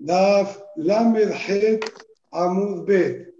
Daf 0.00 0.62
Lamed 0.76 1.28
Het 1.28 1.84
Amud 2.30 2.84
Bet. 2.86 3.34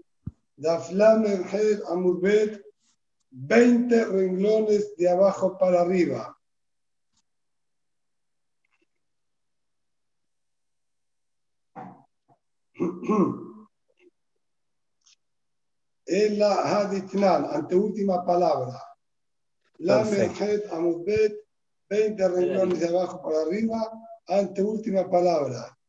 Daf 0.55 0.91
Lamed 0.91 1.49
Het 1.49 1.83
Amud 1.85 2.21
Bet. 2.21 2.61
20 3.29 4.11
renglones 4.11 4.95
de 4.95 5.09
abajo 5.09 5.57
para 5.57 5.81
arriba. 5.81 6.37
Es 16.03 16.37
la 16.37 16.53
Haditnan, 16.61 17.45
anteúltima 17.45 18.23
palabra. 18.25 18.83
Lamed 19.79 20.37
Het 20.37 20.69
Amud 20.69 21.05
Bet. 21.05 21.41
20 21.87 22.27
renglones 22.27 22.79
de 22.79 22.87
abajo 22.87 23.21
para 23.21 23.41
arriba, 23.41 23.81
anteúltima 24.25 25.09
palabra. 25.09 25.80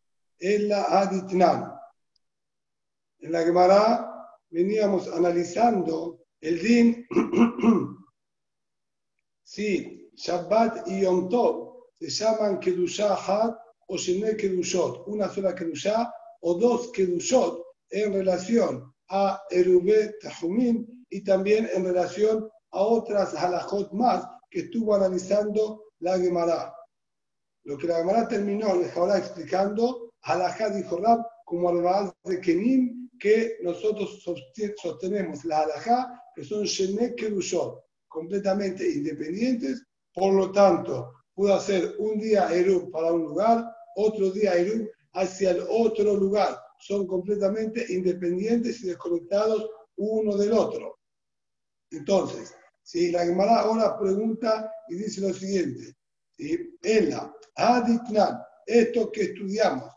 Es 0.42 0.60
la 0.62 0.82
Aditnan. 1.00 1.72
En 3.20 3.30
la 3.30 3.44
Gemara 3.44 4.26
veníamos 4.50 5.06
analizando 5.06 6.24
el 6.40 6.60
din 6.60 7.06
si 9.44 10.10
Shabbat 10.16 10.88
y 10.88 11.02
Yom 11.02 11.28
Tov 11.28 11.84
se 12.00 12.10
llaman 12.10 12.58
Kedushah 12.58 13.14
Had 13.14 13.54
o 13.86 13.96
Shene 13.96 14.36
Kedushot, 14.36 15.06
una 15.06 15.28
sola 15.28 15.54
Kedushah 15.54 16.12
o 16.40 16.54
dos 16.54 16.90
Kedushot 16.90 17.62
en 17.90 18.12
relación 18.12 18.92
a 19.10 19.40
Erubé 19.48 20.16
Tahumim 20.20 21.04
y 21.08 21.22
también 21.22 21.70
en 21.72 21.84
relación 21.84 22.50
a 22.72 22.80
otras 22.80 23.32
halajot 23.36 23.92
más 23.92 24.26
que 24.50 24.62
estuvo 24.62 24.92
analizando 24.96 25.84
la 26.00 26.18
Gemara. 26.18 26.74
Lo 27.62 27.78
que 27.78 27.86
la 27.86 27.98
Gemara 27.98 28.26
terminó, 28.26 28.74
les 28.74 28.96
ahora 28.96 29.18
explicando, 29.18 30.11
halajá 30.22 30.70
dijo 30.70 30.98
Rab, 30.98 31.26
como 31.44 31.68
al 31.68 32.12
de 32.24 32.40
Kenim, 32.40 33.10
que 33.18 33.58
nosotros 33.62 34.22
sostenemos 34.80 35.44
la 35.44 35.60
halajá, 35.60 36.22
que 36.34 36.44
son 36.44 36.64
Shenek 36.64 37.16
Kerushot, 37.16 37.84
completamente 38.08 38.88
independientes, 38.88 39.84
por 40.14 40.32
lo 40.34 40.50
tanto, 40.52 41.12
pudo 41.34 41.54
hacer 41.54 41.94
un 41.98 42.18
día 42.18 42.52
Erub 42.52 42.90
para 42.90 43.12
un 43.12 43.22
lugar, 43.22 43.64
otro 43.96 44.30
día 44.30 44.54
Erub 44.54 44.88
hacia 45.14 45.52
el 45.52 45.64
otro 45.68 46.16
lugar. 46.16 46.58
Son 46.78 47.06
completamente 47.06 47.86
independientes 47.92 48.82
y 48.82 48.88
desconectados 48.88 49.70
uno 49.96 50.36
del 50.36 50.52
otro. 50.52 50.98
Entonces, 51.90 52.54
si 52.82 53.10
la 53.12 53.24
Gemara 53.24 53.60
ahora 53.60 53.98
pregunta 53.98 54.70
y 54.88 54.96
dice 54.96 55.20
lo 55.20 55.32
siguiente, 55.32 55.94
¿sí? 56.36 56.76
Ela, 56.82 57.32
Aditnan, 57.54 58.40
esto 58.66 59.12
que 59.12 59.22
estudiamos, 59.22 59.92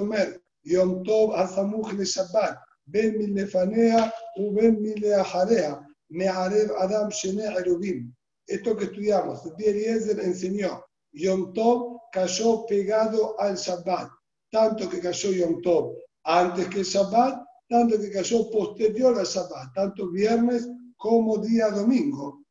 Omer, 0.00 0.40
Yom 0.64 1.04
Tov 1.04 1.34
Asamuch 1.34 1.92
le 1.92 2.04
Shabbat, 2.04 2.58
Ben 2.86 3.16
Milefanea 3.18 4.12
u 4.38 4.52
Ben 4.52 4.80
Mileajarea, 4.80 5.84
Me'arev 6.10 6.70
Adam 6.78 7.10
Shene 7.10 7.44
Erubim. 7.56 8.12
Esto 8.48 8.76
que 8.76 8.84
estudiamos, 8.84 9.42
Eliezer 9.58 10.20
enseñó, 10.20 10.82
Yom 11.12 11.52
Tov 11.52 12.00
cayó 12.12 12.66
pegado 12.66 13.38
al 13.40 13.56
Shabbat, 13.56 14.10
tanto 14.50 14.88
que 14.88 15.00
cayó 15.00 15.30
Yom 15.30 15.62
Tov 15.62 15.96
antes 16.24 16.68
que 16.68 16.80
el 16.80 16.84
Shabbat, 16.84 17.44
tanto 17.68 17.98
que 17.98 18.10
cayó 18.10 18.50
posterior 18.50 19.18
al 19.18 19.26
Shabbat, 19.26 19.74
tanto 19.74 20.10
viernes 20.10 20.68
como 20.96 21.38
día 21.38 21.70
domingo. 21.70 22.42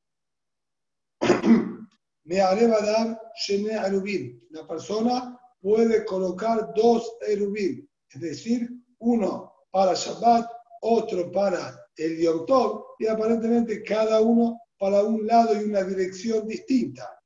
Me 2.23 2.41
haré 2.41 2.67
dar 2.67 3.21
Shene 3.35 3.73
Erubim. 3.73 4.41
La 4.49 4.65
persona 4.67 5.39
puede 5.65 6.05
colocar 6.05 6.71
dos 6.75 7.17
Erubim, 7.27 7.89
es 8.13 8.21
decir, 8.21 8.69
uno 8.99 9.51
para 9.71 9.95
Shabbat, 9.95 10.47
otro 10.81 11.31
para 11.31 11.75
el 11.97 12.21
Yom 12.21 12.45
Tov, 12.45 12.85
y 12.99 13.07
aparentemente 13.07 13.81
cada 13.81 14.21
uno 14.21 14.61
para 14.77 15.01
un 15.01 15.25
lado 15.25 15.59
y 15.59 15.63
una 15.63 15.81
dirección 15.81 16.47
distinta. 16.47 17.19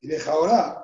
Y 0.00 0.08
deja 0.08 0.32
ahora, 0.32 0.82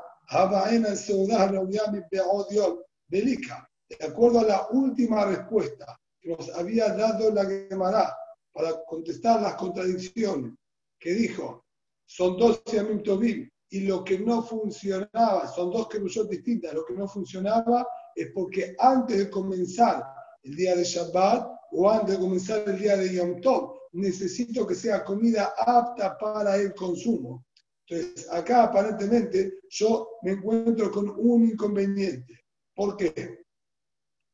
de 3.88 4.06
acuerdo 4.06 4.40
a 4.40 4.44
la 4.44 4.68
última 4.72 5.24
respuesta 5.24 5.98
que 6.20 6.36
nos 6.36 6.50
había 6.50 6.92
dado 6.92 7.30
la 7.30 7.46
Gemara 7.46 8.14
para 8.52 8.84
contestar 8.84 9.40
las 9.40 9.54
contradicciones, 9.54 10.52
que 10.98 11.14
dijo, 11.14 11.64
son 12.04 12.36
dos 12.36 12.62
Yamim 12.66 13.02
Tovim, 13.02 13.48
y 13.70 13.80
lo 13.80 14.04
que 14.04 14.18
no 14.18 14.42
funcionaba, 14.42 15.48
son 15.54 15.70
dos 15.70 15.88
Kerushot 15.88 16.28
distintas, 16.28 16.74
lo 16.74 16.84
que 16.84 16.94
no 16.94 17.08
funcionaba 17.08 17.86
es 18.14 18.28
porque 18.34 18.74
antes 18.78 19.18
de 19.18 19.30
comenzar 19.30 20.04
el 20.42 20.54
día 20.54 20.76
de 20.76 20.84
Shabbat 20.84 21.48
o 21.72 21.90
antes 21.90 22.14
de 22.14 22.20
comenzar 22.20 22.68
el 22.68 22.78
día 22.78 22.96
de 22.96 23.14
Yom 23.14 23.40
Tov, 23.40 23.74
necesito 23.92 24.66
que 24.66 24.74
sea 24.74 25.04
comida 25.04 25.54
apta 25.56 26.16
para 26.18 26.56
el 26.56 26.74
consumo. 26.74 27.44
Entonces, 27.86 28.30
acá 28.30 28.64
aparentemente 28.64 29.60
yo 29.68 30.08
me 30.22 30.32
encuentro 30.32 30.90
con 30.90 31.10
un 31.18 31.44
inconveniente. 31.44 32.44
¿Por 32.74 32.96
qué? 32.96 33.44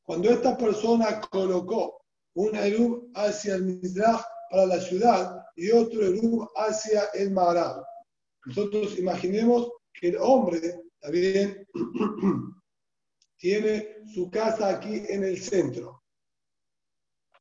Cuando 0.05 0.31
esta 0.31 0.57
persona 0.57 1.21
colocó 1.31 2.01
un 2.35 2.55
Erub 2.55 3.11
hacia 3.15 3.57
el 3.57 3.65
Mizrach 3.65 4.23
para 4.51 4.67
la 4.67 4.81
ciudad 4.81 5.45
y 5.57 5.71
otro 5.71 6.03
Erub 6.03 6.49
hacia 6.57 7.05
el 7.15 7.33
Marab. 7.33 7.85
Nosotros 8.47 8.99
imaginemos 8.99 9.71
que 9.93 10.09
el 10.09 10.17
hombre 10.19 10.83
también 11.01 11.67
tiene 13.37 13.97
su 14.15 14.31
casa 14.31 14.71
aquí 14.71 15.03
en 15.09 15.25
el 15.25 15.41
centro. 15.41 16.03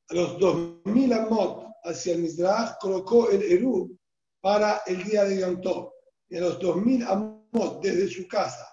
A 0.10 0.14
los 0.14 0.40
2000 0.40 1.14
amot 1.14 1.68
hacia 1.84 2.14
el 2.14 2.22
Mizrach 2.24 2.78
colocó 2.80 3.30
el 3.30 3.44
Erub 3.44 3.98
para 4.42 4.82
el 4.88 5.04
día 5.04 5.24
de 5.24 5.40
Yom 5.40 5.62
Tov. 5.62 5.92
Y 6.30 6.38
a 6.38 6.42
los 6.42 6.60
2000 6.60 7.04
amot 7.04 7.82
desde 7.82 8.08
su 8.08 8.28
casa 8.28 8.68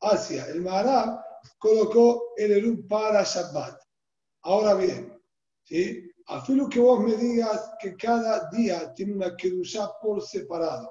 hacia 0.00 0.46
el 0.46 0.60
Marab 0.60 1.20
colocó 1.58 2.34
el 2.36 2.52
Erub 2.52 2.86
para 2.88 3.22
Shabbat. 3.22 3.80
Ahora 4.42 4.74
bien, 4.74 5.20
¿sí? 5.62 6.08
A 6.26 6.44
lo 6.48 6.68
que 6.68 6.80
vos 6.80 7.00
me 7.00 7.14
digas 7.16 7.70
que 7.80 7.96
cada 7.96 8.48
día 8.50 8.92
tiene 8.94 9.14
una 9.14 9.36
Kedushá 9.36 9.90
por 10.00 10.22
separado. 10.22 10.90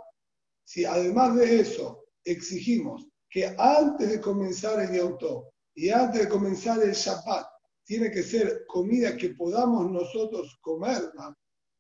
Si 0.72 0.86
además 0.86 1.36
de 1.36 1.60
eso 1.60 2.06
exigimos 2.24 3.06
que 3.30 3.54
antes 3.58 4.10
de 4.10 4.22
comenzar 4.22 4.80
el 4.80 5.18
Tov 5.18 5.50
y 5.76 5.90
antes 5.90 6.22
de 6.22 6.30
comenzar 6.30 6.82
el 6.82 6.94
Shabbat 6.94 7.46
tiene 7.84 8.10
que 8.10 8.24
ser 8.24 8.66
comida 8.68 9.18
que 9.18 9.32
podamos 9.32 9.92
nosotros 9.92 10.58
comer, 10.62 11.12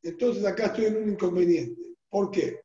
entonces 0.04 0.44
acá 0.44 0.66
estoy 0.66 0.88
en 0.88 0.98
un 1.04 1.10
inconveniente. 1.12 1.82
¿Por 2.10 2.32
qué? 2.32 2.64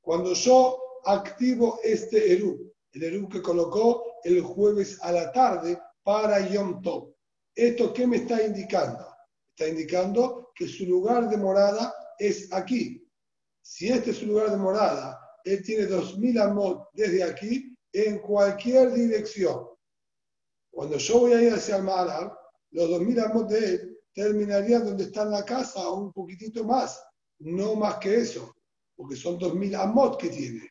Cuando 0.00 0.32
yo 0.32 0.76
activo 1.04 1.78
este 1.84 2.32
Eru, 2.32 2.74
el 2.90 3.04
Eru 3.04 3.28
que 3.28 3.40
colocó 3.40 4.02
el 4.24 4.40
jueves 4.42 5.00
a 5.02 5.12
la 5.12 5.30
tarde 5.30 5.78
para 6.02 6.50
Yom 6.50 6.82
Tov, 6.82 7.14
¿esto 7.54 7.92
qué 7.92 8.08
me 8.08 8.16
está 8.16 8.44
indicando? 8.44 9.06
Está 9.50 9.68
indicando 9.68 10.50
que 10.52 10.66
su 10.66 10.84
lugar 10.84 11.30
de 11.30 11.36
morada 11.36 11.94
es 12.18 12.52
aquí. 12.52 13.08
Si 13.62 13.88
este 13.88 14.10
es 14.10 14.16
su 14.16 14.26
lugar 14.26 14.50
de 14.50 14.56
morada, 14.56 15.20
él 15.44 15.62
tiene 15.62 15.86
2000 15.86 16.38
amot 16.38 16.88
desde 16.92 17.22
aquí 17.22 17.76
en 17.92 18.18
cualquier 18.18 18.92
dirección. 18.92 19.66
Cuando 20.70 20.96
yo 20.96 21.20
voy 21.20 21.32
a 21.34 21.42
ir 21.42 21.52
hacia 21.52 21.76
el 21.76 21.84
Marab, 21.84 22.36
los 22.70 22.90
2000 22.90 23.20
amot 23.20 23.48
de 23.48 23.58
él 23.58 23.98
terminarían 24.12 24.84
donde 24.84 25.04
está 25.04 25.22
en 25.22 25.30
la 25.30 25.44
casa 25.44 25.88
o 25.88 26.00
un 26.00 26.12
poquitito 26.12 26.64
más, 26.64 27.02
no 27.38 27.76
más 27.76 27.98
que 27.98 28.16
eso, 28.16 28.54
porque 28.96 29.16
son 29.16 29.38
2000 29.38 29.74
amot 29.76 30.20
que 30.20 30.28
tiene. 30.30 30.68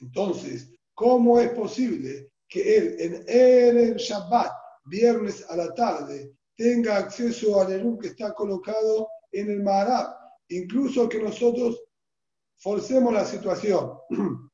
Entonces, 0.00 0.70
¿cómo 0.94 1.38
es 1.38 1.50
posible 1.50 2.30
que 2.48 2.76
él 2.76 2.96
en 2.98 3.78
el 3.78 3.96
Shabbat, 3.96 4.52
viernes 4.84 5.44
a 5.48 5.56
la 5.56 5.72
tarde, 5.74 6.34
tenga 6.56 6.98
acceso 6.98 7.60
al 7.60 7.72
Erub 7.72 8.00
que 8.00 8.08
está 8.08 8.32
colocado 8.34 9.08
en 9.32 9.50
el 9.50 9.62
Maharab. 9.62 10.14
Incluso 10.48 11.08
que 11.08 11.20
nosotros 11.20 11.82
forcemos 12.56 13.12
la 13.12 13.24
situación 13.24 13.98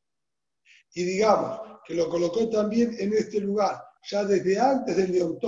y 0.95 1.05
digamos 1.05 1.61
que 1.85 1.95
lo 1.95 2.09
colocó 2.09 2.49
también 2.49 2.95
en 2.99 3.13
este 3.15 3.41
lugar, 3.41 3.83
ya 4.11 4.25
desde 4.25 4.59
antes 4.59 4.97
del 4.97 5.13
Yom 5.13 5.39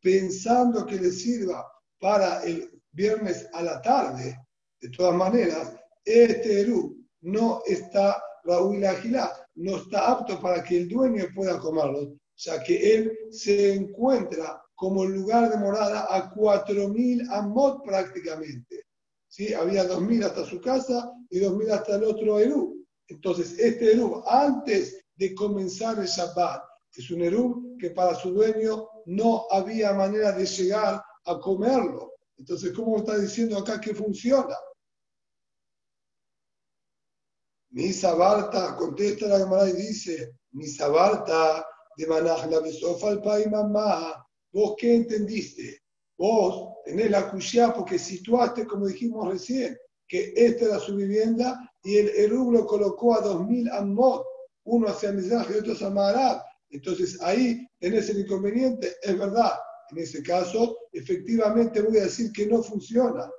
pensando 0.00 0.86
que 0.86 0.96
le 0.96 1.10
sirva 1.10 1.66
para 1.98 2.42
el 2.44 2.70
viernes 2.92 3.48
a 3.52 3.62
la 3.62 3.80
tarde. 3.82 4.38
De 4.80 4.90
todas 4.90 5.14
maneras, 5.14 5.74
este 6.04 6.60
Erub 6.60 6.96
no 7.22 7.60
está, 7.66 8.22
Raúl 8.44 8.84
Agilá, 8.84 9.32
no 9.56 9.78
está 9.78 10.12
apto 10.12 10.40
para 10.40 10.62
que 10.62 10.76
el 10.78 10.88
dueño 10.88 11.24
pueda 11.34 11.58
comerlo, 11.58 12.16
ya 12.36 12.62
que 12.62 12.94
él 12.94 13.18
se 13.30 13.74
encuentra 13.74 14.62
como 14.74 15.04
lugar 15.04 15.50
de 15.50 15.56
morada 15.56 16.06
a 16.08 16.32
4.000 16.32 17.28
amot 17.30 17.82
prácticamente. 17.82 18.85
¿Sí? 19.36 19.52
Había 19.52 19.86
2.000 19.86 20.24
hasta 20.24 20.46
su 20.46 20.62
casa 20.62 21.12
y 21.28 21.40
2.000 21.40 21.70
hasta 21.70 21.96
el 21.96 22.04
otro 22.04 22.40
Eru. 22.40 22.86
Entonces, 23.06 23.58
este 23.58 23.92
Eru, 23.92 24.22
antes 24.26 25.04
de 25.14 25.34
comenzar 25.34 25.98
el 25.98 26.06
Shabbat, 26.06 26.62
Es 26.94 27.10
un 27.10 27.20
Erub 27.20 27.76
que 27.78 27.90
para 27.90 28.14
su 28.14 28.30
dueño 28.30 28.88
no 29.04 29.44
había 29.50 29.92
manera 29.92 30.32
de 30.32 30.46
llegar 30.46 31.02
a 31.26 31.38
comerlo. 31.38 32.14
Entonces, 32.38 32.72
¿cómo 32.72 32.96
está 32.96 33.18
diciendo 33.18 33.58
acá 33.58 33.78
que 33.78 33.94
funciona? 33.94 34.56
Misa 37.72 38.14
Barta, 38.14 38.74
contesta 38.74 39.26
la 39.26 39.40
Gemara 39.40 39.68
y 39.68 39.74
dice, 39.74 40.32
Misa 40.52 40.88
Barta 40.88 41.66
de 41.94 42.06
Manaj 42.06 42.48
la 42.50 42.60
Besofa 42.60 43.38
y 43.38 43.50
mamá, 43.50 44.26
¿vos 44.50 44.76
qué 44.78 44.94
entendiste? 44.94 45.82
Vos 46.18 46.76
tenés 46.84 47.10
la 47.10 47.30
cuchilla 47.30 47.74
porque 47.74 47.98
situaste, 47.98 48.66
como 48.66 48.86
dijimos 48.86 49.28
recién, 49.28 49.76
que 50.08 50.32
esta 50.34 50.66
era 50.66 50.78
su 50.78 50.96
vivienda 50.96 51.58
y 51.82 51.96
el 51.98 52.08
Erub 52.08 52.52
lo 52.52 52.66
colocó 52.66 53.14
a 53.14 53.20
2000 53.20 53.70
amot, 53.70 54.24
uno 54.64 54.88
hacia 54.88 55.12
Mizrach 55.12 55.50
y 55.50 55.58
otro 55.58 55.74
hacia 55.74 55.90
Maharab. 55.90 56.42
Entonces 56.70 57.20
ahí 57.22 57.66
tenés 57.78 58.08
el 58.08 58.20
inconveniente, 58.20 58.94
es 59.02 59.18
verdad. 59.18 59.52
En 59.90 59.98
ese 59.98 60.22
caso, 60.22 60.76
efectivamente 60.92 61.80
voy 61.80 61.98
a 61.98 62.04
decir 62.04 62.32
que 62.32 62.46
no 62.46 62.62
funciona. 62.62 63.30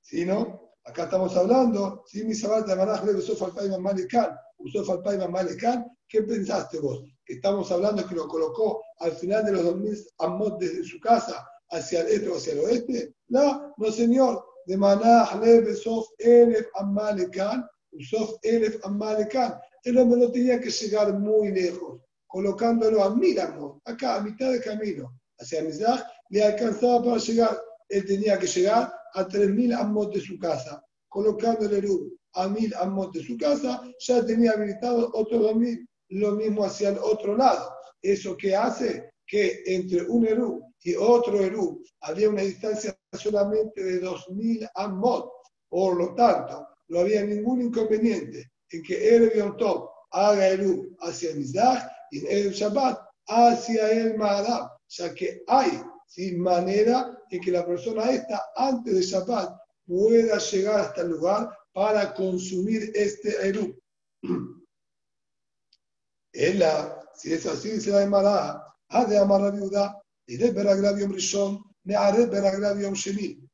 ¿Sí, 0.00 0.24
no? 0.24 0.72
Acá 0.84 1.04
estamos 1.04 1.36
hablando, 1.36 2.02
si 2.06 2.24
mi 2.24 2.34
de 2.34 2.76
Manaj 2.76 3.04
le 3.04 3.14
usó 3.14 3.36
Falpaiman 3.36 3.82
Malekan, 3.82 4.34
usó 4.56 4.82
Falpaiman 4.82 5.30
Malekan, 5.30 5.84
¿qué 6.08 6.22
pensaste 6.22 6.80
vos? 6.80 7.04
Estamos 7.26 7.70
hablando 7.70 8.06
que 8.06 8.14
lo 8.14 8.26
colocó 8.26 8.82
al 9.00 9.12
final 9.12 9.44
de 9.44 9.52
los 9.52 9.64
2000 9.64 9.96
amot 10.20 10.58
desde 10.58 10.82
su 10.84 10.98
casa 10.98 11.46
hacia 11.70 12.00
el 12.00 12.08
este 12.08 12.28
o 12.28 12.36
hacia 12.36 12.52
el 12.54 12.60
oeste? 12.60 13.14
No, 13.28 13.74
no 13.76 13.90
señor. 13.90 14.44
De 14.66 14.76
Manaj 14.76 15.40
le 15.40 15.60
Besof 15.62 16.06
Elef 16.18 16.66
Amalekan, 16.74 17.66
Usof 17.92 18.34
Elef 18.42 18.84
Amalekan. 18.84 19.58
El 19.82 19.98
hombre 19.98 20.20
no 20.20 20.30
tenía 20.30 20.60
que 20.60 20.70
llegar 20.70 21.18
muy 21.18 21.50
lejos, 21.50 22.02
colocándolo 22.26 23.02
a 23.02 23.14
mil 23.14 23.40
amot, 23.40 23.80
acá 23.84 24.16
a 24.16 24.20
mitad 24.20 24.52
de 24.52 24.60
camino 24.60 25.18
hacia 25.38 25.62
Mizrach, 25.62 26.04
le 26.30 26.44
alcanzaba 26.44 27.02
para 27.02 27.18
llegar. 27.18 27.58
Él 27.88 28.04
tenía 28.04 28.38
que 28.38 28.46
llegar 28.46 28.92
a 29.14 29.26
3.000 29.26 29.74
amot 29.74 30.14
de 30.14 30.20
su 30.20 30.38
casa. 30.38 30.84
Colocando 31.08 31.64
el 31.64 31.72
Erub 31.72 32.12
a 32.34 32.46
1.000 32.46 32.74
amot 32.76 33.14
de 33.14 33.24
su 33.24 33.36
casa, 33.38 33.82
ya 34.00 34.24
tenía 34.26 34.52
habilitado 34.52 35.10
otro 35.14 35.38
2.000, 35.38 35.88
lo 36.10 36.32
mismo 36.32 36.64
hacia 36.64 36.90
el 36.90 36.98
otro 36.98 37.36
lado. 37.36 37.70
¿Eso 38.02 38.36
que 38.36 38.54
hace? 38.54 39.10
Que 39.26 39.62
entre 39.66 40.02
un 40.02 40.26
Erub 40.26 40.67
y 40.82 40.94
otro 40.94 41.40
Erub 41.40 41.84
había 42.00 42.30
una 42.30 42.42
distancia 42.42 42.96
solamente 43.12 43.82
de 43.82 44.02
2.000 44.02 44.70
amot. 44.74 45.30
Por 45.68 45.96
lo 45.96 46.14
tanto, 46.14 46.66
no 46.88 47.00
había 47.00 47.22
ningún 47.24 47.62
inconveniente 47.62 48.52
en 48.70 48.82
que 48.82 49.14
Erev 49.14 49.36
Yom 49.36 49.56
Tov 49.56 49.90
haga 50.10 50.48
Erub 50.48 50.96
hacia 51.00 51.34
Mizrach 51.34 51.90
y 52.10 52.26
el 52.26 52.52
Shabbat 52.52 52.98
hacia 53.26 53.90
el 53.90 54.16
Maharab, 54.16 54.70
ya 54.88 55.14
que 55.14 55.42
hay 55.46 55.82
sin 56.06 56.40
manera 56.40 57.18
en 57.30 57.40
que 57.40 57.50
la 57.50 57.66
persona 57.66 58.10
esta, 58.10 58.42
antes 58.56 58.94
de 58.94 59.02
Shabbat, 59.02 59.58
pueda 59.86 60.38
llegar 60.38 60.80
hasta 60.80 61.02
el 61.02 61.08
lugar 61.08 61.50
para 61.72 62.14
consumir 62.14 62.90
este 62.94 63.48
Eru. 63.48 63.78
Ella, 66.32 66.98
si 67.14 67.32
es 67.32 67.46
así, 67.46 67.70
dice 67.70 67.90
la 67.90 68.02
Emara, 68.02 68.64
ha 68.88 69.04
de 69.04 69.18
amar 69.18 69.40
la 69.40 69.50
viuda, 69.50 69.97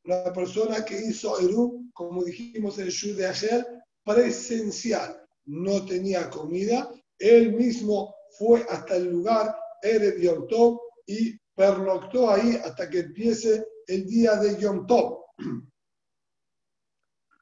Una 0.06 0.32
persona 0.32 0.84
que 0.84 1.00
hizo 1.00 1.38
Eru, 1.38 1.90
como 1.92 2.24
dijimos 2.24 2.78
en 2.78 2.86
el 2.86 2.90
Shur 2.90 3.14
de 3.14 3.26
ayer, 3.26 3.64
presencial, 4.04 5.24
no 5.46 5.84
tenía 5.86 6.28
comida, 6.30 6.90
él 7.18 7.52
mismo 7.52 8.14
fue 8.38 8.66
hasta 8.68 8.96
el 8.96 9.04
lugar, 9.10 9.56
Erev 9.82 10.20
Yom 10.20 10.48
Tov, 10.48 10.80
y 11.06 11.38
pernoctó 11.54 12.30
ahí 12.30 12.58
hasta 12.64 12.90
que 12.90 13.00
empiece 13.00 13.64
el 13.86 14.06
día 14.06 14.34
de 14.36 14.58
Yom 14.58 14.86
Tov. 14.86 15.24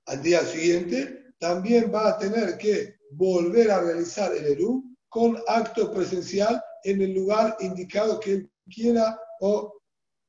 Al 0.07 0.23
día 0.23 0.45
siguiente 0.45 1.33
también 1.39 1.91
va 1.95 2.11
a 2.11 2.19
tener 2.19 2.59
que 2.59 2.97
volver 3.13 3.71
a 3.71 3.81
realizar 3.81 4.35
el 4.35 4.45
Eru 4.45 4.85
con 5.09 5.39
acto 5.47 5.91
presencial 5.91 6.63
en 6.85 7.01
el 7.01 7.15
lugar 7.15 7.57
indicado 7.61 8.21
que 8.21 8.33
él 8.33 8.52
quiera 8.71 9.19
o 9.41 9.81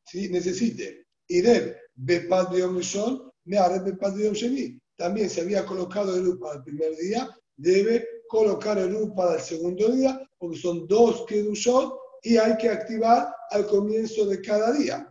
si 0.06 0.30
necesite. 0.30 1.08
Y 1.28 1.42
de 1.42 1.78
Bepad 1.96 2.50
de 2.50 2.60
Yom 2.60 2.80
me 3.46 3.58
haré 3.58 3.80
Bepad 3.80 4.14
de 4.14 4.26
Yom 4.26 4.34
Sheni. 4.34 4.80
También 4.96 5.30
se 5.30 5.42
había 5.42 5.66
colocado 5.66 6.16
el 6.16 6.22
Eru 6.22 6.40
para 6.40 6.56
el 6.56 6.64
primer 6.64 6.96
día, 6.98 7.30
debe 7.58 8.08
colocar 8.28 8.78
el 8.78 8.96
Eru 8.96 9.16
para 9.16 9.36
el 9.36 9.42
segundo 9.42 9.90
día, 9.92 10.20
porque 10.38 10.58
son 10.58 10.88
dos 10.88 11.26
Kedushot 11.28 11.98
y 12.22 12.38
hay 12.38 12.56
que 12.58 12.70
activar 12.70 13.34
al 13.50 13.68
comienzo 13.68 14.26
de 14.26 14.42
cada 14.42 14.72
día. 14.74 15.10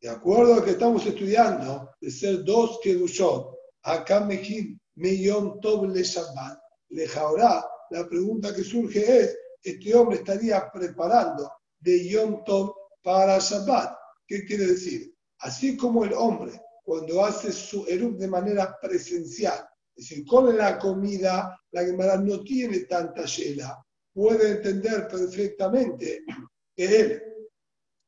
De 0.00 0.08
acuerdo 0.08 0.54
a 0.54 0.64
que 0.64 0.72
estamos 0.72 1.06
estudiando, 1.06 1.90
de 2.00 2.10
ser 2.10 2.42
dos 2.44 2.80
Kedushot, 2.82 3.54
acá 3.82 4.20
Mejim, 4.20 4.78
Meyom 4.96 5.60
Tov 5.60 5.86
Le 5.88 6.02
Shabbat, 6.02 6.58
Le 6.90 7.06
la 7.90 8.08
pregunta 8.08 8.54
que 8.54 8.64
surge 8.64 9.20
es, 9.20 9.38
este 9.62 9.94
hombre 9.94 10.16
estaría 10.16 10.70
preparando 10.72 11.50
de 11.82 12.08
Yom 12.08 12.44
Tov 12.44 12.74
para 13.02 13.38
Shabbat. 13.38 13.96
¿Qué 14.26 14.44
quiere 14.44 14.66
decir? 14.66 15.14
Así 15.40 15.76
como 15.76 16.04
el 16.04 16.12
hombre, 16.12 16.60
cuando 16.84 17.24
hace 17.24 17.52
su 17.52 17.86
Erup 17.86 18.18
de 18.18 18.28
manera 18.28 18.76
presencial, 18.80 19.68
es 19.94 20.08
decir, 20.08 20.24
con 20.26 20.56
la 20.56 20.78
comida, 20.78 21.60
la 21.72 21.84
Gemara 21.84 22.16
no 22.16 22.42
tiene 22.42 22.80
tanta 22.80 23.24
yela, 23.24 23.84
puede 24.12 24.52
entender 24.52 25.08
perfectamente 25.08 26.24
que 26.74 27.00
él, 27.00 27.22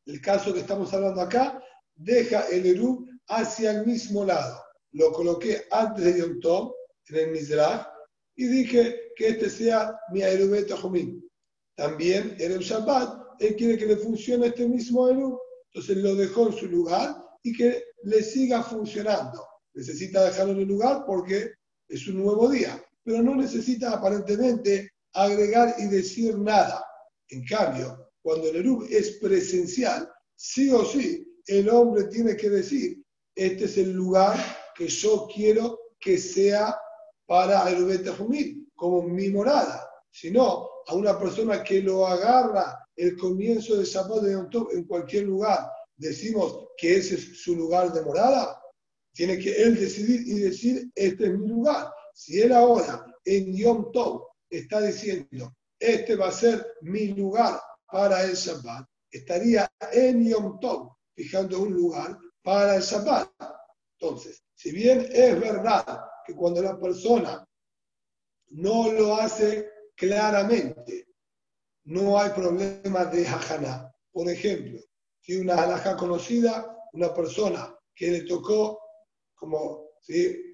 el 0.06 0.20
caso 0.20 0.52
que 0.52 0.60
estamos 0.60 0.92
hablando 0.94 1.20
acá, 1.20 1.62
deja 1.94 2.48
el 2.48 2.66
Eru 2.66 3.06
hacia 3.28 3.72
el 3.72 3.86
mismo 3.86 4.24
lado. 4.24 4.62
Lo 4.92 5.12
coloqué 5.12 5.64
antes 5.70 6.04
de 6.04 6.20
Yom 6.20 6.40
Tov, 6.40 6.74
en 7.08 7.16
el 7.16 7.30
Mizrach, 7.32 7.88
y 8.36 8.46
dije 8.46 9.12
que 9.16 9.28
este 9.28 9.50
sea 9.50 9.98
mi 10.12 10.22
Erubet 10.22 10.70
Jumín. 10.72 11.28
También 11.76 12.36
en 12.38 12.52
el 12.52 12.60
Shabbat, 12.60 13.23
él 13.38 13.56
quiere 13.56 13.76
que 13.76 13.86
le 13.86 13.96
funcione 13.96 14.48
este 14.48 14.66
mismo 14.68 15.08
Eru, 15.08 15.38
entonces 15.72 15.96
lo 15.98 16.14
dejó 16.14 16.48
en 16.48 16.52
su 16.54 16.66
lugar 16.66 17.16
y 17.42 17.52
que 17.56 17.82
le 18.04 18.22
siga 18.22 18.62
funcionando. 18.62 19.44
Necesita 19.74 20.24
dejarlo 20.24 20.52
en 20.52 20.60
el 20.60 20.68
lugar 20.68 21.04
porque 21.06 21.52
es 21.88 22.06
un 22.08 22.22
nuevo 22.22 22.48
día, 22.48 22.82
pero 23.02 23.22
no 23.22 23.34
necesita 23.34 23.92
aparentemente 23.92 24.90
agregar 25.12 25.74
y 25.78 25.86
decir 25.86 26.38
nada. 26.38 26.84
En 27.28 27.44
cambio, 27.44 28.10
cuando 28.22 28.48
el 28.48 28.56
Erub 28.56 28.86
es 28.90 29.18
presencial, 29.18 30.08
sí 30.34 30.70
o 30.70 30.84
sí, 30.84 31.26
el 31.46 31.68
hombre 31.68 32.04
tiene 32.04 32.36
que 32.36 32.50
decir, 32.50 33.02
este 33.34 33.64
es 33.64 33.78
el 33.78 33.92
lugar 33.92 34.38
que 34.74 34.88
yo 34.88 35.28
quiero 35.32 35.78
que 36.00 36.18
sea 36.18 36.76
para 37.26 37.68
el 37.70 38.08
Jumil, 38.16 38.70
como 38.74 39.02
mi 39.02 39.28
morada. 39.30 39.88
Si 40.10 40.30
no, 40.30 40.68
a 40.86 40.94
una 40.94 41.18
persona 41.18 41.62
que 41.62 41.82
lo 41.82 42.06
agarra 42.06 42.83
el 42.96 43.16
comienzo 43.16 43.76
de 43.76 43.84
Shabbat 43.84 44.22
de 44.22 44.32
Yom 44.32 44.50
Tov 44.50 44.68
en 44.72 44.84
cualquier 44.84 45.24
lugar, 45.24 45.70
decimos 45.96 46.68
que 46.76 46.96
ese 46.96 47.16
es 47.16 47.42
su 47.42 47.56
lugar 47.56 47.92
de 47.92 48.02
morada, 48.02 48.60
tiene 49.12 49.38
que 49.38 49.62
él 49.62 49.76
decidir 49.78 50.22
y 50.26 50.40
decir, 50.40 50.90
este 50.94 51.24
es 51.26 51.38
mi 51.38 51.48
lugar. 51.48 51.92
Si 52.12 52.40
él 52.40 52.52
ahora 52.52 53.04
en 53.24 53.56
Yom 53.56 53.90
Tov 53.92 54.26
está 54.50 54.80
diciendo, 54.80 55.54
este 55.78 56.16
va 56.16 56.28
a 56.28 56.32
ser 56.32 56.66
mi 56.82 57.08
lugar 57.08 57.60
para 57.90 58.24
el 58.24 58.34
Shabbat, 58.34 58.86
estaría 59.10 59.70
en 59.92 60.28
Yom 60.28 60.58
Tov, 60.60 60.96
fijando 61.14 61.60
un 61.60 61.72
lugar 61.72 62.18
para 62.42 62.76
el 62.76 62.82
Shabbat. 62.82 63.30
Entonces, 63.98 64.42
si 64.54 64.72
bien 64.72 65.08
es 65.12 65.40
verdad 65.40 66.00
que 66.26 66.34
cuando 66.34 66.62
la 66.62 66.78
persona 66.78 67.46
no 68.50 68.92
lo 68.92 69.16
hace 69.16 69.68
claramente, 69.94 71.03
no 71.84 72.18
hay 72.18 72.30
problema 72.30 73.04
de 73.06 73.26
hajaná. 73.26 73.92
Por 74.12 74.28
ejemplo, 74.28 74.80
si 75.20 75.36
una 75.36 75.54
halajá 75.56 75.96
conocida, 75.96 76.76
una 76.92 77.12
persona 77.12 77.74
que 77.94 78.10
le 78.10 78.20
tocó, 78.22 78.80
como 79.34 79.90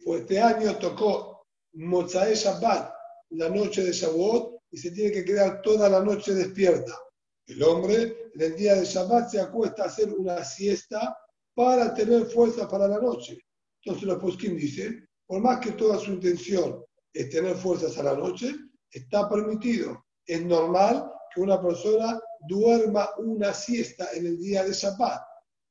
fue 0.04 0.18
este 0.18 0.40
año, 0.40 0.76
tocó 0.78 1.46
Mozae 1.75 2.34
Shabbat 2.34 2.92
la 3.30 3.49
noche 3.49 3.84
de 3.84 3.92
Shavuot 3.92 4.60
y 4.72 4.78
se 4.78 4.90
tiene 4.90 5.12
que 5.12 5.25
quedar 5.25 5.62
toda 5.62 5.88
la 5.88 6.02
noche 6.02 6.34
despierta. 6.34 6.99
El 7.46 7.62
hombre 7.62 8.30
en 8.34 8.40
el 8.40 8.56
día 8.56 8.75
de 8.75 8.84
Shabbat 8.84 9.30
se 9.30 9.40
acuesta 9.40 9.84
a 9.84 9.87
hacer 9.87 10.12
una 10.12 10.44
siesta 10.44 11.16
para 11.54 11.92
tener 11.94 12.26
fuerza 12.26 12.68
para 12.68 12.88
la 12.88 13.00
noche. 13.00 13.38
Entonces 13.82 14.06
los 14.06 14.18
poskim 14.18 14.56
dicen, 14.56 15.08
por 15.26 15.40
más 15.40 15.60
que 15.60 15.72
toda 15.72 15.99
su 15.99 16.12
intención 16.12 16.84
es 17.12 17.30
tener 17.30 17.56
fuerzas 17.56 17.96
a 17.99 18.02
la 18.02 18.14
noche, 18.14 18.52
está 18.90 19.28
permitido. 19.28 20.04
Es 20.26 20.44
normal 20.44 21.10
que 21.34 21.40
una 21.40 21.60
persona 21.60 22.20
duerma 22.49 23.10
una 23.18 23.52
siesta 23.52 24.08
en 24.14 24.26
el 24.26 24.38
día 24.38 24.64
de 24.64 24.72
Shabbat, 24.72 25.22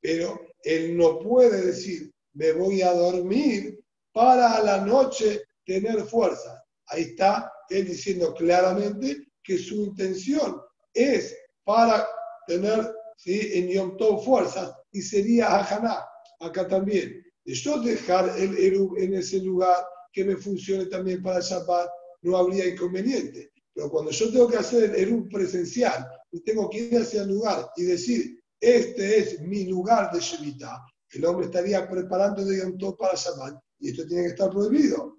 pero 0.02 0.40
él 0.64 0.98
no 0.98 1.20
puede 1.20 1.66
decir, 1.66 2.12
me 2.34 2.52
voy 2.54 2.82
a 2.82 2.94
dormir 2.94 3.80
para 4.14 4.56
a 4.56 4.64
la 4.64 4.86
noche 4.86 5.44
tener 5.66 6.04
fuerza. 6.04 6.64
Ahí 6.88 7.04
está 7.04 7.52
él 7.70 7.88
diciendo 7.88 8.34
claramente 8.34 9.28
que 9.44 9.58
su 9.58 9.76
intención 9.76 10.62
es 10.94 11.36
para 11.64 12.08
tener 12.48 12.94
¿sí? 13.18 13.52
en 13.54 13.70
Yom 13.70 13.98
Tov 13.98 14.24
fuerzas 14.24 14.74
y 14.92 15.02
sería 15.02 15.60
Hajaná, 15.60 16.06
acá 16.40 16.68
también. 16.68 17.24
Yo 17.46 17.80
dejar 17.82 18.30
el 18.38 18.58
Erub 18.58 18.98
en 18.98 19.16
ese 19.16 19.40
lugar 19.40 19.78
que 20.12 20.24
me 20.24 20.36
funcione 20.36 20.86
también 20.86 21.22
para 21.22 21.40
Shabbat, 21.40 21.90
no 22.22 22.38
habría 22.38 22.68
inconveniente. 22.68 23.52
Pero 23.80 23.92
cuando 23.92 24.12
yo 24.12 24.30
tengo 24.30 24.50
que 24.50 24.58
hacer 24.58 24.84
el 24.90 24.96
Erub 24.96 25.30
presencial 25.30 26.06
y 26.34 26.42
tengo 26.42 26.70
que 26.70 26.80
ir 26.80 26.98
hacia 26.98 27.22
el 27.22 27.30
lugar 27.30 27.72
y 27.78 27.84
decir, 27.84 28.44
este 28.60 29.20
es 29.20 29.40
mi 29.40 29.68
lugar 29.68 30.12
de 30.12 30.20
Shemitah, 30.20 30.86
el 31.12 31.24
hombre 31.24 31.46
estaría 31.46 31.90
preparando 31.90 32.44
de 32.44 32.58
Yom 32.58 32.78
Tov 32.78 32.98
para 32.98 33.16
Shabbat 33.16 33.58
y 33.80 33.92
esto 33.92 34.06
tiene 34.06 34.24
que 34.24 34.30
estar 34.32 34.50
prohibido. 34.50 35.18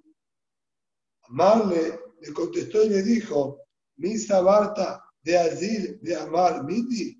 Amarle 1.22 2.00
le 2.20 2.32
contestó 2.34 2.84
y 2.84 2.90
le 2.90 3.02
dijo, 3.02 3.62
Misa 3.96 4.42
Barta 4.42 5.02
de 5.22 5.38
Azil 5.38 5.98
de 6.02 6.16
Amar 6.16 6.62
Miti. 6.62 7.18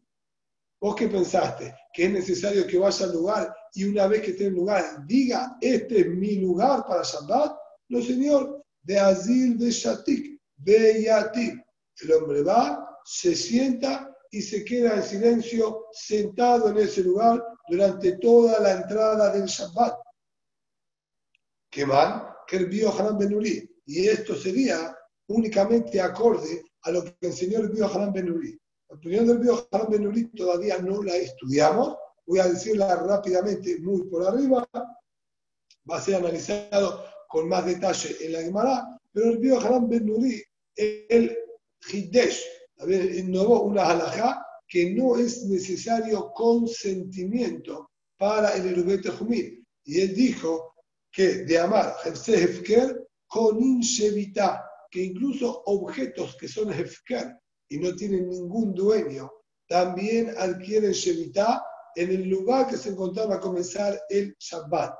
¿Vos 0.78 0.94
qué 0.94 1.08
pensaste? 1.08 1.74
Que 1.94 2.04
es 2.04 2.12
necesario 2.12 2.66
que 2.66 2.78
vaya 2.78 3.06
al 3.06 3.14
lugar 3.14 3.56
y 3.72 3.84
una 3.84 4.06
vez 4.08 4.20
que 4.20 4.32
esté 4.32 4.44
en 4.44 4.56
lugar 4.56 5.06
diga, 5.06 5.56
este 5.62 6.00
es 6.00 6.06
mi 6.06 6.34
lugar 6.34 6.84
para 6.86 7.02
Shabbat? 7.02 7.56
No, 7.88 8.02
señor, 8.02 8.62
de 8.82 8.98
Azil 8.98 9.56
de 9.56 9.70
Shatik, 9.70 10.39
de 10.62 11.02
Yatik. 11.02 11.54
El 12.02 12.12
hombre 12.12 12.42
va, 12.42 12.98
se 13.04 13.34
sienta 13.34 14.16
y 14.30 14.42
se 14.42 14.64
queda 14.64 14.94
en 14.94 15.02
silencio 15.02 15.86
sentado 15.92 16.70
en 16.70 16.78
ese 16.78 17.02
lugar 17.02 17.42
durante 17.68 18.18
toda 18.18 18.60
la 18.60 18.72
entrada 18.72 19.32
del 19.32 19.46
Shabbat. 19.46 19.98
¿Qué 21.70 21.86
mal? 21.86 22.34
Que 22.46 22.56
el 22.56 22.66
vio 22.66 22.92
Haram 22.92 23.18
Benuri. 23.18 23.68
Y 23.86 24.06
esto 24.06 24.34
sería 24.34 24.96
únicamente 25.28 26.00
acorde 26.00 26.62
a 26.82 26.90
lo 26.90 27.04
que 27.04 27.14
enseñó 27.22 27.60
el 27.60 27.70
Bío 27.70 27.86
Haram 27.86 28.12
Benuri. 28.12 28.58
La 28.88 28.96
opinión 28.96 29.26
del 29.26 29.38
Bío 29.38 29.68
Haram 29.70 29.90
Benuri 29.90 30.24
todavía 30.30 30.78
no 30.78 31.02
la 31.02 31.16
estudiamos. 31.16 31.96
Voy 32.26 32.40
a 32.40 32.48
decirla 32.48 32.96
rápidamente, 32.96 33.78
muy 33.80 34.02
por 34.04 34.26
arriba. 34.26 34.66
Va 34.74 35.96
a 35.96 36.00
ser 36.00 36.16
analizado 36.16 37.04
con 37.28 37.48
más 37.48 37.66
detalle 37.66 38.16
en 38.20 38.32
la 38.32 38.42
Gemara. 38.42 39.00
Pero 39.12 39.30
el 39.30 39.38
Bío 39.38 39.60
Haram 39.60 39.88
Benuri, 39.88 40.42
el 41.08 41.36
Hidesh, 41.90 42.44
innovó 42.88 43.62
una 43.62 43.88
halajá 43.90 44.44
que 44.66 44.90
no 44.94 45.16
es 45.16 45.44
necesario 45.44 46.32
consentimiento 46.32 47.90
para 48.16 48.54
el 48.54 48.68
Erubete 48.68 49.10
Jumil. 49.10 49.66
Y 49.84 50.00
él 50.00 50.14
dijo 50.14 50.74
que 51.10 51.44
de 51.44 51.58
amar 51.58 51.96
Hefker 52.04 53.08
con 53.26 53.60
Inshevita, 53.60 54.64
que 54.90 55.02
incluso 55.02 55.62
objetos 55.66 56.36
que 56.36 56.48
son 56.48 56.72
Hefker 56.72 57.36
y 57.68 57.78
no 57.78 57.94
tienen 57.94 58.28
ningún 58.28 58.74
dueño, 58.74 59.30
también 59.68 60.32
adquieren 60.36 60.92
Shevita 60.92 61.64
en 61.94 62.10
el 62.10 62.28
lugar 62.28 62.68
que 62.68 62.76
se 62.76 62.90
encontraba 62.90 63.36
a 63.36 63.40
comenzar 63.40 64.00
el 64.08 64.34
Shabbat. 64.38 64.94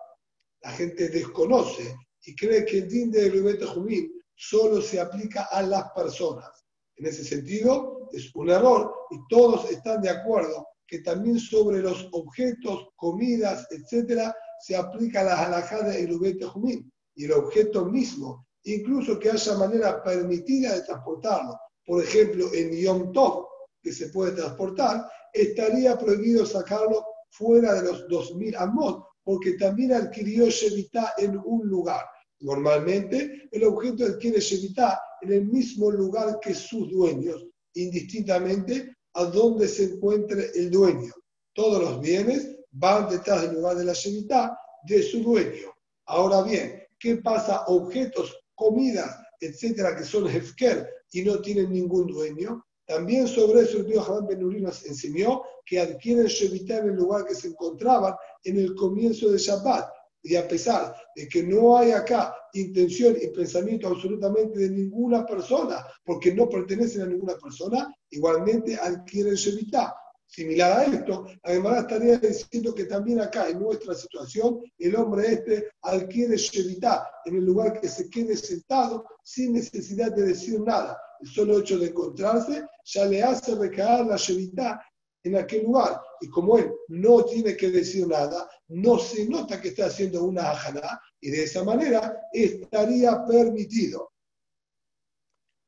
La 0.63 0.71
gente 0.73 1.09
desconoce 1.09 1.95
y 2.25 2.35
cree 2.35 2.65
que 2.65 2.79
el 2.79 2.89
din 2.89 3.11
de 3.11 3.27
Erubete 3.27 3.67
Jumil 3.67 4.20
solo 4.41 4.81
se 4.81 4.99
aplica 4.99 5.45
a 5.51 5.61
las 5.61 5.91
personas. 5.93 6.65
En 6.97 7.07
ese 7.07 7.23
sentido, 7.23 8.09
es 8.11 8.35
un 8.35 8.49
error 8.49 8.91
y 9.11 9.19
todos 9.29 9.71
están 9.71 10.01
de 10.01 10.09
acuerdo 10.09 10.67
que 10.87 11.01
también 11.01 11.39
sobre 11.39 11.81
los 11.81 12.09
objetos, 12.13 12.89
comidas, 12.97 13.69
etcétera, 13.71 14.35
se 14.61 14.77
aplica 14.77 15.23
la 15.23 15.45
halajá 15.45 15.83
de 15.83 16.03
Erubete 16.03 16.47
Jumín 16.47 16.91
y 17.15 17.27
el 17.27 17.33
objeto 17.33 17.85
mismo, 17.85 18.47
incluso 18.65 19.19
que 19.19 19.31
haya 19.31 19.59
manera 19.59 20.03
permitida 20.03 20.75
de 20.75 20.83
transportarlo. 20.83 21.59
Por 21.85 22.03
ejemplo, 22.03 22.47
en 22.55 22.73
Yom 22.73 23.13
Tov, 23.13 23.47
que 23.83 23.93
se 23.93 24.09
puede 24.09 24.33
transportar, 24.33 25.07
estaría 25.35 25.99
prohibido 25.99 26.47
sacarlo 26.47 27.05
fuera 27.29 27.75
de 27.75 27.83
los 27.83 28.09
2000 28.09 28.57
amot, 28.57 29.05
porque 29.23 29.53
también 29.53 29.93
adquirió 29.93 30.49
Shevitá 30.49 31.13
en 31.19 31.39
un 31.45 31.69
lugar. 31.69 32.07
Normalmente, 32.41 33.49
el 33.51 33.65
objeto 33.65 34.05
adquiere 34.05 34.41
Shevitá 34.41 35.01
en 35.23 35.33
el 35.33 35.47
mismo 35.47 35.91
lugar 35.91 36.39
que 36.41 36.55
sus 36.55 36.91
dueños, 36.91 37.47
indistintamente 37.75 38.97
a 39.15 39.25
donde 39.25 39.69
se 39.69 39.85
encuentre 39.85 40.51
el 40.55 40.71
dueño. 40.71 41.13
Todos 41.55 41.83
los 41.83 42.01
bienes 42.01 42.57
van 42.71 43.09
detrás 43.09 43.43
del 43.43 43.55
lugar 43.55 43.77
de 43.77 43.85
la 43.85 43.93
Shemitah 43.93 44.57
de 44.85 45.03
su 45.03 45.23
dueño. 45.23 45.75
Ahora 46.07 46.43
bien, 46.43 46.83
¿qué 46.99 47.17
pasa? 47.17 47.65
Objetos, 47.67 48.37
comidas, 48.55 49.19
etcétera, 49.41 49.97
que 49.97 50.05
son 50.05 50.29
Hefker 50.29 50.89
y 51.13 51.23
no 51.23 51.41
tienen 51.41 51.73
ningún 51.73 52.07
dueño. 52.07 52.65
También 52.87 53.29
sobre 53.29 53.63
eso 53.63 53.79
el 53.79 53.87
río 53.87 54.03
Jabán 54.03 54.27
Benurí 54.27 54.61
nos 54.61 54.85
enseñó 54.85 55.43
que 55.65 55.81
adquieren 55.81 56.27
Shemitah 56.27 56.79
en 56.79 56.91
el 56.91 56.97
lugar 56.97 57.27
que 57.27 57.35
se 57.35 57.49
encontraban 57.49 58.15
en 58.45 58.59
el 58.59 58.75
comienzo 58.75 59.31
de 59.31 59.39
Shabbat. 59.39 59.89
Y 60.23 60.37
a 60.37 60.47
pesar 60.47 60.95
de 61.17 61.29
que 61.29 61.43
no 61.43 61.77
hay 61.77 61.93
acá 61.93 62.35
intención 62.53 63.17
y 63.21 63.29
pensamiento 63.29 63.89
absolutamente 63.89 64.59
de 64.59 64.71
ninguna 64.71 65.25
persona, 65.25 65.87
porque 66.05 66.35
no 66.35 66.49
pertenecen 66.49 67.03
a 67.03 67.07
ninguna 67.07 67.37
persona, 67.37 67.95
igualmente 68.11 68.77
adquieren 68.77 69.35
Shemitah. 69.35 69.95
Similar 70.27 70.79
a 70.79 70.85
esto, 70.85 71.27
además 71.43 71.81
estaría 71.81 72.17
diciendo 72.19 72.73
que 72.73 72.85
también 72.85 73.21
acá, 73.21 73.49
en 73.49 73.59
nuestra 73.59 73.95
situación, 73.95 74.61
el 74.79 74.95
hombre 74.95 75.33
este 75.33 75.71
adquiere 75.83 76.37
Shemitah 76.37 77.05
en 77.25 77.37
el 77.37 77.45
lugar 77.45 77.81
que 77.81 77.89
se 77.89 78.09
quede 78.09 78.37
sentado 78.37 79.05
sin 79.25 79.55
necesidad 79.55 80.13
de 80.13 80.23
decir 80.23 80.61
nada. 80.61 80.97
El 81.21 81.29
solo 81.29 81.59
hecho 81.59 81.79
de 81.79 81.89
encontrarse 81.89 82.65
ya 82.85 83.07
le 83.07 83.23
hace 83.23 83.57
recaer 83.57 84.07
la 84.07 84.17
Shemitah 84.17 84.81
en 85.23 85.37
aquel 85.37 85.65
lugar. 85.65 86.01
Y 86.21 86.29
como 86.29 86.59
él 86.59 86.73
no 86.89 87.25
tiene 87.25 87.57
que 87.57 87.71
decir 87.71 88.07
nada, 88.07 88.49
no 88.69 88.99
se 88.99 89.29
nota 89.29 89.61
que 89.61 89.69
está 89.69 89.87
haciendo 89.87 90.25
una 90.25 90.51
ajana 90.51 91.01
y 91.21 91.31
de 91.31 91.45
esa 91.45 91.65
manera 91.65 92.29
estaría 92.33 93.25
permitido. 93.27 94.13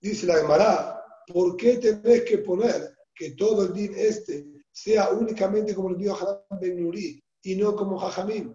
Dice 0.01 0.27
la 0.27 0.37
Gemara, 0.37 1.05
¿por 1.27 1.57
qué 1.57 1.77
tenés 1.77 2.25
que 2.25 2.39
poner 2.39 2.97
que 3.15 3.33
todo 3.33 3.67
el 3.67 3.73
din 3.73 3.93
este 3.97 4.47
sea 4.71 5.11
únicamente 5.11 5.75
como 5.75 5.91
el 5.91 5.99
dijo 5.99 6.17
Haram 6.17 6.61
Ben 6.61 6.83
Nuri 6.83 7.23
y 7.43 7.57
no 7.57 7.77
como 7.77 7.99
Jajamim? 7.99 8.55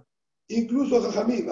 Incluso 0.50 1.02
Jajamim, 1.02 1.50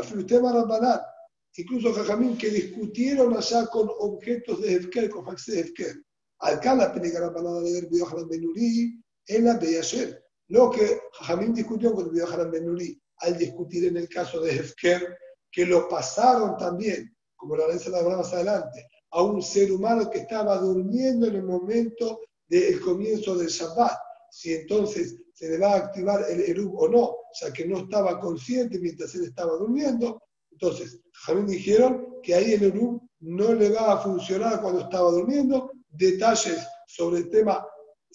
incluso 1.57 1.93
Jajamim 1.93 2.37
que 2.37 2.49
discutieron 2.49 3.35
allá 3.35 3.67
con 3.67 3.89
objetos 3.99 4.61
de 4.61 4.73
Hefker, 4.73 5.09
con 5.09 5.25
Faxe 5.25 5.51
de 5.51 5.59
Hefker. 5.61 5.95
Acá 6.39 6.75
la 6.75 6.93
pena 6.93 7.61
de 7.61 7.81
Dios 7.83 8.11
Haram 8.11 8.27
Ben 8.27 8.41
Nuri 8.41 9.04
en 9.27 9.45
la 9.45 9.53
ayer. 9.53 10.23
Lo 10.47 10.69
que 10.69 10.99
Jamín 11.21 11.53
discutió 11.53 11.93
con 11.93 12.15
el 12.15 12.21
Haram 12.21 12.51
Benuri 12.51 13.01
al 13.19 13.37
discutir 13.37 13.85
en 13.85 13.97
el 13.97 14.07
caso 14.09 14.39
de 14.41 14.51
Hefker, 14.55 15.17
que 15.51 15.65
lo 15.65 15.87
pasaron 15.87 16.57
también, 16.57 17.15
como 17.35 17.55
la 17.55 17.67
vez 17.67 17.87
la 17.87 18.03
más 18.03 18.33
adelante, 18.33 18.87
a 19.11 19.23
un 19.23 19.41
ser 19.41 19.71
humano 19.71 20.09
que 20.09 20.19
estaba 20.19 20.57
durmiendo 20.57 21.27
en 21.27 21.35
el 21.35 21.43
momento 21.43 22.19
del 22.47 22.79
comienzo 22.81 23.35
del 23.35 23.47
Shabbat. 23.47 23.97
Si 24.29 24.53
entonces 24.53 25.15
se 25.33 25.49
le 25.49 25.57
va 25.57 25.73
a 25.73 25.77
activar 25.77 26.25
el 26.29 26.41
Erub 26.41 26.75
o 26.77 26.87
no, 26.87 27.15
ya 27.41 27.51
que 27.51 27.65
no 27.65 27.79
estaba 27.79 28.19
consciente 28.19 28.79
mientras 28.79 29.15
él 29.15 29.25
estaba 29.25 29.53
durmiendo. 29.53 30.21
Entonces, 30.51 30.99
Jamín 31.13 31.47
dijeron 31.47 32.19
que 32.21 32.35
ahí 32.35 32.53
el 32.53 32.63
Erub 32.63 33.01
no 33.21 33.53
le 33.53 33.69
va 33.69 33.93
a 33.93 33.97
funcionar 33.97 34.61
cuando 34.61 34.81
estaba 34.81 35.11
durmiendo. 35.11 35.71
Detalles 35.89 36.65
sobre 36.87 37.19
el 37.19 37.29
tema 37.29 37.65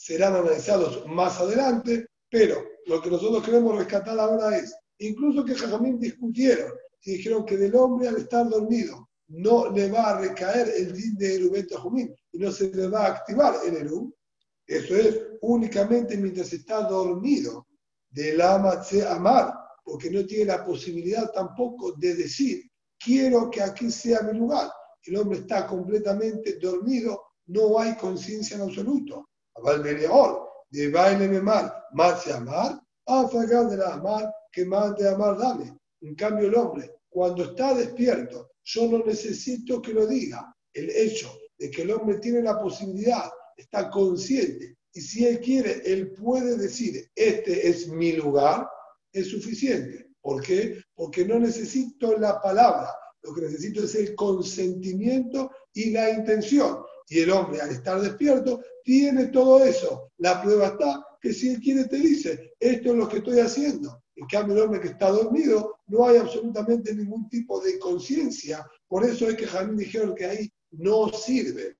serán 0.00 0.34
analizados 0.34 1.06
más 1.06 1.38
adelante, 1.40 2.06
pero 2.30 2.56
lo 2.86 3.02
que 3.02 3.10
nosotros 3.10 3.44
queremos 3.44 3.76
rescatar 3.76 4.18
ahora 4.18 4.56
es, 4.56 4.74
incluso 4.98 5.44
que 5.44 5.54
Jajamín 5.54 5.98
discutieron 5.98 6.72
y 7.02 7.18
dijeron 7.18 7.44
que 7.44 7.58
del 7.58 7.74
hombre 7.74 8.08
al 8.08 8.16
estar 8.16 8.48
dormido 8.48 9.10
no 9.28 9.70
le 9.70 9.90
va 9.90 10.10
a 10.10 10.20
recaer 10.20 10.72
el 10.74 10.94
din 10.94 11.16
de 11.16 11.36
Erubet 11.36 11.72
Jumín 11.74 12.14
y 12.32 12.38
no 12.38 12.50
se 12.50 12.70
le 12.74 12.88
va 12.88 13.04
a 13.04 13.08
activar 13.08 13.56
el 13.66 13.76
Erub, 13.76 14.14
eso 14.66 14.96
es 14.96 15.20
únicamente 15.42 16.16
mientras 16.16 16.50
está 16.52 16.80
dormido 16.88 17.66
del 18.08 18.40
Amatse 18.40 19.06
Amar, 19.06 19.52
porque 19.84 20.10
no 20.10 20.24
tiene 20.24 20.46
la 20.46 20.64
posibilidad 20.64 21.30
tampoco 21.30 21.92
de 21.92 22.14
decir, 22.14 22.62
quiero 22.98 23.50
que 23.50 23.62
aquí 23.62 23.90
sea 23.90 24.22
mi 24.22 24.38
lugar. 24.38 24.70
El 25.02 25.16
hombre 25.16 25.40
está 25.40 25.66
completamente 25.66 26.58
dormido, 26.58 27.22
no 27.46 27.78
hay 27.78 27.96
conciencia 27.96 28.56
en 28.56 28.62
absoluto. 28.62 29.29
אבל 29.59 29.81
מליאור, 29.81 30.47
דבעי 30.73 31.15
לממר, 31.15 31.67
מה 31.93 32.19
se 32.19 32.31
amar, 32.31 32.71
afagar 33.07 33.69
de 33.69 33.77
la 33.77 33.93
amar, 33.93 34.25
que 34.51 34.65
más 34.65 34.95
de 34.97 35.09
amar 35.09 35.37
dame. 35.37 35.77
En 36.01 36.15
cambio, 36.15 36.47
el 36.47 36.55
hombre, 36.55 36.91
cuando 37.09 37.43
está 37.43 37.73
despierto, 37.73 38.51
yo 38.63 38.87
no 38.87 39.03
necesito 39.05 39.81
que 39.81 39.93
lo 39.93 40.05
diga. 40.07 40.53
El 40.73 40.89
hecho 40.89 41.31
de 41.57 41.71
que 41.71 41.83
el 41.83 41.91
hombre 41.91 42.17
tiene 42.19 42.41
la 42.41 42.59
posibilidad, 42.59 43.29
está 43.55 43.89
consciente, 43.89 44.75
y 44.93 45.01
si 45.01 45.25
él 45.25 45.39
quiere, 45.39 45.81
él 45.85 46.13
puede 46.13 46.57
decir, 46.57 47.09
este 47.15 47.67
es 47.67 47.87
mi 47.89 48.13
lugar, 48.13 48.67
es 49.11 49.29
suficiente. 49.29 50.07
¿Por 50.21 50.41
qué? 50.41 50.81
Porque 50.95 51.25
no 51.25 51.37
necesito 51.37 52.17
la 52.17 52.41
palabra, 52.41 52.89
lo 53.21 53.33
que 53.33 53.41
necesito 53.41 53.83
es 53.83 53.95
el 53.95 54.15
consentimiento 54.15 55.51
y 55.73 55.91
la 55.91 56.11
intención 56.11 56.83
Y 57.09 57.19
el 57.19 57.31
hombre, 57.31 57.61
al 57.61 57.71
estar 57.71 57.99
despierto, 58.01 58.61
tiene 58.84 59.26
todo 59.26 59.64
eso. 59.64 60.10
La 60.18 60.42
prueba 60.42 60.68
está 60.68 61.04
que 61.20 61.32
si 61.32 61.50
él 61.50 61.60
quiere 61.60 61.84
te 61.84 61.96
dice, 61.96 62.54
esto 62.58 62.90
es 62.90 62.96
lo 62.96 63.08
que 63.08 63.18
estoy 63.18 63.40
haciendo. 63.40 64.02
En 64.16 64.26
cambio, 64.26 64.56
el 64.56 64.62
hombre 64.62 64.80
que 64.80 64.88
está 64.88 65.10
dormido, 65.10 65.78
no 65.86 66.06
hay 66.06 66.18
absolutamente 66.18 66.94
ningún 66.94 67.28
tipo 67.28 67.60
de 67.60 67.78
conciencia. 67.78 68.66
Por 68.86 69.04
eso 69.04 69.28
es 69.28 69.36
que 69.36 69.46
Jamín 69.46 69.76
dijeron 69.76 70.14
que 70.14 70.26
ahí 70.26 70.52
no 70.72 71.08
sirve. 71.08 71.76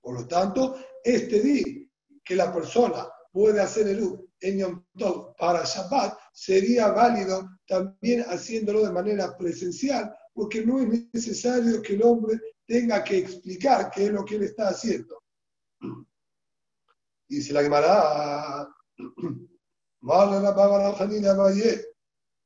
Por 0.00 0.20
lo 0.20 0.26
tanto, 0.26 0.76
este 1.04 1.40
día 1.40 1.86
que 2.24 2.36
la 2.36 2.52
persona 2.52 3.06
puede 3.32 3.60
hacer 3.60 3.88
el 3.88 4.02
U 4.02 4.28
en 4.40 4.58
Yom 4.94 5.34
para 5.38 5.64
Shabbat, 5.64 6.18
sería 6.32 6.88
válido 6.88 7.48
también 7.66 8.22
haciéndolo 8.22 8.84
de 8.84 8.92
manera 8.92 9.36
presencial, 9.36 10.12
porque 10.34 10.64
no 10.64 10.80
es 10.80 11.06
necesario 11.12 11.80
que 11.80 11.94
el 11.94 12.02
hombre 12.02 12.40
tenga 12.66 13.04
que 13.04 13.18
explicar 13.18 13.90
qué 13.90 14.06
es 14.06 14.12
lo 14.12 14.24
que 14.24 14.36
él 14.36 14.44
está 14.44 14.68
haciendo. 14.68 15.21
Dice 17.32 17.54
la 17.54 17.62
Gemara, 17.62 18.68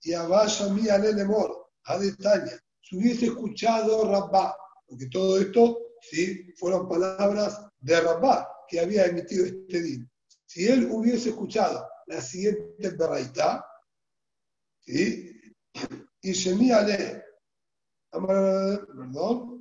y 0.00 0.12
Abasha 0.12 0.68
mía 0.68 0.96
lemor, 0.98 1.70
a 1.86 1.98
detalle. 1.98 2.60
Si 2.80 2.96
hubiese 2.96 3.26
escuchado 3.26 4.08
Rabba, 4.08 4.56
porque 4.86 5.08
todo 5.08 5.40
esto 5.40 5.76
¿sí? 6.02 6.54
fueron 6.54 6.88
palabras 6.88 7.66
de 7.80 8.00
Rabba 8.00 8.48
que 8.68 8.78
había 8.78 9.06
emitido 9.06 9.46
este 9.46 9.82
din. 9.82 10.08
Si 10.44 10.68
él 10.68 10.88
hubiese 10.88 11.30
escuchado 11.30 11.88
la 12.06 12.20
siguiente 12.20 12.90
beraita, 12.90 13.66
¿sí? 14.82 15.32
y 16.22 16.32
Shemia 16.32 16.82
le, 16.82 17.24
perdón, 18.12 19.55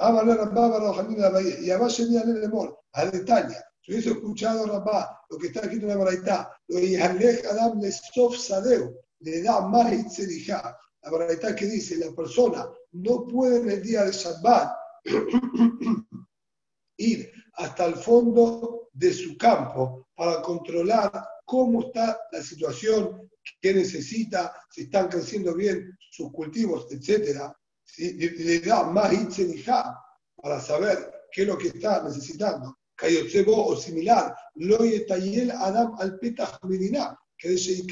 y 0.00 1.70
además 1.70 1.92
Shemia 1.92 2.24
le 2.24 2.40
lemor, 2.40 2.78
a 2.92 3.04
detalle. 3.06 3.56
Si 3.82 3.92
hubiese 3.92 4.10
escuchado 4.10 4.66
Rabá, 4.66 5.24
lo 5.28 5.36
que 5.36 5.48
está 5.48 5.60
escrito 5.60 5.86
en 5.86 5.98
la 5.98 6.04
beraita, 6.04 6.50
lo 6.68 6.80
de 6.80 7.02
Adam 7.02 7.80
le 7.80 7.92
sof 7.92 8.36
sadeu, 8.36 8.96
le 9.20 9.42
da 9.42 9.60
más 9.60 9.92
itzerija. 9.92 10.76
La 11.02 11.10
beraita 11.10 11.54
que 11.54 11.66
dice, 11.66 11.96
la 11.96 12.12
persona 12.12 12.66
no 12.92 13.26
puede 13.26 13.60
en 13.60 13.70
el 13.70 13.82
día 13.82 14.04
de 14.04 14.12
Shabbat 14.12 14.72
ir 16.98 17.30
hasta 17.54 17.84
el 17.86 17.96
fondo 17.96 18.88
de 18.92 19.12
su 19.12 19.36
campo 19.36 20.08
para 20.14 20.40
controlar 20.42 21.12
cómo 21.44 21.82
está 21.82 22.18
la 22.32 22.42
situación, 22.42 23.30
qué 23.60 23.74
necesita, 23.74 24.54
si 24.70 24.82
están 24.82 25.08
creciendo 25.08 25.54
bien 25.54 25.96
sus 26.10 26.30
cultivos, 26.32 26.86
etc. 26.90 27.52
Le 27.98 28.60
da 28.60 28.84
más 28.84 29.12
itzerija 29.12 29.98
para 30.36 30.60
saber 30.60 31.12
qué 31.32 31.42
es 31.42 31.48
lo 31.48 31.58
que 31.58 31.68
está 31.68 32.02
necesitando. 32.02 32.76
Kayotsebo 32.96 33.66
o 33.66 33.76
similar, 33.76 34.34
lo 34.56 34.78
yetayel 34.84 35.50
Adam 35.50 35.96
al 35.98 36.18
petach 36.18 36.62
medina, 36.64 37.18
que 37.36 37.50
dice 37.50 37.84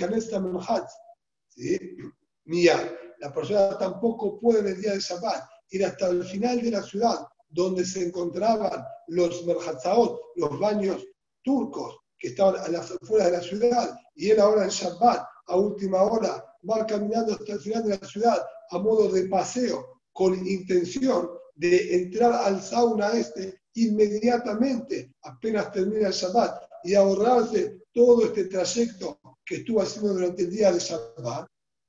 ¿Sí? 1.49 1.79
Mía, 2.45 2.99
la 3.19 3.33
persona 3.33 3.77
tampoco 3.79 4.39
puede 4.39 4.61
en 4.61 4.69
el 4.69 4.81
día 4.81 4.93
de 4.93 5.01
Shabbat 5.01 5.49
ir 5.71 5.85
hasta 5.85 6.09
el 6.09 6.25
final 6.25 6.63
de 6.63 6.71
la 6.71 6.83
ciudad 6.83 7.27
donde 7.51 7.85
se 7.85 8.07
encontraban 8.07 8.85
los 9.09 9.45
merhatzaot, 9.47 10.21
los 10.37 10.59
baños 10.59 11.07
turcos 11.43 11.99
que 12.19 12.29
estaban 12.29 12.61
a 12.61 12.69
las 12.69 12.91
afueras 12.91 13.31
de 13.31 13.37
la 13.37 13.43
ciudad, 13.43 13.99
y 14.15 14.31
él 14.31 14.41
ahora 14.41 14.65
en 14.65 14.71
Shabbat, 14.71 15.25
a 15.47 15.57
última 15.57 16.03
hora, 16.03 16.45
va 16.69 16.87
caminando 16.87 17.33
hasta 17.33 17.53
el 17.53 17.61
final 17.61 17.85
de 17.85 17.99
la 17.99 18.07
ciudad 18.07 18.45
a 18.71 18.79
modo 18.79 19.11
de 19.11 19.29
paseo, 19.29 20.03
con 20.13 20.35
intención 20.47 21.31
de 21.55 21.97
entrar 22.03 22.33
al 22.33 22.63
sauna 22.63 23.13
este 23.13 23.63
inmediatamente, 23.75 25.13
apenas 25.23 25.71
termina 25.73 26.09
el 26.09 26.13
Shabbat, 26.13 26.63
y 26.85 26.95
ahorrarse 26.95 27.83
todo 27.93 28.27
este 28.27 28.45
trayecto 28.45 29.21
que 29.45 29.57
estuvo 29.57 29.83
haciendo 29.83 30.15
durante 30.15 30.43
el 30.43 30.51
día 30.51 30.73
de 30.73 30.79
Shabbat, 30.79 31.49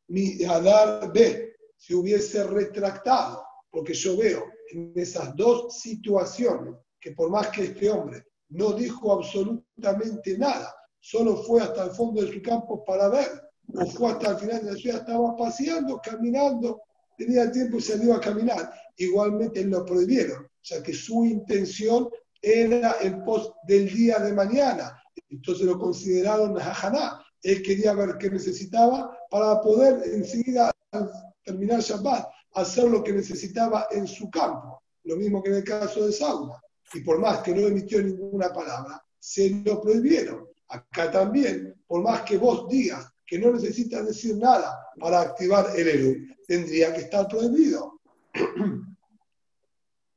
mi 0.10 0.44
Adar 0.44 1.12
B 1.12 1.56
se 1.78 1.96
hubiese 1.96 2.44
retractado, 2.44 3.44
porque 3.70 3.94
yo 3.94 4.18
veo 4.18 4.46
en 4.72 4.92
esas 4.96 5.36
dos 5.36 5.80
situaciones 5.80 6.76
que 7.00 7.12
por 7.12 7.30
más 7.30 7.50
que 7.50 7.64
este 7.66 7.90
hombre 7.90 8.24
no 8.50 8.74
dijo 8.74 9.14
absolutamente 9.14 10.38
nada, 10.38 10.76
solo 11.00 11.38
fue 11.44 11.62
hasta 11.62 11.86
el 11.86 11.92
fondo 11.92 12.22
de 12.22 12.34
su 12.34 12.42
campo 12.42 12.84
para 12.84 13.10
ver, 13.10 13.49
o 13.74 13.86
fue 13.88 14.12
hasta 14.12 14.32
el 14.32 14.38
final 14.38 14.66
de 14.66 14.72
la 14.72 14.78
ciudad, 14.78 15.00
estaba 15.00 15.36
paseando, 15.36 16.02
caminando, 16.04 16.82
tenía 17.18 17.52
tiempo 17.52 17.78
y 17.78 17.82
salió 17.82 18.16
a 18.16 18.22
caminar. 18.22 18.72
Igualmente 18.98 19.64
lo 19.66 19.86
prohibieron, 19.86 20.46
o 20.46 20.50
sea 20.62 20.82
que 20.82 20.94
su 20.94 21.26
intención 21.26 22.10
era 22.42 22.94
el 23.02 23.22
post 23.24 23.54
del 23.68 23.94
día 23.94 24.20
de 24.20 24.34
mañana. 24.34 25.02
Entonces 25.30 25.66
lo 25.66 25.78
consideraron 25.78 26.58
Hajaná. 26.60 27.24
Él 27.42 27.62
quería 27.62 27.94
ver 27.94 28.18
qué 28.18 28.30
necesitaba 28.30 29.18
para 29.30 29.62
poder 29.62 30.02
enseguida 30.14 30.72
terminar 31.44 31.82
Shabbat, 31.82 32.28
hacer 32.54 32.86
lo 32.86 33.04
que 33.04 33.14
necesitaba 33.14 33.88
en 33.92 34.08
su 34.08 34.30
campo. 34.30 34.82
Lo 35.04 35.16
mismo 35.16 35.42
que 35.42 35.50
en 35.50 35.58
el 35.58 35.64
caso 35.64 36.06
de 36.06 36.12
Sauna. 36.12 36.62
Y 36.94 37.02
por 37.02 37.20
más 37.20 37.40
que 37.40 37.54
no 37.54 37.68
emitió 37.68 38.02
ninguna 38.02 38.52
palabra, 38.52 39.02
se 39.20 39.50
lo 39.66 39.82
prohibieron. 39.82 40.48
Acá 40.70 41.12
también, 41.12 41.76
por 41.88 42.02
más 42.02 42.22
que 42.24 42.38
vos 42.38 42.68
digas 42.68 43.06
que 43.30 43.38
no 43.38 43.52
necesitas 43.52 44.08
decir 44.08 44.38
nada 44.38 44.88
para 45.00 45.22
activar 45.22 45.72
el 45.76 45.88
Eru, 45.88 46.16
tendría 46.48 46.92
que 46.92 47.02
estar 47.02 47.28
prohibido. 47.28 48.02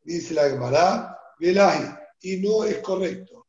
Dice 0.03 0.33
la 0.33 0.49
Gemara, 0.49 1.19
Velahi, 1.39 1.95
y 2.23 2.39
no 2.39 2.65
es 2.65 2.79
correcto. 2.79 3.49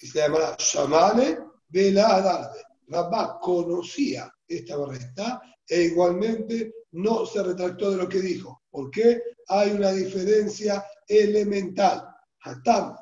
Dice 0.00 0.20
la 0.20 0.24
Gemara, 0.26 0.56
Shamane, 0.56 1.38
Vela 1.68 2.16
Adarde. 2.16 2.62
Rabá 2.86 3.40
conocía 3.40 4.32
esta 4.46 4.76
verdad 4.76 5.40
e 5.68 5.82
igualmente 5.82 6.72
no 6.92 7.26
se 7.26 7.42
retractó 7.42 7.90
de 7.90 7.96
lo 7.96 8.08
que 8.08 8.20
dijo. 8.20 8.62
¿Por 8.70 8.88
qué? 8.92 9.20
Hay 9.48 9.72
una 9.72 9.90
diferencia 9.90 10.86
elemental. 11.08 12.08
Hatam. 12.42 12.96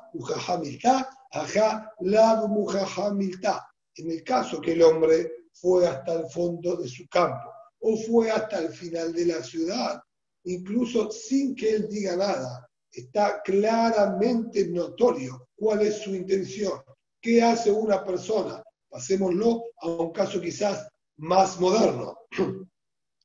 En 3.97 4.11
el 4.11 4.23
caso 4.23 4.59
que 4.59 4.71
el 4.71 4.81
hombre 4.81 5.44
fue 5.55 5.87
hasta 5.87 6.13
el 6.13 6.27
fondo 6.27 6.75
de 6.75 6.87
su 6.87 7.07
campo 7.07 7.49
o 7.79 7.97
fue 7.97 8.31
hasta 8.31 8.59
el 8.59 8.69
final 8.69 9.13
de 9.13 9.25
la 9.27 9.43
ciudad, 9.43 10.01
incluso 10.45 11.11
sin 11.11 11.55
que 11.55 11.75
él 11.75 11.87
diga 11.87 12.15
nada, 12.15 12.67
está 12.91 13.41
claramente 13.43 14.67
notorio 14.69 15.49
cuál 15.55 15.81
es 15.81 15.97
su 15.99 16.15
intención. 16.15 16.81
¿Qué 17.21 17.41
hace 17.43 17.71
una 17.71 18.03
persona? 18.03 18.63
Pasémoslo 18.89 19.63
a 19.81 19.87
un 19.87 20.11
caso 20.11 20.41
quizás 20.41 20.87
más 21.17 21.59
moderno. 21.59 22.17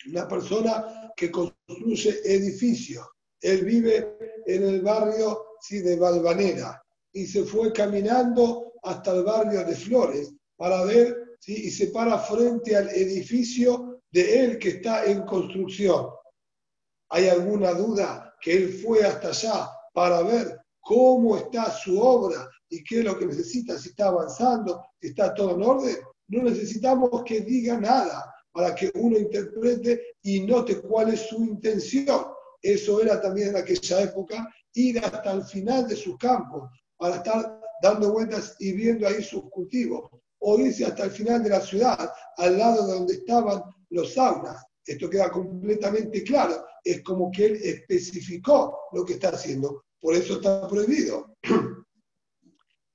Una 0.07 0.27
persona 0.27 1.13
que 1.15 1.31
construye 1.31 2.23
edificios. 2.25 3.07
Él 3.39 3.67
vive 3.67 4.17
en 4.47 4.63
el 4.63 4.81
barrio 4.81 5.45
sí, 5.61 5.81
de 5.81 5.97
Valvanera 5.97 6.83
y 7.13 7.27
se 7.27 7.45
fue 7.45 7.71
caminando 7.71 8.73
hasta 8.83 9.13
el 9.13 9.25
barrio 9.25 9.63
de 9.63 9.77
Flores 9.77 10.33
para 10.57 10.85
ver 10.85 11.20
y 11.47 11.71
se 11.71 11.89
para 11.89 12.19
frente 12.19 12.77
al 12.77 12.89
edificio 12.91 14.03
de 14.13 14.45
él 14.45 14.59
que 14.59 14.71
está 14.71 15.05
en 15.05 15.23
construcción. 15.23 16.09
¿Hay 17.11 17.29
alguna 17.29 17.73
duda 17.73 18.35
que 18.41 18.57
él 18.57 18.73
fue 18.73 19.05
hasta 19.05 19.29
allá 19.29 19.71
para 19.93 20.23
ver 20.23 20.61
cómo 20.81 21.37
está 21.37 21.71
su 21.71 22.01
obra 22.01 22.49
y 22.69 22.83
qué 22.85 23.01
es 23.01 23.05
lo 23.05 23.19
que 23.19 23.27
necesita, 23.27 23.79
si 23.79 23.91
está 23.91 24.09
avanzando, 24.09 24.85
si 25.01 25.09
está 25.09 25.35
todo 25.35 25.55
en 25.55 25.63
orden? 25.63 25.97
No 26.29 26.43
necesitamos 26.45 27.25
que 27.25 27.41
diga 27.41 27.79
nada 27.79 28.33
para 28.53 28.75
que 28.75 28.91
uno 28.95 29.19
interprete 29.19 30.17
y 30.23 30.41
note 30.41 30.81
cuál 30.81 31.13
es 31.13 31.21
su 31.21 31.43
intención. 31.45 32.27
Eso 32.63 33.01
era 33.01 33.21
también 33.21 33.49
en 33.49 33.57
aquella 33.57 34.03
época, 34.03 34.49
ir 34.75 34.99
hasta 35.05 35.33
el 35.33 35.45
final 35.45 35.89
de 35.89 35.97
sus 35.97 36.17
campos 36.19 36.71
para 36.97 37.17
estar 37.17 37.61
dando 37.83 38.13
vueltas 38.13 38.57
y 38.59 38.73
viendo 38.73 39.07
ahí 39.07 39.23
sus 39.23 39.49
cultivos, 39.51 40.11
o 40.41 40.59
irse 40.59 40.85
hasta 40.85 41.05
el 41.05 41.11
final 41.11 41.43
de 41.43 41.51
la 41.51 41.61
ciudad, 41.61 42.13
al 42.37 42.59
lado 42.59 42.87
de 42.87 42.93
donde 42.95 43.15
estaban 43.15 43.63
los 43.91 44.15
saunas. 44.15 44.65
Esto 44.85 45.09
queda 45.09 45.31
completamente 45.31 46.23
claro. 46.25 46.65
Es 46.83 47.03
como 47.03 47.31
que 47.31 47.47
él 47.47 47.61
especificó 47.63 48.89
lo 48.93 49.05
que 49.05 49.15
está 49.15 49.31
haciendo. 49.31 49.85
Por 50.01 50.15
eso 50.15 50.35
está 50.35 50.67
prohibido. 50.69 51.37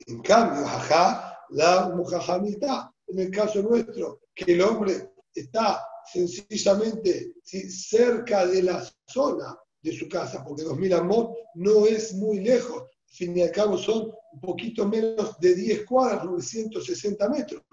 En 0.07 0.21
cambio, 0.21 0.63
ajá, 0.67 1.39
la 1.49 1.89
mujajamita, 1.89 2.93
en 3.07 3.19
el 3.21 3.31
caso 3.31 3.63
nuestro, 3.63 4.19
que 4.35 4.53
el 4.53 4.61
hombre 4.61 5.13
está 5.33 5.81
sencillamente 6.13 7.33
cerca 7.43 8.45
de 8.45 8.61
la 8.61 8.87
zona 9.07 9.57
de 9.81 9.91
su 9.91 10.07
casa, 10.07 10.43
porque 10.43 10.63
2000 10.63 10.93
amot 10.93 11.35
no 11.55 11.85
es 11.85 12.13
muy 12.13 12.39
lejos, 12.39 12.81
al 12.83 13.15
fin 13.17 13.37
y 13.37 13.41
al 13.41 13.51
cabo 13.51 13.77
son 13.77 14.11
un 14.35 14.41
poquito 14.41 14.87
menos 14.87 15.39
de 15.39 15.55
10 15.55 15.85
cuadras, 15.85 16.25
960 16.25 17.29
metros. 17.29 17.63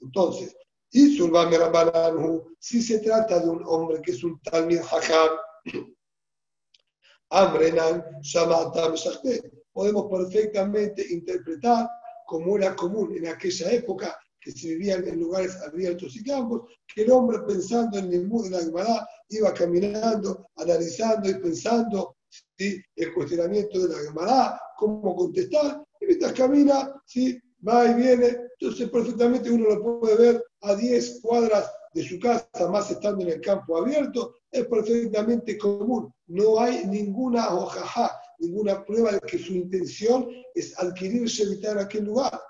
Entonces, 0.00 0.54
y 0.92 1.16
si 2.58 2.82
se 2.82 2.98
trata 2.98 3.40
de 3.40 3.48
un 3.48 3.62
hombre 3.64 4.02
que 4.02 4.10
es 4.10 4.22
un 4.22 4.40
Talmid 4.40 4.80
Hajam, 4.80 5.30
Amrenan, 7.30 8.04
Podemos 9.72 10.06
perfectamente 10.10 11.06
interpretar 11.10 11.88
como 12.26 12.56
era 12.56 12.74
común 12.74 13.16
en 13.16 13.28
aquella 13.28 13.70
época 13.70 14.18
que 14.40 14.50
se 14.50 14.68
vivían 14.68 15.06
en 15.06 15.20
lugares 15.20 15.56
abiertos 15.62 16.16
y 16.16 16.24
campos, 16.24 16.62
que 16.92 17.02
el 17.02 17.12
hombre 17.12 17.38
pensando 17.46 17.98
en 17.98 18.12
el 18.12 18.26
mundo 18.26 18.48
de 18.48 18.50
la 18.50 18.64
Gemara 18.64 19.08
iba 19.28 19.54
caminando, 19.54 20.50
analizando 20.56 21.30
y 21.30 21.34
pensando 21.34 22.16
el 22.58 23.14
cuestionamiento 23.14 23.86
de 23.86 23.94
la 23.94 24.02
Gemara, 24.02 24.60
cómo 24.76 25.14
contestar, 25.14 25.84
y 26.00 26.06
mientras 26.06 26.32
camina, 26.32 27.02
¿sí? 27.06 27.40
va 27.66 27.86
y 27.90 27.94
viene, 27.94 28.38
entonces 28.58 28.88
perfectamente 28.88 29.50
uno 29.50 29.68
lo 29.68 30.00
puede 30.00 30.16
ver 30.16 30.44
a 30.62 30.74
10 30.74 31.20
cuadras 31.20 31.70
de 31.92 32.06
su 32.06 32.18
casa, 32.18 32.48
más 32.70 32.90
estando 32.90 33.22
en 33.22 33.32
el 33.32 33.40
campo 33.40 33.76
abierto, 33.76 34.36
es 34.50 34.66
perfectamente 34.66 35.58
común. 35.58 36.12
No 36.28 36.60
hay 36.60 36.86
ninguna 36.86 37.52
hojaja, 37.54 38.18
ninguna 38.38 38.84
prueba 38.84 39.12
de 39.12 39.20
que 39.20 39.38
su 39.38 39.52
intención 39.52 40.28
es 40.54 40.78
adquirirse 40.78 41.42
evitar 41.42 41.78
aquel 41.78 42.04
lugar. 42.04 42.40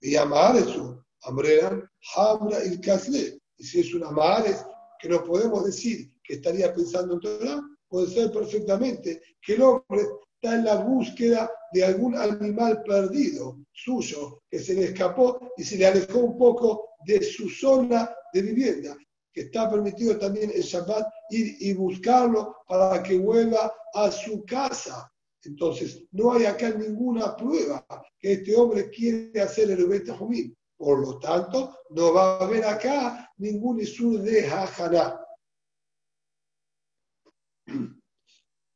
Y 0.00 0.14
amar 0.14 0.56
eso, 0.56 1.04
Amreran, 1.22 1.88
Hamra 2.14 2.64
y 2.64 2.80
Kasle. 2.80 3.38
Y 3.56 3.64
si 3.64 3.80
es 3.80 3.92
una 3.94 4.10
Mahares 4.12 4.64
que 5.00 5.08
no 5.08 5.24
podemos 5.24 5.64
decir 5.64 6.12
que 6.22 6.34
estaría 6.34 6.72
pensando 6.72 7.14
en 7.14 7.20
Torah, 7.20 7.60
puede 7.88 8.06
ser 8.08 8.30
perfectamente 8.30 9.20
que 9.42 9.54
el 9.54 9.62
hombre 9.62 10.02
está 10.40 10.54
en 10.54 10.64
la 10.64 10.76
búsqueda 10.76 11.50
de 11.72 11.84
algún 11.84 12.16
animal 12.16 12.82
perdido 12.82 13.58
suyo 13.72 14.42
que 14.50 14.58
se 14.58 14.74
le 14.74 14.84
escapó 14.84 15.52
y 15.56 15.64
se 15.64 15.76
le 15.76 15.86
alejó 15.86 16.18
un 16.18 16.38
poco 16.38 16.90
de 17.04 17.22
su 17.22 17.48
zona 17.48 18.14
de 18.32 18.42
vivienda, 18.42 18.96
que 19.32 19.42
está 19.42 19.70
permitido 19.70 20.18
también 20.18 20.50
en 20.54 20.60
Shabbat 20.60 21.06
ir 21.30 21.56
y 21.60 21.72
buscarlo 21.74 22.56
para 22.66 23.02
que 23.02 23.18
vuelva 23.18 23.72
a 23.94 24.10
su 24.10 24.44
casa. 24.44 25.10
Entonces, 25.44 26.04
no 26.12 26.32
hay 26.32 26.46
acá 26.46 26.70
ninguna 26.70 27.36
prueba 27.36 27.86
que 28.18 28.32
este 28.32 28.56
hombre 28.56 28.90
quiere 28.90 29.40
hacer 29.40 29.70
el 29.70 29.84
Ubete 29.84 30.12
Jumín. 30.12 30.56
Por 30.76 31.00
lo 31.00 31.18
tanto, 31.18 31.76
no 31.90 32.12
va 32.12 32.38
a 32.38 32.44
haber 32.44 32.64
acá 32.64 33.32
ningún 33.38 33.80
Isur 33.80 34.20
de 34.20 34.46
Hajaná. 34.46 35.20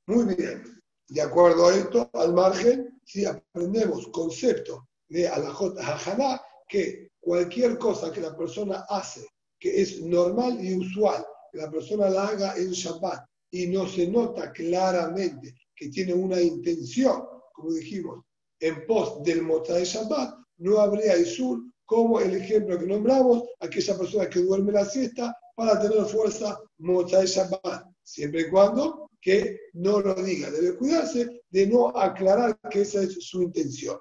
Muy 0.07 0.35
bien. 0.35 0.82
De 1.13 1.21
acuerdo 1.21 1.67
a 1.67 1.77
esto, 1.77 2.09
al 2.15 2.33
margen, 2.33 2.99
si 3.05 3.27
aprendemos 3.27 4.09
concepto 4.09 4.89
de 5.11 5.29
Alajot 5.29 5.79
Hajaná, 5.79 6.41
que 6.67 7.11
cualquier 7.21 7.77
cosa 7.77 8.11
que 8.11 8.23
la 8.23 8.35
persona 8.35 8.87
hace 8.89 9.29
que 9.61 9.83
es 9.83 10.01
normal 10.01 10.65
y 10.65 10.75
usual, 10.75 11.23
que 11.53 11.59
la 11.59 11.71
persona 11.71 12.09
la 12.09 12.29
haga 12.29 12.57
en 12.57 12.71
Shabbat 12.71 13.27
y 13.51 13.67
no 13.67 13.87
se 13.87 14.09
nota 14.09 14.53
claramente 14.53 15.55
que 15.77 15.91
tiene 15.91 16.15
una 16.15 16.41
intención, 16.41 17.25
como 17.53 17.73
dijimos, 17.73 18.25
en 18.59 18.87
pos 18.87 19.23
del 19.23 19.47
de 19.47 19.85
Shabbat, 19.85 20.35
no 20.61 20.81
habría 20.81 21.19
Isur 21.19 21.61
como 21.85 22.21
el 22.21 22.37
ejemplo 22.37 22.79
que 22.79 22.87
nombramos, 22.87 23.43
aquella 23.61 23.99
persona 23.99 24.31
que 24.31 24.41
duerme 24.41 24.73
la 24.73 24.87
siesta 24.87 25.37
para 25.55 25.79
tener 25.79 26.07
fuerza 26.07 26.59
de 26.79 27.27
Shabbat, 27.27 27.85
siempre 28.03 28.41
y 28.41 28.51
cuando 28.51 29.11
que 29.23 29.59
no 29.75 30.01
lo 30.01 30.15
diga. 30.15 30.51
Debe 30.51 30.77
cuidarse 30.77 31.45
de 31.49 31.67
no 31.67 31.97
aclarar 31.97 32.59
que 32.71 32.83
esa 32.83 33.03
es 33.03 33.15
su 33.25 33.43
intención. 33.43 33.97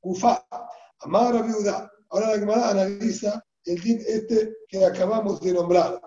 Kufa, 0.00 0.44
amar 1.00 1.46
viuda. 1.46 1.90
Ahora 2.10 2.32
la 2.32 2.38
Gemara 2.38 2.70
analiza 2.70 3.42
el 3.64 3.80
din 3.80 4.02
este 4.06 4.56
que 4.68 4.84
acabamos 4.84 5.40
de 5.40 5.52
nombrar. 5.52 6.00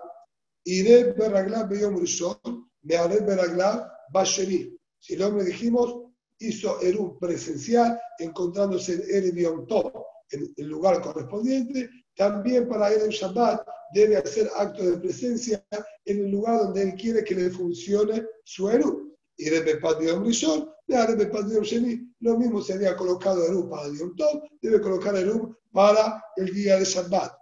Iré 0.64 1.12
beraglav 1.14 1.68
beyom 1.68 1.98
rishon, 1.98 2.70
me 2.82 2.96
haré 2.96 3.20
beraglav 3.20 3.88
basheri. 4.12 4.78
Si 5.00 5.14
el 5.14 5.22
hombre 5.22 5.44
dijimos, 5.44 6.12
hizo 6.38 6.80
Eru 6.80 7.18
presencial, 7.18 7.98
encontrándose 8.18 8.94
en 9.08 9.66
Tov, 9.66 9.92
en 10.30 10.52
el 10.56 10.66
lugar 10.66 11.00
correspondiente, 11.00 11.88
también 12.16 12.68
para 12.68 12.92
Erev 12.92 13.10
Shabbat 13.10 13.66
debe 13.92 14.16
hacer 14.16 14.50
acto 14.56 14.82
de 14.84 14.98
presencia 14.98 15.64
en 16.04 16.24
el 16.24 16.30
lugar 16.30 16.58
donde 16.58 16.82
él 16.82 16.94
quiere 16.94 17.24
que 17.24 17.34
le 17.34 17.50
funcione 17.50 18.26
su 18.44 18.68
Eru. 18.68 19.12
Y 19.36 19.48
de 19.48 19.80
Yom 20.06 20.24
Rishon, 20.24 20.70
de 20.86 21.30
Yom 21.54 21.62
Sheni, 21.62 22.14
lo 22.20 22.38
mismo 22.38 22.60
se 22.60 22.74
había 22.74 22.96
colocado 22.96 23.44
Eru 23.46 23.68
para 23.68 23.88
Yom 23.88 24.14
Tov, 24.14 24.42
debe 24.60 24.80
colocar 24.80 25.16
Eru 25.16 25.56
para 25.72 26.22
el 26.36 26.52
día 26.52 26.78
de 26.78 26.84
Shabbat. 26.84 27.32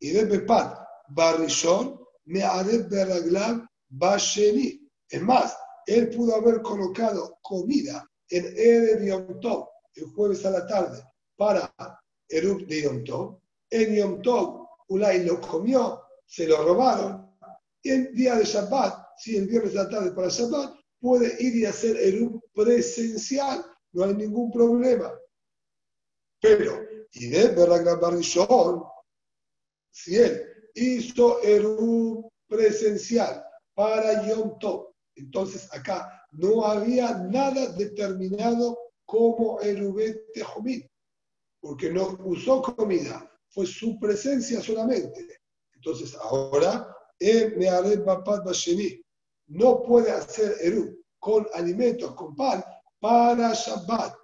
Y 0.00 0.10
de 0.10 0.24
Bepat 0.24 0.78
Barrishon, 1.08 2.00
me 2.24 2.42
haré 2.42 2.78
Beraglav 2.78 3.66
Basheni. 3.88 4.80
Es 5.08 5.22
más, 5.22 5.56
él 5.86 6.10
pudo 6.10 6.34
haber 6.34 6.60
colocado 6.62 7.38
comida 7.42 8.04
en 8.28 8.44
Erev 8.56 9.04
Yom 9.04 9.40
Tov, 9.40 9.68
el 9.94 10.04
jueves 10.06 10.44
a 10.44 10.50
la 10.50 10.66
tarde, 10.66 11.02
para 11.36 11.72
Erup 12.28 12.66
de 12.66 12.82
Yom 12.82 13.04
Tov. 13.04 13.40
En 13.70 13.94
Yom 13.94 14.22
Tov, 14.22 14.66
Ulay 14.88 15.24
lo 15.24 15.40
comió, 15.40 16.02
se 16.26 16.46
lo 16.46 16.62
robaron. 16.62 17.26
Y 17.82 17.90
en 17.90 18.14
día 18.14 18.36
de 18.36 18.44
Shabbat, 18.44 19.18
si 19.18 19.36
el 19.36 19.46
viernes 19.46 19.76
a 19.76 19.84
la 19.84 19.88
tarde 19.88 20.12
para 20.12 20.28
Shabbat, 20.28 20.74
puede 21.00 21.36
ir 21.42 21.56
y 21.56 21.64
hacer 21.64 21.96
Erup 21.96 22.42
presencial, 22.52 23.64
no 23.92 24.04
hay 24.04 24.14
ningún 24.14 24.50
problema. 24.50 25.12
Pero, 26.40 26.80
y 27.12 27.28
de 27.28 27.48
Beraglav 27.48 28.00
Barrishon, 28.00 28.82
si 29.90 30.16
él 30.16 30.42
hizo 30.74 31.42
Erup 31.42 32.30
presencial 32.48 33.44
para 33.74 34.26
Yom 34.26 34.58
Tov, 34.58 34.94
entonces 35.14 35.68
acá 35.72 36.26
no 36.32 36.64
había 36.64 37.14
nada 37.14 37.72
determinado 37.72 38.78
como 39.04 39.60
el 39.60 39.82
Ubet 39.82 40.32
Tejomit, 40.34 40.86
porque 41.60 41.90
no 41.90 42.18
usó 42.24 42.62
comida, 42.62 43.30
fue 43.48 43.66
su 43.66 43.98
presencia 43.98 44.60
solamente. 44.60 45.40
Entonces 45.74 46.14
ahora, 46.14 46.94
no 49.48 49.82
puede 49.82 50.10
hacer 50.10 50.54
Eru 50.60 50.98
con 51.18 51.46
alimentos, 51.54 52.14
con 52.14 52.34
pan, 52.34 52.64
para 53.00 53.52
Shabbat. 53.52 54.14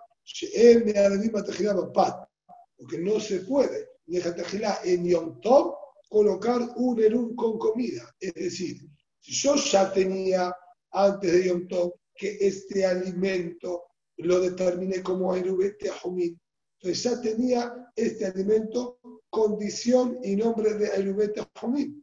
Porque 2.77 2.99
no 2.99 3.21
se 3.21 3.41
puede, 3.41 3.89
en 4.07 5.05
Yom 5.07 5.41
Tov, 5.41 5.75
colocar 6.09 6.61
un 6.77 7.03
Eru 7.03 7.35
con 7.35 7.59
comida. 7.59 8.15
Es 8.21 8.35
decir, 8.35 8.79
si 9.21 9.33
yo 9.33 9.57
ya 9.57 9.93
tenía 9.93 10.55
antes 10.91 11.33
de 11.33 11.49
Yom 11.49 11.69
Tov 11.69 11.95
que 12.15 12.37
este 12.41 12.85
alimento 12.85 13.85
lo 14.19 14.41
determiné 14.41 15.03
como 15.03 15.35
Erubete 15.35 15.91
Ahumit. 15.91 16.39
Entonces 16.83 17.03
ya 17.05 17.21
tenía 17.21 17.93
este 17.95 18.27
alimento 18.27 18.99
condición 19.31 20.19
y 20.23 20.35
nombre 20.35 20.75
de 20.75 20.89
Erubete 20.89 21.43
Ahumit. 21.55 21.97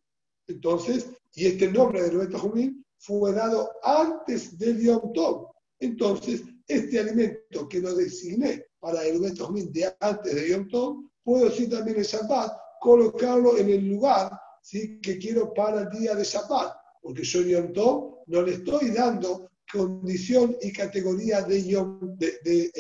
Entonces, 0.48 1.08
y 1.34 1.48
este 1.48 1.70
nombre 1.70 2.02
de 2.02 2.08
Erubete 2.08 2.38
Ahumit 2.38 2.78
fue 2.98 3.34
dado 3.34 3.70
antes 3.84 4.58
del 4.58 4.82
Yom 4.82 5.12
Tov. 5.14 5.52
Entonces, 5.80 6.44
este 6.68 7.00
alimento 7.00 7.68
que 7.68 7.80
lo 7.82 7.94
designé 7.94 8.66
para 8.80 9.04
Erubete 9.04 9.44
Ahumit 9.44 9.70
de 9.72 9.94
antes 10.00 10.34
de 10.34 10.50
Yom 10.50 10.68
Tov, 10.70 11.04
puedo 11.24 11.52
sí 11.52 11.68
también 11.68 11.98
en 11.98 12.04
Shabbat 12.04 12.52
colocarlo 12.80 13.58
en 13.58 13.70
el 13.70 13.86
lugar 13.90 14.32
¿sí? 14.62 15.02
que 15.02 15.18
quiero 15.18 15.54
para 15.54 15.82
el 15.82 15.90
día 15.90 16.16
de 16.16 16.24
Shabbat 16.24 16.74
porque 17.02 17.24
yo 17.24 17.42
Yom 17.42 17.74
Tov 17.74 18.24
no 18.28 18.42
le 18.42 18.54
estoy 18.54 18.92
dando 18.92 19.50
condición 19.72 20.56
y 20.62 20.72
categoría 20.72 21.42
de, 21.42 21.66
Yom, 21.68 22.18
de, 22.18 22.40
de 22.44 22.72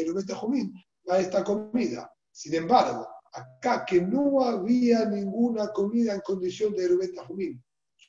a 1.09 1.19
esta 1.19 1.43
comida. 1.43 2.11
Sin 2.31 2.53
embargo, 2.55 3.07
acá 3.33 3.85
que 3.85 4.01
no 4.01 4.43
había 4.43 5.05
ninguna 5.05 5.71
comida 5.71 6.13
en 6.13 6.21
condición 6.21 6.73
de 6.73 6.85
Erubeta 6.85 7.25
Jumín, 7.25 7.61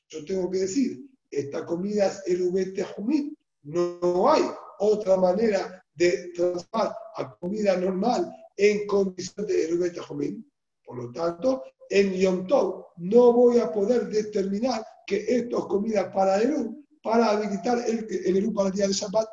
yo 0.08 0.24
tengo 0.24 0.50
que 0.50 0.58
decir, 0.58 1.00
esta 1.30 1.64
comida 1.64 2.06
es 2.06 2.22
Erubeta 2.26 2.84
Jumín, 2.96 3.36
no, 3.62 4.30
hay 4.30 4.42
otra 4.78 5.16
manera 5.16 5.84
de 5.94 6.32
transformar 6.34 6.96
a 7.16 7.36
comida 7.36 7.76
normal 7.76 8.30
en 8.56 8.86
condición 8.86 9.46
de 9.46 9.64
Erubeta 9.64 10.02
Jumín. 10.02 10.50
Por 10.84 10.96
lo 10.96 11.12
tanto, 11.12 11.62
en 11.88 12.14
Yom 12.14 12.46
Tov 12.46 12.86
no 12.96 13.32
voy 13.32 13.58
a 13.58 13.70
poder 13.70 14.08
determinar 14.08 14.84
que 15.06 15.24
esto 15.28 15.58
es 15.58 15.64
comida 15.66 16.12
para 16.12 16.40
Eru, 16.40 16.84
para 17.02 17.30
habilitar 17.30 17.78
el, 17.86 18.06
el 18.08 18.36
Eru 18.36 18.52
para 18.52 18.68
el 18.68 18.74
día 18.74 18.86
de 18.86 18.92
Shabbat. 18.92 19.28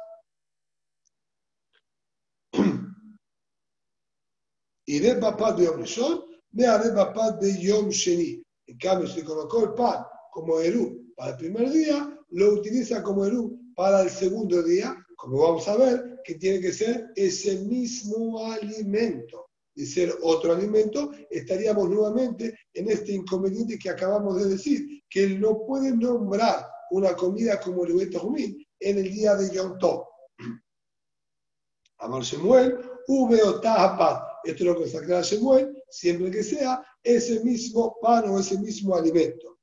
De 4.88 5.16
papá 5.16 5.52
de 5.52 5.66
Yom 5.66 5.82
Rishon, 5.82 6.24
me 6.52 6.66
haré 6.66 6.92
papá 6.92 7.32
de 7.32 7.60
Yom 7.60 7.90
Sheni. 7.90 8.42
En 8.68 8.78
cambio, 8.78 9.08
si 9.08 9.22
colocó 9.22 9.66
el 9.66 9.74
pan 9.74 10.06
como 10.32 10.60
Eru 10.60 11.14
para 11.16 11.32
el 11.32 11.38
primer 11.38 11.70
día, 11.72 12.18
lo 12.30 12.54
utiliza 12.54 13.04
como 13.04 13.26
Eru 13.26 13.60
para 13.76 14.02
el 14.02 14.10
segundo 14.10 14.64
día, 14.64 14.96
como 15.18 15.40
vamos 15.40 15.68
a 15.68 15.76
ver, 15.76 16.22
que 16.24 16.36
tiene 16.36 16.62
que 16.62 16.72
ser 16.72 17.12
ese 17.16 17.60
mismo 17.66 18.46
alimento 18.46 19.48
de 19.78 19.86
ser 19.86 20.12
otro 20.24 20.54
alimento, 20.54 21.12
estaríamos 21.30 21.88
nuevamente 21.88 22.58
en 22.74 22.90
este 22.90 23.12
inconveniente 23.12 23.78
que 23.78 23.92
acabamos 23.92 24.38
de 24.38 24.50
decir, 24.50 25.04
que 25.08 25.24
él 25.24 25.40
no 25.40 25.66
puede 25.68 25.96
nombrar 25.96 26.66
una 26.90 27.16
comida 27.16 27.60
como 27.60 27.86
el 27.86 28.18
Jumín, 28.18 28.66
en 28.80 28.98
el 28.98 29.12
día 29.14 29.36
de 29.36 29.54
Yom 29.54 29.78
Tov. 29.78 30.08
Amar 32.00 32.24
Shemuel, 32.24 32.80
Ubeo 33.08 33.62
Tahapat. 33.62 34.27
Esto 34.44 34.64
es 34.64 34.66
lo 34.66 34.80
que 34.80 34.90
saca 34.90 35.22
Shemuel, 35.22 35.84
siempre 35.90 36.32
que 36.32 36.44
sea 36.44 36.84
ese 37.04 37.44
mismo 37.44 37.98
pan 38.02 38.30
o 38.30 38.40
ese 38.40 38.58
mismo 38.60 38.96
alimento. 38.96 39.58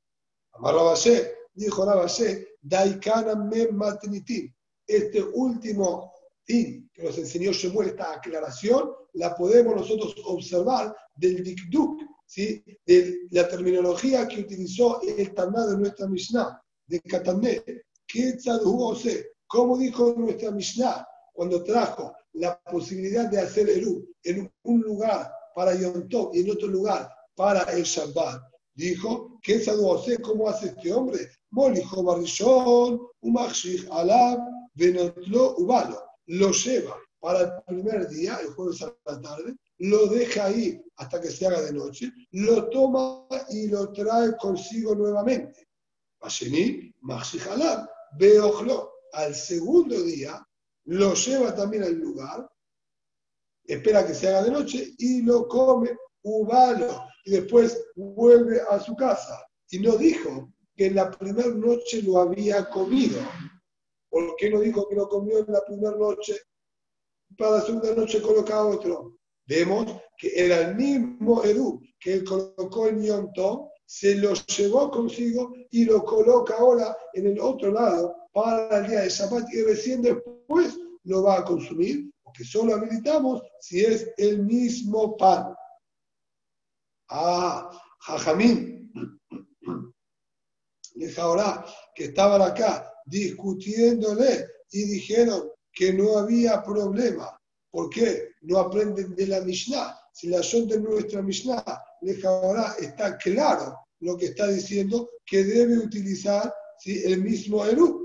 Amar 0.52 0.74
Rabashe, 0.74 1.32
dijo 1.52 1.84
Rabashe, 1.84 2.56
Daikana 2.60 3.34
Mem 3.34 3.74
Matinitim. 3.74 4.52
Este 4.86 5.22
último 5.22 6.12
fin 6.44 6.90
que 6.92 7.02
nos 7.02 7.16
enseñó 7.18 7.52
Shemuel, 7.52 7.88
esta 7.88 8.14
aclaración, 8.14 8.92
la 9.14 9.34
podemos 9.34 9.76
nosotros 9.76 10.14
observar 10.24 10.94
del 11.16 11.42
Dikduk, 11.42 12.00
¿sí? 12.26 12.62
de 12.84 13.20
la 13.30 13.48
terminología 13.48 14.26
que 14.28 14.40
utilizó 14.40 15.00
el 15.02 15.32
Taná 15.34 15.66
de 15.66 15.78
nuestra 15.78 16.06
Mishnah, 16.06 16.60
de 16.86 17.00
Katané. 17.00 17.62
Como 19.46 19.78
dijo 19.78 20.14
nuestra 20.16 20.50
Mishnah 20.50 21.06
cuando 21.32 21.62
trajo 21.64 22.14
la 22.34 22.60
posibilidad 22.64 23.30
de 23.30 23.40
hacer 23.40 23.68
Eru 23.68 24.06
en 24.22 24.50
un 24.64 24.80
lugar 24.80 25.30
para 25.54 25.74
Yom 25.74 26.08
y 26.32 26.40
en 26.40 26.50
otro 26.50 26.68
lugar 26.68 27.08
para 27.34 27.62
el 27.72 27.84
Shabbat, 27.84 28.42
dijo, 28.74 29.38
¿qué 29.42 29.60
sé 29.60 29.72
cómo 30.20 30.48
hace 30.48 30.66
este 30.66 30.92
hombre? 30.92 31.28
Molijo 31.50 32.02
Barishon, 32.02 33.00
Umachshich 33.20 33.88
Alab, 33.90 34.40
Venotlo 34.74 35.54
Ubalo. 35.58 36.02
Lo 36.26 36.50
lleva 36.50 36.96
para 37.20 37.40
el 37.40 37.50
primer 37.66 38.08
día, 38.08 38.38
el 38.42 38.48
jueves 38.48 38.82
a 38.82 38.94
la 39.06 39.20
tarde, 39.20 39.54
lo 39.78 40.06
deja 40.06 40.46
ahí 40.46 40.80
hasta 40.96 41.20
que 41.20 41.30
se 41.30 41.46
haga 41.46 41.60
de 41.62 41.72
noche, 41.72 42.12
lo 42.32 42.68
toma 42.68 43.26
y 43.50 43.68
lo 43.68 43.92
trae 43.92 44.36
consigo 44.36 44.94
nuevamente. 44.94 45.68
Asheni, 46.20 46.92
Machshich 47.00 47.46
Alab. 47.46 47.88
Al 49.12 49.34
segundo 49.34 50.02
día, 50.02 50.44
lo 50.86 51.14
lleva 51.14 51.54
también 51.54 51.84
al 51.84 51.94
lugar, 51.94 52.48
espera 53.64 54.06
que 54.06 54.14
se 54.14 54.28
haga 54.28 54.42
de 54.42 54.50
noche 54.50 54.94
y 54.98 55.22
lo 55.22 55.48
come, 55.48 55.96
ubalo, 56.22 57.04
y 57.24 57.32
después 57.32 57.82
vuelve 57.96 58.60
a 58.70 58.78
su 58.80 58.94
casa. 58.96 59.46
Y 59.70 59.78
no 59.78 59.96
dijo 59.96 60.52
que 60.76 60.86
en 60.86 60.96
la 60.96 61.10
primera 61.10 61.48
noche 61.48 62.02
lo 62.02 62.18
había 62.18 62.68
comido. 62.68 63.20
¿Por 64.10 64.36
qué 64.36 64.50
no 64.50 64.60
dijo 64.60 64.88
que 64.88 64.96
lo 64.96 65.08
comió 65.08 65.38
en 65.38 65.52
la 65.52 65.64
primera 65.64 65.96
noche? 65.96 66.36
Para 67.36 67.58
la 67.58 67.60
segunda 67.62 67.94
noche 67.94 68.20
coloca 68.20 68.64
otro. 68.64 69.16
Vemos 69.46 70.00
que 70.18 70.32
era 70.34 70.68
el 70.68 70.76
mismo 70.76 71.42
Eru 71.42 71.80
que 71.98 72.14
él 72.14 72.24
colocó 72.24 72.88
en 72.88 73.02
Yom 73.02 73.32
se 73.86 74.14
lo 74.16 74.32
llevó 74.34 74.90
consigo 74.90 75.52
y 75.70 75.84
lo 75.84 76.04
coloca 76.04 76.56
ahora 76.56 76.96
en 77.12 77.26
el 77.26 77.40
otro 77.40 77.70
lado 77.70 78.23
para 78.34 78.78
el 78.78 78.88
día 78.88 79.02
de 79.02 79.08
Shabbat 79.08 79.48
y 79.54 79.62
recién 79.62 80.02
después 80.02 80.76
lo 81.04 81.22
va 81.22 81.38
a 81.38 81.44
consumir, 81.44 82.10
porque 82.22 82.44
solo 82.44 82.74
habilitamos 82.74 83.42
si 83.60 83.84
es 83.84 84.10
el 84.16 84.42
mismo 84.42 85.16
pan. 85.16 85.54
Ah, 87.10 87.70
Jajamín, 88.00 88.90
les 90.96 91.18
ahora 91.18 91.64
que 91.94 92.06
estaban 92.06 92.42
acá 92.42 92.92
discutiéndole 93.06 94.48
y 94.72 94.84
dijeron 94.84 95.50
que 95.72 95.92
no 95.92 96.18
había 96.18 96.60
problema. 96.62 97.38
¿Por 97.70 97.88
qué? 97.88 98.30
No 98.42 98.58
aprenden 98.58 99.14
de 99.14 99.28
la 99.28 99.42
Mishnah. 99.42 99.96
Si 100.12 100.28
la 100.28 100.42
son 100.42 100.66
de 100.66 100.80
nuestra 100.80 101.22
Mishnah, 101.22 101.64
les 102.00 102.24
ahora 102.24 102.74
está 102.80 103.16
claro 103.16 103.78
lo 104.00 104.16
que 104.16 104.26
está 104.26 104.48
diciendo 104.48 105.08
que 105.24 105.44
debe 105.44 105.78
utilizar 105.78 106.52
el 106.84 107.22
mismo 107.22 107.64
Eru 107.64 108.03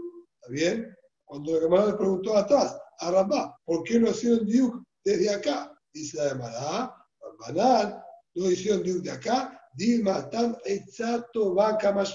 bien? 0.49 0.95
Cuando 1.25 1.53
la 1.53 1.61
Gemara 1.61 1.85
le 1.87 1.93
preguntó 1.93 2.35
atrás 2.35 2.77
a 2.99 3.11
Rabá, 3.11 3.55
¿por 3.65 3.83
qué 3.83 3.99
no 3.99 4.09
hicieron 4.09 4.45
diuk 4.45 4.83
desde 5.03 5.29
acá? 5.29 5.73
Dice 5.93 6.17
la 6.17 6.29
Gemara, 6.29 6.95
banal, 7.39 8.03
no 8.35 8.51
hicieron 8.51 8.83
diuk 8.83 9.03
de 9.03 9.11
acá, 9.11 9.59
Dilma 9.73 10.29
tan 10.29 10.57
exacto 10.65 11.53
vaca 11.53 11.91
más 11.91 12.13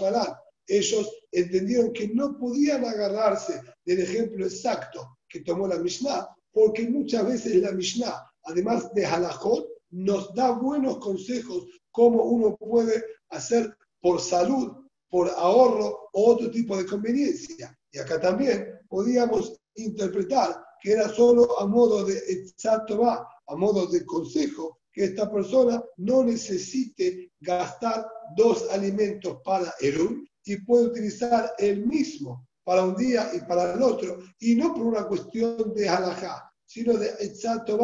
Ellos 0.67 1.11
entendieron 1.31 1.93
que 1.93 2.09
no 2.09 2.37
podían 2.37 2.85
agarrarse 2.85 3.61
del 3.85 4.01
ejemplo 4.01 4.45
exacto 4.45 5.19
que 5.29 5.41
tomó 5.41 5.67
la 5.67 5.79
Mishnah, 5.79 6.29
porque 6.53 6.89
muchas 6.89 7.27
veces 7.27 7.57
la 7.57 7.73
Mishnah, 7.73 8.31
además 8.45 8.93
de 8.95 9.07
halajot, 9.07 9.69
nos 9.91 10.35
da 10.35 10.51
buenos 10.51 10.99
consejos 10.99 11.67
cómo 11.91 12.25
uno 12.25 12.57
puede 12.57 13.05
hacer 13.31 13.77
por 14.01 14.21
salud, 14.21 14.73
por 15.09 15.29
ahorro 15.31 16.11
o 16.13 16.33
otro 16.33 16.51
tipo 16.51 16.77
de 16.77 16.87
conveniencia. 16.87 17.77
Y 17.95 17.99
acá 18.01 18.21
también 18.21 18.81
podíamos 18.89 19.57
interpretar 19.77 20.65
que 20.83 20.93
era 20.93 21.09
solo 21.09 21.61
a 21.61 21.67
modo 21.67 22.05
de 22.05 22.19
exacto 22.29 23.09
a 23.09 23.57
modo 23.57 23.87
de 23.87 24.05
consejo, 24.05 24.81
que 24.93 25.05
esta 25.05 25.31
persona 25.31 25.83
no 25.99 26.25
necesite 26.25 27.33
gastar 27.41 28.05
dos 28.37 28.69
alimentos 28.71 29.39
para 29.45 29.73
el 29.81 30.29
y 30.45 30.57
puede 30.65 30.87
utilizar 30.87 31.53
el 31.59 31.87
mismo 31.87 32.49
para 32.65 32.83
un 32.83 32.97
día 32.97 33.31
y 33.33 33.41
para 33.41 33.75
el 33.75 33.83
otro, 33.83 34.19
y 34.41 34.57
no 34.57 34.75
por 34.75 34.87
una 34.87 35.07
cuestión 35.07 35.73
de 35.75 35.89
halajá, 35.89 36.51
sino 36.67 36.95
de 36.95 37.09
exacto 37.21 37.79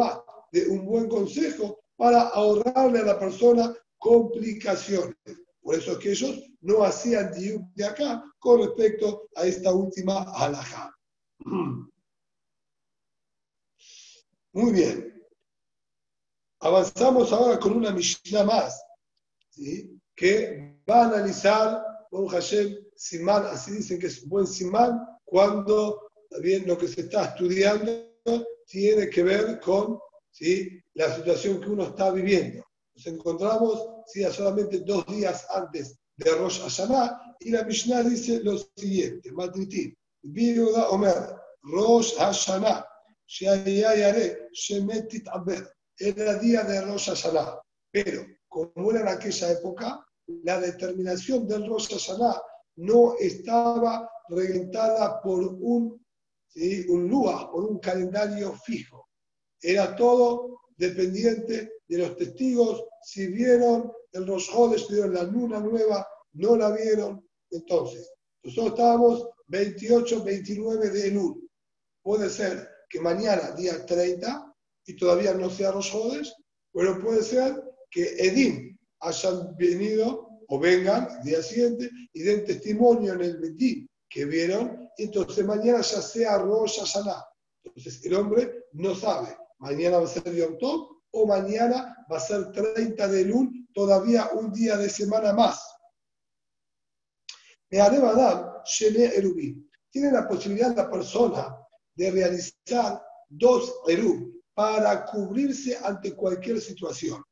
de 0.51 0.67
un 0.67 0.85
buen 0.85 1.07
consejo 1.07 1.79
para 1.95 2.23
ahorrarle 2.29 2.99
a 2.99 3.05
la 3.05 3.19
persona 3.19 3.73
complicaciones. 3.97 5.15
Por 5.61 5.75
eso 5.75 5.91
es 5.93 5.97
que 5.99 6.11
ellos 6.11 6.39
no 6.61 6.83
hacían 6.83 7.31
de 7.75 7.85
acá 7.85 8.23
con 8.39 8.61
respecto 8.61 9.29
a 9.35 9.45
esta 9.45 9.71
última 9.71 10.23
halajá. 10.33 10.95
Muy 14.53 14.71
bien. 14.73 15.23
Avanzamos 16.59 17.31
ahora 17.31 17.59
con 17.59 17.73
una 17.73 17.91
Mishnah 17.91 18.43
más, 18.43 18.83
que 20.15 20.77
va 20.87 21.03
a 21.03 21.07
analizar, 21.07 21.83
un 22.11 22.27
Hashem, 22.27 22.75
Simán, 22.95 23.45
así 23.45 23.71
dicen 23.71 23.99
que 23.99 24.07
es 24.07 24.21
un 24.23 24.29
buen 24.29 24.45
Simán, 24.45 24.99
cuando 25.23 26.11
también 26.29 26.67
lo 26.67 26.77
que 26.77 26.87
se 26.87 27.01
está 27.01 27.25
estudiando 27.25 28.11
tiene 28.67 29.09
que 29.09 29.23
ver 29.23 29.59
con 29.59 29.97
¿sí? 30.29 30.79
la 30.93 31.15
situación 31.15 31.59
que 31.59 31.69
uno 31.69 31.83
está 31.85 32.11
viviendo. 32.11 32.63
Nos 32.95 33.07
encontramos 33.07 33.87
¿sí? 34.07 34.23
solamente 34.31 34.79
dos 34.79 35.05
días 35.07 35.45
antes 35.53 35.97
de 36.17 36.31
Rosh 36.35 36.61
Hashanah 36.61 37.35
y 37.39 37.51
la 37.51 37.63
Mishnah 37.63 38.03
dice 38.03 38.41
lo 38.43 38.57
siguiente, 38.75 39.31
Matritim, 39.31 39.95
Viuda 40.23 40.89
Omer, 40.89 41.35
Rosh 41.63 42.15
Hashanah, 42.17 42.85
Shemetit 43.27 45.27
Aber, 45.29 45.73
era 45.97 46.35
día 46.35 46.63
de 46.63 46.81
Rosh 46.81 47.09
Hashanah, 47.09 47.59
pero 47.91 48.25
como 48.47 48.91
era 48.91 49.01
en 49.01 49.07
aquella 49.07 49.51
época, 49.51 50.05
la 50.43 50.59
determinación 50.59 51.47
del 51.47 51.67
Rosh 51.67 51.89
Hashanah 51.89 52.41
no 52.77 53.15
estaba 53.19 54.09
regentada 54.29 55.21
por 55.21 55.43
un, 55.43 56.03
¿sí? 56.47 56.85
un 56.89 57.07
lua, 57.07 57.51
por 57.51 57.65
un 57.65 57.79
calendario 57.79 58.53
fijo. 58.65 59.07
Era 59.61 59.95
todo 59.95 60.61
dependiente 60.77 61.71
de 61.91 61.97
los 61.97 62.15
testigos, 62.15 62.85
si 63.03 63.27
vieron 63.27 63.91
el 64.13 64.25
Rosjodes, 64.25 64.87
vieron 64.87 65.13
la 65.13 65.23
luna 65.23 65.59
nueva, 65.59 66.07
no 66.33 66.55
la 66.55 66.71
vieron. 66.71 67.27
Entonces, 67.49 68.09
nosotros 68.43 68.71
estábamos 68.71 69.27
28, 69.47 70.23
29 70.23 70.89
de 70.89 71.07
Elul. 71.07 71.49
Puede 72.01 72.29
ser 72.29 72.65
que 72.89 73.01
mañana, 73.01 73.51
día 73.57 73.85
30, 73.85 74.55
y 74.85 74.95
todavía 74.95 75.33
no 75.33 75.49
sea 75.49 75.71
Rosjodes, 75.71 76.33
pero 76.71 76.97
puede 77.01 77.23
ser 77.23 77.61
que 77.89 78.03
Edim 78.25 78.77
hayan 79.01 79.57
venido 79.57 80.29
o 80.47 80.59
vengan 80.59 81.09
el 81.17 81.23
día 81.25 81.43
siguiente 81.43 81.89
y 82.13 82.23
den 82.23 82.45
testimonio 82.45 83.13
en 83.13 83.21
el 83.21 83.37
Betín 83.37 83.89
que 84.09 84.23
vieron, 84.23 84.89
y 84.97 85.03
entonces 85.03 85.45
mañana 85.45 85.81
ya 85.81 86.01
sea 86.01 86.37
Rosh 86.37 86.79
Hashanah. 86.79 87.25
Entonces 87.65 88.05
el 88.05 88.13
hombre 88.13 88.63
no 88.71 88.95
sabe, 88.95 89.35
mañana 89.59 89.97
va 89.97 90.05
a 90.05 90.07
ser 90.07 90.33
Yom 90.33 90.57
Tov 90.57 91.00
o 91.11 91.27
mañana 91.27 91.95
va 92.11 92.17
a 92.17 92.19
ser 92.19 92.51
30 92.51 93.07
de 93.07 93.25
Lul, 93.25 93.67
todavía 93.73 94.29
un 94.33 94.51
día 94.51 94.77
de 94.77 94.89
semana 94.89 95.33
más. 95.33 95.63
Tiene 97.69 97.99
la 100.11 100.27
posibilidad 100.27 100.75
la 100.75 100.89
persona 100.89 101.55
de 101.95 102.11
realizar 102.11 103.01
dos 103.29 103.73
Erub 103.87 104.41
para 104.53 105.05
cubrirse 105.05 105.77
ante 105.77 106.15
cualquier 106.15 106.59
situación. 106.59 107.23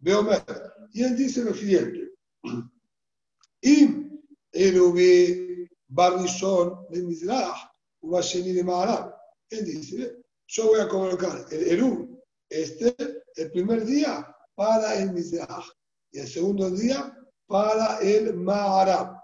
Y 0.00 1.02
él 1.02 1.16
dice 1.16 1.42
lo 1.42 1.54
siguiente. 1.54 2.10
Im 3.62 4.20
Erubi 4.52 5.68
Barrishon 5.88 6.86
de 6.90 7.02
Mizrah, 7.02 7.72
Ubasheni 8.02 8.52
de 8.52 8.64
Maharab. 8.64 9.14
Él 9.48 9.64
dice, 9.64 10.16
yo 10.46 10.66
voy 10.66 10.80
a 10.80 10.88
colocar 10.88 11.46
el 11.50 11.68
Erub, 11.68 12.22
este, 12.48 13.23
el 13.36 13.50
primer 13.50 13.84
día 13.84 14.26
para 14.54 14.96
el 14.96 15.12
Mizrah 15.12 15.64
y 16.12 16.20
el 16.20 16.28
segundo 16.28 16.70
día 16.70 17.16
para 17.46 17.98
el 18.00 18.34
Maharab. 18.34 19.20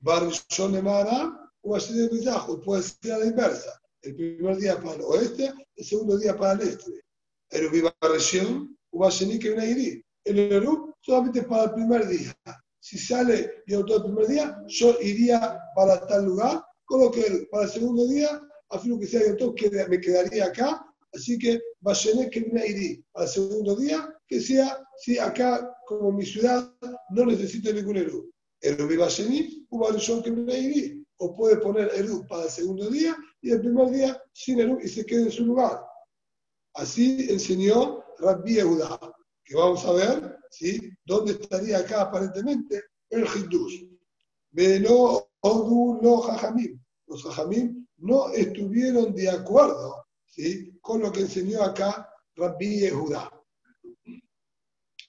Barishon 0.00 0.72
de 0.72 0.82
Maharab, 0.82 1.32
Ubasheni 1.62 2.08
Mizajo, 2.12 2.60
puede 2.60 2.82
ser 2.82 3.12
a 3.12 3.18
la 3.18 3.26
inversa. 3.26 3.80
El 4.02 4.14
primer 4.14 4.56
día 4.56 4.80
para 4.80 4.94
el 4.94 5.02
oeste, 5.02 5.52
el 5.74 5.84
segundo 5.84 6.16
día 6.18 6.36
para 6.36 6.52
el 6.52 6.68
este. 6.68 6.92
El 7.50 7.66
Ubiba 7.66 7.94
región, 8.02 8.76
Ubasheni 8.90 9.38
que 9.38 9.50
viene 9.50 10.04
El 10.24 10.38
Eru 10.38 10.94
solamente 11.00 11.42
para 11.42 11.64
el 11.64 11.72
primer 11.72 12.06
día. 12.08 12.36
Si 12.80 12.98
sale 12.98 13.64
yo 13.66 13.84
todo 13.84 13.98
el 13.98 14.02
primer 14.04 14.28
día, 14.28 14.62
yo 14.68 14.96
iría 15.00 15.58
para 15.74 16.06
tal 16.06 16.24
lugar, 16.26 16.64
con 16.84 17.00
lo 17.00 17.10
que 17.10 17.48
para 17.50 17.64
el 17.64 17.70
segundo 17.70 18.06
día, 18.06 18.40
a 18.70 18.78
fin 18.78 18.98
que 19.00 19.06
sea 19.06 19.26
yo 19.26 19.36
todo, 19.36 19.54
me 19.88 20.00
quedaría 20.00 20.46
acá. 20.46 20.85
Así 21.16 21.38
que 21.38 21.58
viene 21.80 23.02
para 23.12 23.24
el 23.24 23.30
segundo 23.30 23.74
día, 23.76 24.14
que 24.28 24.38
sea, 24.38 24.84
si 24.98 25.18
acá, 25.18 25.74
como 25.86 26.12
mi 26.12 26.26
ciudad, 26.26 26.70
no 27.10 27.24
necesito 27.24 27.72
ningún 27.72 27.96
Eru. 27.96 28.30
Eru 28.60 28.84
Ubasheni 28.84 29.66
que 30.22 30.30
viene 30.30 31.04
o 31.18 31.34
puede 31.34 31.56
poner 31.56 31.90
Eru 31.94 32.26
para 32.26 32.44
el 32.44 32.50
segundo 32.50 32.90
día 32.90 33.16
y 33.40 33.50
el 33.50 33.60
primer 33.60 33.90
día 33.90 34.22
sin 34.34 34.60
Eru 34.60 34.78
y 34.82 34.88
se 34.88 35.06
quede 35.06 35.22
en 35.22 35.30
su 35.30 35.46
lugar. 35.46 35.80
Así 36.74 37.26
enseñó 37.30 38.04
Rabbi 38.18 38.58
Eudá, 38.58 39.00
que 39.42 39.54
vamos 39.54 39.86
a 39.86 39.92
ver 39.92 40.36
¿sí? 40.50 40.90
dónde 41.06 41.32
estaría 41.32 41.78
acá 41.78 42.02
aparentemente 42.02 42.82
el 43.08 43.26
Hindús. 43.26 43.86
Pero 44.52 45.30
Odu 45.40 45.98
no 46.02 46.18
Jajamim. 46.18 46.78
Los 47.06 47.22
Jajamim 47.22 47.86
no 47.98 48.28
estuvieron 48.30 49.14
de 49.14 49.30
acuerdo 49.30 50.05
¿sí? 50.36 50.78
con 50.80 51.00
lo 51.00 51.10
que 51.10 51.20
enseñó 51.20 51.62
acá 51.62 52.08
Rabbi 52.36 52.84
Eudá. 52.84 53.30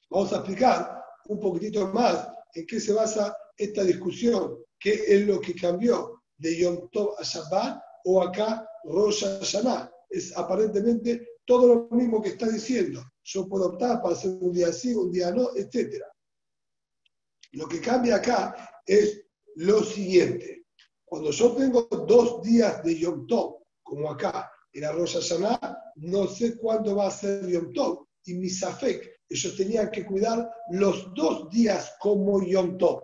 Vamos 0.09 0.33
a 0.33 0.37
explicar 0.37 1.03
un 1.27 1.39
poquitito 1.39 1.87
más 1.89 2.27
en 2.53 2.65
qué 2.65 2.79
se 2.79 2.93
basa 2.93 3.35
esta 3.57 3.83
discusión 3.83 4.57
¿Qué 4.79 5.03
es 5.07 5.25
lo 5.25 5.39
que 5.41 5.55
cambió 5.55 6.21
de 6.37 6.57
Yom 6.57 6.89
Tov 6.91 7.15
a 7.19 7.23
Shabbat 7.23 7.81
o 8.05 8.21
acá 8.21 8.67
Rosh 8.83 9.23
Hashanah? 9.23 9.91
Es 10.09 10.35
aparentemente 10.37 11.39
todo 11.45 11.67
lo 11.67 11.95
mismo 11.95 12.21
que 12.21 12.29
está 12.29 12.47
diciendo. 12.47 13.03
Yo 13.23 13.47
puedo 13.47 13.67
optar 13.69 14.01
para 14.01 14.13
hacer 14.13 14.31
un 14.39 14.53
día 14.53 14.71
sí, 14.71 14.93
un 14.93 15.11
día 15.11 15.31
no, 15.31 15.49
etc. 15.55 16.01
Lo 17.53 17.67
que 17.67 17.81
cambia 17.81 18.17
acá 18.17 18.81
es 18.85 19.25
lo 19.55 19.83
siguiente. 19.83 20.65
Cuando 21.03 21.31
yo 21.31 21.55
tengo 21.55 21.83
dos 21.83 22.43
días 22.43 22.83
de 22.83 22.99
Yom 22.99 23.25
Tov, 23.27 23.63
como 23.81 24.11
acá, 24.11 24.51
en 24.77 24.83
la 24.83 24.91
Rosh 24.91 25.15
Hashanah, 25.15 25.93
no 25.95 26.27
sé 26.27 26.55
cuándo 26.55 26.95
va 26.95 27.07
a 27.07 27.11
ser 27.11 27.47
Yom 27.47 27.73
Tov. 27.73 28.05
Y 28.25 28.35
mi 28.35 28.47
Safek, 28.47 29.21
ellos 29.27 29.57
tenían 29.57 29.89
que 29.89 30.05
cuidar 30.05 30.47
los 30.71 31.11
dos 31.15 31.49
días 31.49 31.95
como 31.99 32.45
Yom 32.45 32.77
Tov. 32.77 33.01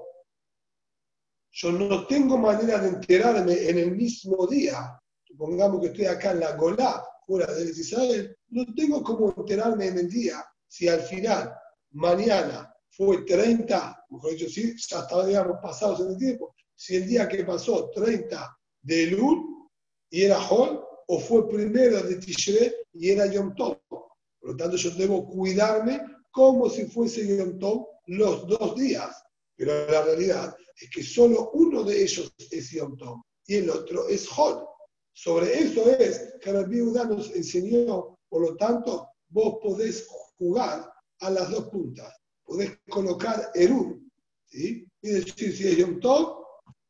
Yo 1.51 1.71
no 1.71 2.05
tengo 2.05 2.37
manera 2.37 2.77
de 2.77 2.89
enterarme 2.89 3.69
en 3.69 3.79
el 3.79 3.91
mismo 3.91 4.45
día. 4.45 4.99
Supongamos 5.23 5.81
que 5.81 5.87
estoy 5.87 6.05
acá 6.05 6.31
en 6.31 6.41
la 6.41 6.55
Golá, 6.55 7.03
fuera 7.25 7.51
de 7.51 7.63
Israel, 7.63 8.37
no 8.49 8.65
tengo 8.75 9.01
cómo 9.01 9.33
enterarme 9.35 9.87
en 9.87 9.97
el 9.97 10.09
día 10.09 10.45
si 10.67 10.87
al 10.87 11.01
final, 11.01 11.55
mañana, 11.91 12.71
fue 12.91 13.23
30, 13.23 14.05
mejor 14.09 14.31
dicho, 14.31 14.47
sí, 14.47 14.75
ya 14.77 14.99
estaríamos 14.99 15.57
pasados 15.59 16.01
en 16.01 16.09
el 16.09 16.17
tiempo, 16.17 16.55
si 16.75 16.97
el 16.97 17.07
día 17.07 17.27
que 17.27 17.43
pasó 17.43 17.89
30 17.89 18.57
de 18.81 19.03
Elul 19.03 19.69
y 20.11 20.23
era 20.23 20.37
Hol, 20.49 20.83
o 21.07 21.19
fue 21.19 21.47
primero 21.49 22.01
de 22.01 22.15
Tishrei 22.15 22.73
y 22.93 23.11
era 23.11 23.25
Yom 23.25 23.55
Tov. 23.55 23.77
Por 23.87 24.51
lo 24.51 24.55
tanto, 24.55 24.77
yo 24.77 24.91
debo 24.91 25.25
cuidarme 25.25 26.01
como 26.31 26.69
si 26.69 26.85
fuese 26.85 27.37
Yom 27.37 27.59
Tov 27.59 27.87
los 28.07 28.47
dos 28.47 28.75
días. 28.75 29.23
Pero 29.55 29.87
la 29.87 30.03
realidad 30.03 30.55
es 30.79 30.89
que 30.89 31.03
solo 31.03 31.51
uno 31.53 31.83
de 31.83 32.03
ellos 32.03 32.33
es 32.51 32.71
Yom 32.71 32.97
Tov 32.97 33.21
y 33.47 33.55
el 33.55 33.69
otro 33.69 34.07
es 34.07 34.27
Hol. 34.35 34.65
Sobre 35.13 35.59
eso 35.59 35.89
es 35.91 36.33
que 36.41 36.51
Rabbi 36.51 36.81
Udá 36.81 37.05
nos 37.05 37.29
enseñó, 37.35 38.17
por 38.29 38.41
lo 38.41 38.55
tanto, 38.57 39.07
vos 39.29 39.59
podés 39.61 40.07
jugar 40.37 40.91
a 41.19 41.29
las 41.29 41.51
dos 41.51 41.69
puntas. 41.69 42.13
Podés 42.43 42.77
colocar 42.89 43.51
Erun, 43.53 44.11
¿sí? 44.47 44.85
Y 45.01 45.09
decir 45.09 45.55
si 45.55 45.67
es 45.67 45.77
Yom 45.77 45.99
Tov, 45.99 46.43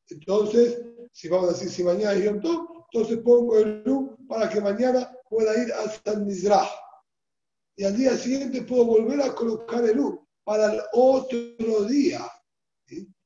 entonces, 0.10 0.82
si 1.12 1.28
vamos 1.28 1.49
a 1.49 1.54
decir 1.54 1.69
si 1.69 1.84
mañana 1.84 2.13
es 2.13 2.23
Yom 2.23 2.41
Tov, 2.41 2.72
entonces 2.93 3.17
pongo 3.23 3.58
Erun 3.58 4.15
para 4.27 4.47
que 4.47 4.62
mañana 4.62 5.12
pueda 5.27 5.58
ir 5.62 5.73
a 5.73 5.89
San 5.89 6.25
Mizrah. 6.25 6.69
Y 7.75 7.86
al 7.86 7.97
día 7.97 8.15
siguiente 8.15 8.62
puedo 8.62 8.86
volver 8.86 9.19
a 9.21 9.34
colocar 9.34 9.84
Erun 9.84 10.19
para 10.43 10.73
el 10.73 10.82
otro 10.93 11.86
día 11.86 12.21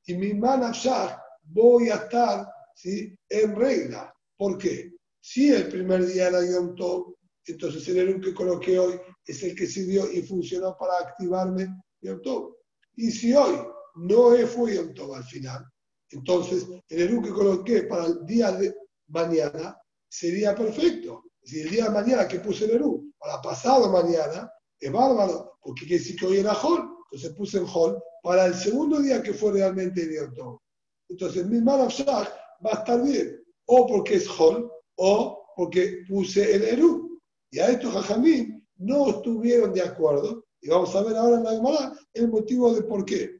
y 0.07 0.15
mi 0.15 0.33
manashah 0.33 1.21
voy 1.43 1.89
a 1.89 1.95
estar 1.95 2.47
¿sí? 2.73 3.13
en 3.29 3.55
regla. 3.55 4.13
¿Por 4.37 4.57
qué? 4.57 4.93
Si 5.19 5.51
el 5.51 5.67
primer 5.67 6.05
día 6.05 6.29
era 6.29 6.45
Yom 6.45 6.75
Tov, 6.75 7.15
entonces 7.45 7.87
el 7.89 7.97
Eru 7.97 8.21
que 8.21 8.33
coloqué 8.33 8.79
hoy 8.79 8.99
es 9.25 9.43
el 9.43 9.55
que 9.55 9.67
sirvió 9.67 10.09
y 10.11 10.21
funcionó 10.21 10.77
para 10.77 10.97
activarme 10.99 11.67
Yom 12.01 12.21
Tov. 12.21 12.55
Y 12.95 13.11
si 13.11 13.33
hoy 13.33 13.57
no 13.95 14.35
fue 14.47 14.75
Yom 14.75 14.93
Tov 14.93 15.15
al 15.15 15.23
final, 15.25 15.65
entonces 16.11 16.65
el 16.89 17.01
Eru 17.01 17.21
que 17.21 17.31
coloqué 17.31 17.83
para 17.83 18.05
el 18.05 18.25
día 18.25 18.51
de 18.53 18.73
mañana 19.07 19.79
sería 20.07 20.55
perfecto. 20.55 21.23
Si 21.43 21.61
el 21.61 21.69
día 21.69 21.85
de 21.85 21.91
mañana 21.91 22.27
que 22.27 22.39
puse 22.39 22.65
el 22.65 22.71
Eru 22.71 23.13
para 23.17 23.41
pasado 23.41 23.89
mañana, 23.89 24.51
es 24.79 24.91
bárbaro, 24.91 25.57
porque 25.61 25.85
quiere 25.85 25.99
decir 25.99 26.15
que 26.17 26.25
hoy 26.25 26.37
era 26.37 26.53
Hall, 26.53 26.89
entonces 27.05 27.35
puse 27.37 27.57
en 27.57 27.65
Hall 27.73 28.01
para 28.21 28.45
el 28.45 28.53
segundo 28.53 28.99
día 28.99 29.23
que 29.23 29.33
fue 29.33 29.53
realmente 29.53 30.03
abierto. 30.03 30.61
Entonces 31.09 31.45
mi 31.47 31.61
Marafshah 31.61 32.29
va 32.65 32.71
a 32.71 32.79
estar 32.79 33.01
bien, 33.01 33.41
o 33.65 33.87
porque 33.87 34.15
es 34.15 34.27
Hol, 34.37 34.69
o 34.95 35.53
porque 35.55 36.03
puse 36.07 36.53
el 36.53 36.63
Eru. 36.63 37.19
Y 37.49 37.59
a 37.59 37.69
estos 37.69 37.93
Jajamín 37.93 38.67
no 38.75 39.09
estuvieron 39.09 39.73
de 39.73 39.81
acuerdo, 39.81 40.45
y 40.61 40.67
vamos 40.67 40.93
a 40.95 41.03
ver 41.03 41.15
ahora 41.15 41.37
en 41.37 41.43
la 41.43 41.51
Gemara 41.51 41.93
el 42.13 42.27
motivo 42.27 42.73
de 42.73 42.83
por 42.83 43.05
qué. 43.05 43.39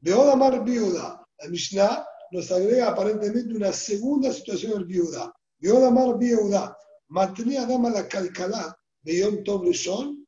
Beodamar 0.00 0.64
viuda, 0.64 1.26
la 1.38 1.48
Mishnah 1.48 2.06
nos 2.32 2.50
agrega 2.50 2.88
aparentemente 2.88 3.54
una 3.54 3.72
segunda 3.72 4.32
situación 4.32 4.72
del 4.72 4.84
viuda. 4.84 5.32
Beodamar 5.58 6.18
viuda, 6.18 6.76
mantenía 7.08 7.66
dama 7.66 7.90
la 7.90 8.08
calcalá 8.08 8.76
de 9.02 9.20
Yom 9.20 9.44
Tov 9.44 9.62
Rishon, 9.62 10.26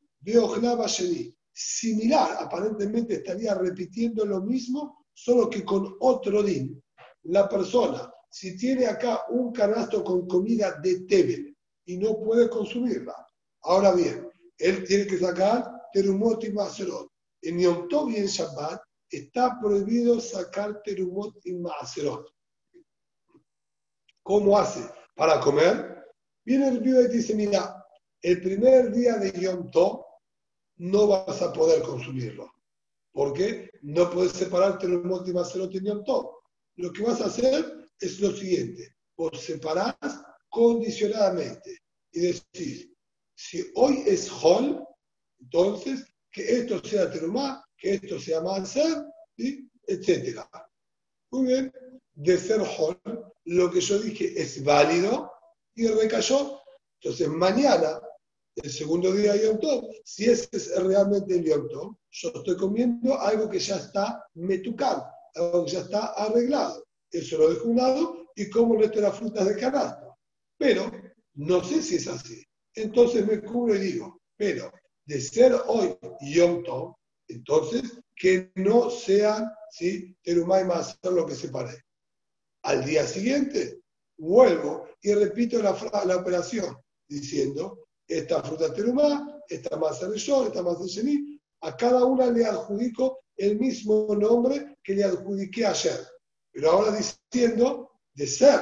similar, 1.53 2.37
aparentemente 2.41 3.15
estaría 3.15 3.55
repitiendo 3.55 4.25
lo 4.25 4.41
mismo, 4.41 5.07
solo 5.13 5.51
que 5.51 5.65
con 5.65 5.97
otro 6.01 6.43
din. 6.43 6.81
La 7.25 7.49
persona, 7.49 8.13
si 8.31 8.57
tiene 8.57 8.87
acá 8.87 9.25
un 9.31 9.53
canasto 9.53 10.05
con 10.05 10.27
comida 10.29 10.79
de 10.81 11.01
Tebel 11.01 11.57
y 11.85 11.99
no 11.99 12.21
puede 12.21 12.49
consumirla, 12.49 13.27
ahora 13.63 13.93
bien, 13.93 14.29
él 14.57 14.85
tiene 14.87 15.07
que 15.07 15.19
sacar 15.19 15.65
terumot 15.93 16.45
y 16.45 16.53
macerot. 16.53 17.11
En 17.43 17.59
Yom 17.59 17.89
Tov 17.89 18.11
y 18.11 18.17
en 18.17 18.27
Shabbat 18.27 18.81
está 19.11 19.59
prohibido 19.61 20.21
sacar 20.21 20.83
terumot 20.83 21.35
y 21.45 21.55
macerot. 21.55 22.29
¿Cómo 24.23 24.59
hace 24.59 24.89
para 25.15 25.41
comer? 25.41 26.05
Viene 26.45 26.69
el 26.69 26.87
y 26.87 27.09
dice, 27.09 27.35
mira, 27.35 27.85
el 28.23 28.41
primer 28.41 28.93
día 28.93 29.17
de 29.17 29.33
Yom 29.33 29.71
Tov 29.71 30.05
no 30.77 31.07
vas 31.07 31.43
a 31.43 31.53
poder 31.53 31.83
consumirlo. 31.83 32.51
¿Por 33.13 33.33
qué? 33.33 33.71
No 33.83 34.11
puedes 34.11 34.33
separarte 34.33 34.87
los 34.87 35.05
montes 35.05 35.35
y 35.35 36.05
todo. 36.05 36.43
Lo 36.77 36.93
que 36.93 37.03
vas 37.03 37.21
a 37.21 37.27
hacer 37.27 37.89
es 38.01 38.21
lo 38.21 38.31
siguiente. 38.33 38.95
Vos 39.17 39.41
separás 39.41 39.97
condicionadamente 40.49 41.79
y 42.13 42.21
decís, 42.21 42.91
si 43.35 43.71
hoy 43.75 44.05
es 44.07 44.31
Hol, 44.43 44.85
entonces 45.41 46.05
que 46.31 46.59
esto 46.59 46.83
sea 46.85 47.11
Terumá, 47.11 47.65
que 47.77 47.95
esto 47.95 48.19
sea 48.19 48.41
Maser, 48.41 49.05
¿sí? 49.37 49.69
etc. 49.87 50.41
Muy 51.31 51.47
bien, 51.47 51.73
de 52.15 52.39
ser 52.39 52.61
Hol, 52.61 52.99
lo 53.45 53.71
que 53.71 53.81
yo 53.81 53.99
dije 53.99 54.41
es 54.41 54.63
válido 54.63 55.33
y 55.75 55.87
recayó. 55.89 56.61
Entonces 57.01 57.29
mañana 57.29 58.01
el 58.57 58.71
segundo 58.71 59.13
día 59.13 59.35
de 59.35 59.45
Yom 59.45 59.59
si 60.05 60.25
ese 60.25 60.49
es 60.53 60.77
realmente 60.83 61.37
el 61.37 61.45
Yom 61.45 61.97
yo 62.11 62.29
estoy 62.35 62.57
comiendo 62.57 63.19
algo 63.19 63.49
que 63.49 63.61
ya 63.61 63.77
está 63.77 64.25
metucado, 64.35 65.07
algo 65.35 65.65
que 65.65 65.73
ya 65.73 65.81
está 65.81 66.07
arreglado. 66.15 66.85
Eso 67.11 67.39
lo 67.39 67.51
dejo 67.51 67.65
a 67.65 67.71
un 67.71 67.77
lado 67.77 68.27
y 68.35 68.51
como 68.51 68.75
el 68.75 68.81
resto 68.81 68.97
de 68.97 69.03
las 69.03 69.19
frutas 69.19 69.47
de 69.47 69.57
canasto. 69.57 70.19
Pero 70.59 70.91
no 71.35 71.63
sé 71.63 71.83
si 71.83 71.97
es 71.97 72.09
así. 72.09 72.45
Entonces 72.75 73.27
me 73.27 73.41
cubro 73.43 73.75
y 73.75 73.79
digo, 73.79 74.21
pero 74.37 74.73
de 75.09 75.21
ser 75.23 75.55
hoy 75.67 75.97
Yom 76.21 76.63
Tov, 76.65 76.95
entonces 77.29 77.99
que 78.15 78.53
no 78.57 78.91
sean 78.91 79.51
¿sí? 79.71 80.15
terumay 80.23 80.65
más 80.65 80.99
lo 81.03 81.27
que 81.27 81.35
se 81.35 81.49
pare. 81.49 81.83
Al 82.65 82.85
día 82.85 83.07
siguiente 83.07 83.81
vuelvo 84.19 84.87
y 85.01 85.15
repito 85.15 85.63
la, 85.63 85.75
la 86.05 86.17
operación 86.17 86.77
diciendo 87.09 87.87
esta 88.07 88.43
fruta 88.43 88.73
terumá, 88.73 89.41
esta 89.49 89.79
masa 89.79 90.09
de 90.09 90.19
sol, 90.19 90.49
esta 90.49 90.63
masa 90.63 90.83
de 90.83 90.89
sení, 90.91 91.41
a 91.63 91.75
cada 91.75 92.05
una 92.05 92.27
le 92.27 92.45
adjudico 92.45 93.21
el 93.37 93.59
mismo 93.59 94.15
nombre 94.15 94.77
que 94.83 94.95
le 94.95 95.05
adjudiqué 95.05 95.67
ayer. 95.67 96.07
Pero 96.53 96.71
ahora 96.71 96.93
diciendo 96.93 97.93
de 98.15 98.27
ser 98.27 98.61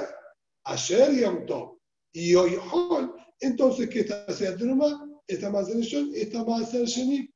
ayer 0.64 1.12
Yom 1.12 1.44
Tov 1.44 1.78
y 2.12 2.36
hoy 2.36 2.57
Hol, 2.70 3.14
entonces 3.40 3.88
que 3.90 4.01
esta 4.01 4.32
sea 4.32 4.57
Truma, 4.57 5.05
esta 5.27 5.51
más 5.51 5.68
Shon, 5.68 6.11
esta 6.14 6.45
más 6.45 6.72
Sheni. 6.72 7.29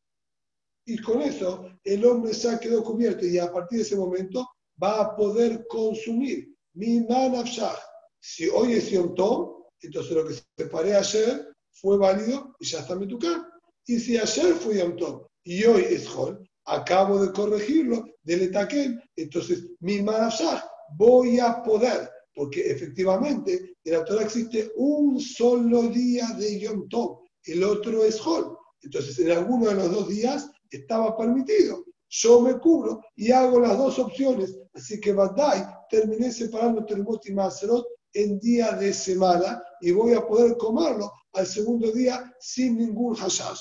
Y 0.87 0.99
con 0.99 1.23
eso 1.23 1.71
el 1.85 2.05
hombre 2.05 2.33
ha 2.33 2.59
quedado 2.59 2.83
cubierto 2.83 3.27
y 3.27 3.39
a 3.39 3.53
partir 3.53 3.79
de 3.79 3.85
ese 3.85 3.97
momento 3.97 4.49
va 4.83 5.01
a 5.01 5.17
poder 5.17 5.67
consumir 5.69 6.49
mi 6.75 7.01
manafshah. 7.01 7.79
Si 8.21 8.49
hoy 8.49 8.75
es 8.75 8.91
Yom 8.91 9.15
Tov, 9.15 9.67
entonces 9.83 10.13
lo 10.13 10.27
que 10.27 10.35
separé 10.57 10.95
ayer 10.95 11.49
fue 11.73 11.97
válido 11.97 12.55
y 12.59 12.67
ya 12.67 12.81
está 12.81 12.97
Metuká. 12.97 13.47
Y 13.87 13.99
si 13.99 14.17
ayer 14.17 14.55
fue 14.55 14.79
Yom 14.79 14.97
Tov 14.97 15.27
y 15.45 15.65
hoy 15.65 15.85
es 15.89 16.09
Hol, 16.09 16.47
acabo 16.65 17.25
de 17.25 17.33
corregirlo 17.33 18.05
del 18.23 18.43
Etaquel, 18.43 19.01
entonces 19.17 19.67
mi 19.81 20.03
manafshah 20.03 20.65
voy 20.97 21.39
a 21.39 21.63
poder, 21.63 22.11
porque 22.35 22.71
efectivamente 22.71 23.75
en 23.85 23.93
la 23.93 24.05
Torah 24.05 24.23
existe 24.23 24.73
un 24.77 25.21
solo 25.21 25.83
día 25.89 26.27
de 26.39 26.61
Yom 26.61 26.89
Tov, 26.89 27.21
el 27.45 27.65
otro 27.65 28.05
es 28.05 28.25
Hol. 28.27 28.57
Entonces 28.83 29.19
en 29.19 29.31
alguno 29.31 29.69
de 29.69 29.75
los 29.75 29.91
dos 29.91 30.09
días 30.09 30.51
estaba 30.71 31.17
permitido. 31.17 31.85
Yo 32.09 32.41
me 32.41 32.59
cubro 32.59 33.01
y 33.15 33.31
hago 33.31 33.61
las 33.61 33.79
dos 33.79 33.99
opciones. 33.99 34.59
Así 34.75 35.01
que 35.01 35.13
Badai 35.13 35.65
terminé 35.89 36.33
separando 36.33 36.85
Termot 36.85 37.27
y 37.27 37.33
Maserot 37.33 37.87
en 38.13 38.39
día 38.41 38.73
de 38.73 38.93
semana 38.93 39.63
y 39.81 39.93
voy 39.93 40.15
a 40.15 40.27
poder 40.27 40.57
comerlo 40.57 41.13
al 41.33 41.47
segundo 41.47 41.93
día 41.93 42.35
sin 42.41 42.79
ningún 42.79 43.15
hashash. 43.15 43.61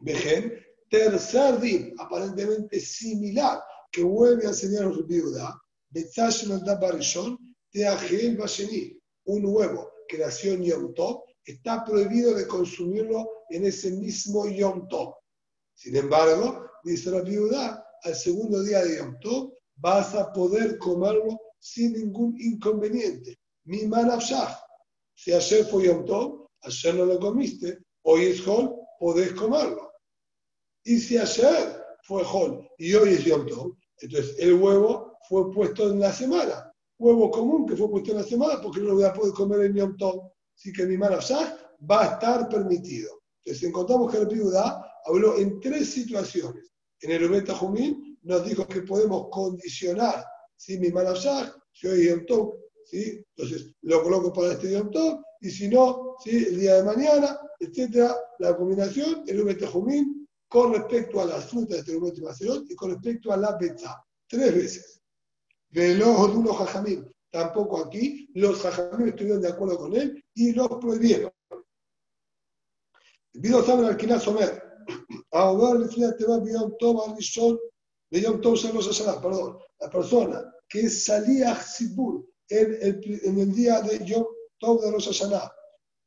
Vejen, 0.00 0.52
tercer 0.90 1.60
día, 1.60 1.92
aparentemente 1.98 2.80
similar, 2.80 3.62
que 3.90 4.02
vuelve 4.02 4.46
a 4.46 4.48
enseñar 4.48 4.90
viuda, 5.06 5.60
un 9.24 9.46
huevo 9.46 9.90
que 10.08 10.18
nació 10.18 10.52
en 10.52 10.64
Yom 10.64 10.94
está 11.46 11.84
prohibido 11.84 12.34
de 12.34 12.46
consumirlo 12.46 13.44
en 13.48 13.64
ese 13.64 13.92
mismo 13.92 14.46
Yom 14.48 14.88
Tov. 14.88 15.14
Sin 15.74 15.96
embargo, 15.96 16.66
dice 16.84 17.10
la 17.10 17.22
viuda, 17.22 17.86
al 18.02 18.14
segundo 18.14 18.62
día 18.62 18.84
de 18.84 18.98
Yom 18.98 19.18
Tov 19.20 19.52
vas 19.76 20.14
a 20.14 20.32
poder 20.32 20.78
comerlo 20.78 21.40
sin 21.58 21.92
ningún 21.92 22.36
inconveniente. 22.40 23.38
Mi 23.64 23.86
manafshah. 23.86 24.60
Si 25.14 25.32
ayer 25.32 25.64
fue 25.66 25.84
Yom 25.84 26.04
Tov, 26.04 26.48
ayer 26.62 26.94
no 26.94 27.04
lo 27.06 27.20
comiste, 27.20 27.78
hoy 28.02 28.26
es 28.26 28.46
Hol, 28.46 28.74
podés 28.98 29.32
comerlo. 29.32 29.92
Y 30.84 30.98
si 30.98 31.16
ayer 31.16 31.82
fue 32.02 32.22
Hol 32.24 32.68
y 32.78 32.94
hoy 32.94 33.14
es 33.14 33.24
Yom 33.24 33.46
Tov, 33.46 33.76
entonces 34.00 34.36
el 34.38 34.54
huevo 34.54 35.18
fue 35.28 35.50
puesto 35.52 35.90
en 35.90 36.00
la 36.00 36.12
semana. 36.12 36.72
Huevo 36.98 37.30
común 37.30 37.66
que 37.66 37.76
fue 37.76 37.90
puesto 37.90 38.10
en 38.12 38.18
la 38.18 38.24
semana 38.24 38.60
porque 38.60 38.80
no 38.80 38.88
lo 38.88 38.94
voy 38.94 39.04
a 39.04 39.12
poder 39.12 39.32
comer 39.32 39.60
en 39.66 39.74
Yom 39.74 39.96
Tov. 39.96 40.32
Así 40.56 40.72
que 40.72 40.86
mi 40.86 40.96
manafshah 40.96 41.56
va 41.88 42.02
a 42.02 42.14
estar 42.14 42.48
permitido. 42.48 43.22
Entonces 43.44 43.68
encontramos 43.68 44.10
que 44.10 44.18
el 44.18 44.26
viuda 44.26 44.82
habló 45.04 45.36
en 45.36 45.60
tres 45.60 45.90
situaciones. 45.90 46.72
En 47.00 47.12
el 47.12 47.30
Ubeta 47.30 47.54
Jumín 47.54 48.18
nos 48.22 48.44
dijo 48.44 48.66
que 48.66 48.82
podemos 48.82 49.28
condicionar 49.30 50.24
si 50.56 50.78
mi 50.78 50.90
manashah, 50.90 51.54
si 51.72 51.86
hoy 51.86 52.08
Yom 52.08 52.26
Tov, 52.26 52.54
¿sí? 52.86 53.22
entonces 53.36 53.72
lo 53.82 54.02
coloco 54.02 54.32
para 54.32 54.52
este 54.52 54.72
Yom 54.72 54.90
y 55.40 55.50
si 55.50 55.68
no, 55.68 56.16
¿sí? 56.24 56.46
el 56.48 56.58
día 56.58 56.76
de 56.76 56.82
mañana, 56.82 57.38
etcétera, 57.60 58.16
la 58.38 58.56
combinación, 58.56 59.22
el 59.26 59.42
Ubeta 59.42 59.66
Jumín, 59.68 60.26
con 60.48 60.72
respecto 60.72 61.20
a 61.20 61.26
las 61.26 61.44
frutas 61.44 61.84
de 61.84 61.96
Ubeta 61.96 62.32
y 62.40 62.72
y 62.72 62.74
con 62.74 62.90
respecto 62.92 63.32
a 63.32 63.36
la 63.36 63.56
Betza. 63.56 64.02
Tres 64.28 64.54
veces. 64.54 65.02
Veloz 65.70 66.32
de 66.32 66.38
unos 66.38 66.56
jajamín. 66.56 67.06
Tampoco 67.36 67.84
aquí, 67.84 68.30
los 68.32 68.62
jajamín 68.62 69.08
estuvieron 69.08 69.42
de 69.42 69.48
acuerdo 69.48 69.76
con 69.76 69.94
él 69.94 70.24
y 70.32 70.54
lo 70.54 70.80
prohibieron. 70.80 71.30
Vido 73.34 73.62
saben 73.62 73.84
alquilar 73.84 74.18
Somer. 74.18 74.62
Ahora 75.32 75.78
le 75.80 75.86
te 76.14 76.24
va 76.24 76.38
Biyom 76.38 76.78
Tov 76.78 77.10
Arishon, 77.10 77.58
Biyom 78.10 78.40
Tov 78.40 78.56
Shalosh 78.56 79.02
perdón. 79.20 79.58
La 79.80 79.90
persona 79.90 80.50
que 80.66 80.88
salía 80.88 81.52
a 81.52 81.64
en 82.48 82.78
el, 82.80 83.20
en 83.24 83.38
el 83.38 83.54
día 83.54 83.82
de 83.82 84.02
Yom 84.06 84.24
Tov 84.58 84.80
de 84.80 84.92
Rosh 84.92 85.08
Hashanah. 85.08 85.52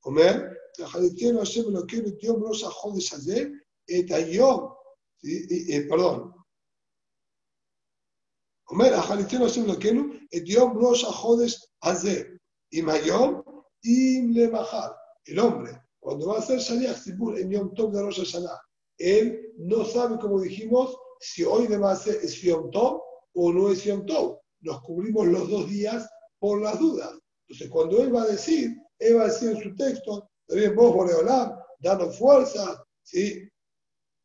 Omer, 0.05 0.57
Haliteno 0.79 1.41
Hashem 1.41 1.71
lo 1.71 1.85
que 1.85 1.97
et 1.97 2.19
Yom 2.23 2.41
Rosh 2.41 2.63
Hazeh, 2.63 3.51
et 3.87 4.11
Ayom, 4.11 4.73
perdón. 5.21 6.38
Haliteno 8.71 9.45
Hashem 9.45 9.65
lo 9.65 9.77
que 9.77 9.89
et 10.31 10.45
Yom 10.45 10.77
Rosh 10.77 11.03
Chodesh 11.03 11.57
Hazeh, 11.81 12.37
y 12.71 12.81
Mayom, 12.81 13.43
im 13.83 14.31
le 14.33 14.51
El 15.25 15.39
hombre 15.39 15.81
cuando 15.99 16.27
va 16.27 16.35
a 16.35 16.39
hacer 16.39 16.59
Shaliach 16.59 16.97
Sibur 16.97 17.37
en 17.37 17.51
Yom 17.51 17.73
Tov 17.73 17.91
de 17.91 18.01
Rosh 18.01 18.19
Hashanah, 18.19 18.61
él 18.97 19.53
no 19.57 19.85
sabe, 19.85 20.17
como 20.19 20.41
dijimos, 20.41 20.95
si 21.19 21.43
hoy 21.43 21.67
de 21.67 21.75
es 21.75 22.41
o 23.33 23.51
no 23.51 23.71
es. 23.71 23.85
Nos 24.61 24.81
cubrimos 24.81 25.27
los 25.27 25.49
dos 25.49 25.69
días 25.69 26.09
por 26.39 26.61
las 26.61 26.79
dudas. 26.79 27.11
Entonces, 27.47 27.69
cuando 27.69 28.01
él 28.01 28.13
va 28.13 28.23
a 28.23 28.27
decir, 28.27 28.75
él 28.99 29.17
va 29.17 29.23
a 29.23 29.27
decir 29.27 29.51
en 29.51 29.63
su 29.63 29.75
texto, 29.75 30.29
también 30.47 30.75
vos, 30.75 30.93
Boreolam, 30.93 31.57
danos 31.79 32.17
fuerza, 32.17 32.83
¿sí? 33.03 33.47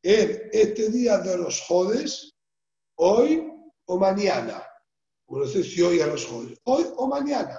Este 0.03 0.91
día 0.91 1.19
de 1.19 1.39
los 1.39 1.61
jodes, 1.63 2.33
hoy 2.97 3.54
o 3.87 3.99
mañana. 3.99 4.63
No 5.29 5.47
sé 5.47 5.63
si 5.65 5.83
hoy 5.83 6.01
a 6.01 6.07
los 6.07 6.27
jodes, 6.27 6.59
hoy 6.65 6.85
o 6.97 7.07
mañana. 7.07 7.59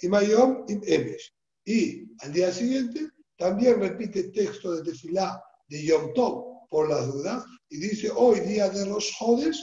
Y 0.00 0.08
Mayom 0.08 0.64
y 0.68 0.92
Emesh. 0.92 1.34
Y 1.64 2.04
al 2.20 2.32
día 2.32 2.52
siguiente 2.52 3.08
también 3.38 3.80
repite 3.80 4.20
el 4.20 4.32
texto 4.32 4.72
de 4.72 4.82
Tefilá 4.82 5.42
de 5.68 5.84
Yom 5.84 6.12
Tov 6.14 6.68
por 6.68 6.88
las 6.88 7.06
dudas 7.06 7.44
y 7.68 7.78
dice 7.78 8.10
hoy 8.14 8.40
día 8.40 8.68
de 8.68 8.86
los 8.86 9.14
jodes 9.16 9.62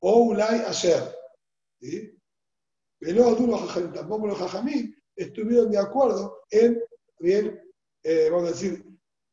o 0.00 0.24
Ulay 0.24 0.60
Asher. 0.60 1.14
¿Sí? 1.80 2.10
Pero 2.98 3.30
los 3.30 3.92
tampoco 3.92 4.26
los 4.26 4.38
jajamí 4.38 4.94
estuvieron 5.16 5.70
de 5.70 5.78
acuerdo 5.78 6.42
en, 6.50 6.82
bien, 7.18 7.60
eh, 8.02 8.28
vamos 8.30 8.48
a 8.48 8.52
decir, 8.52 8.84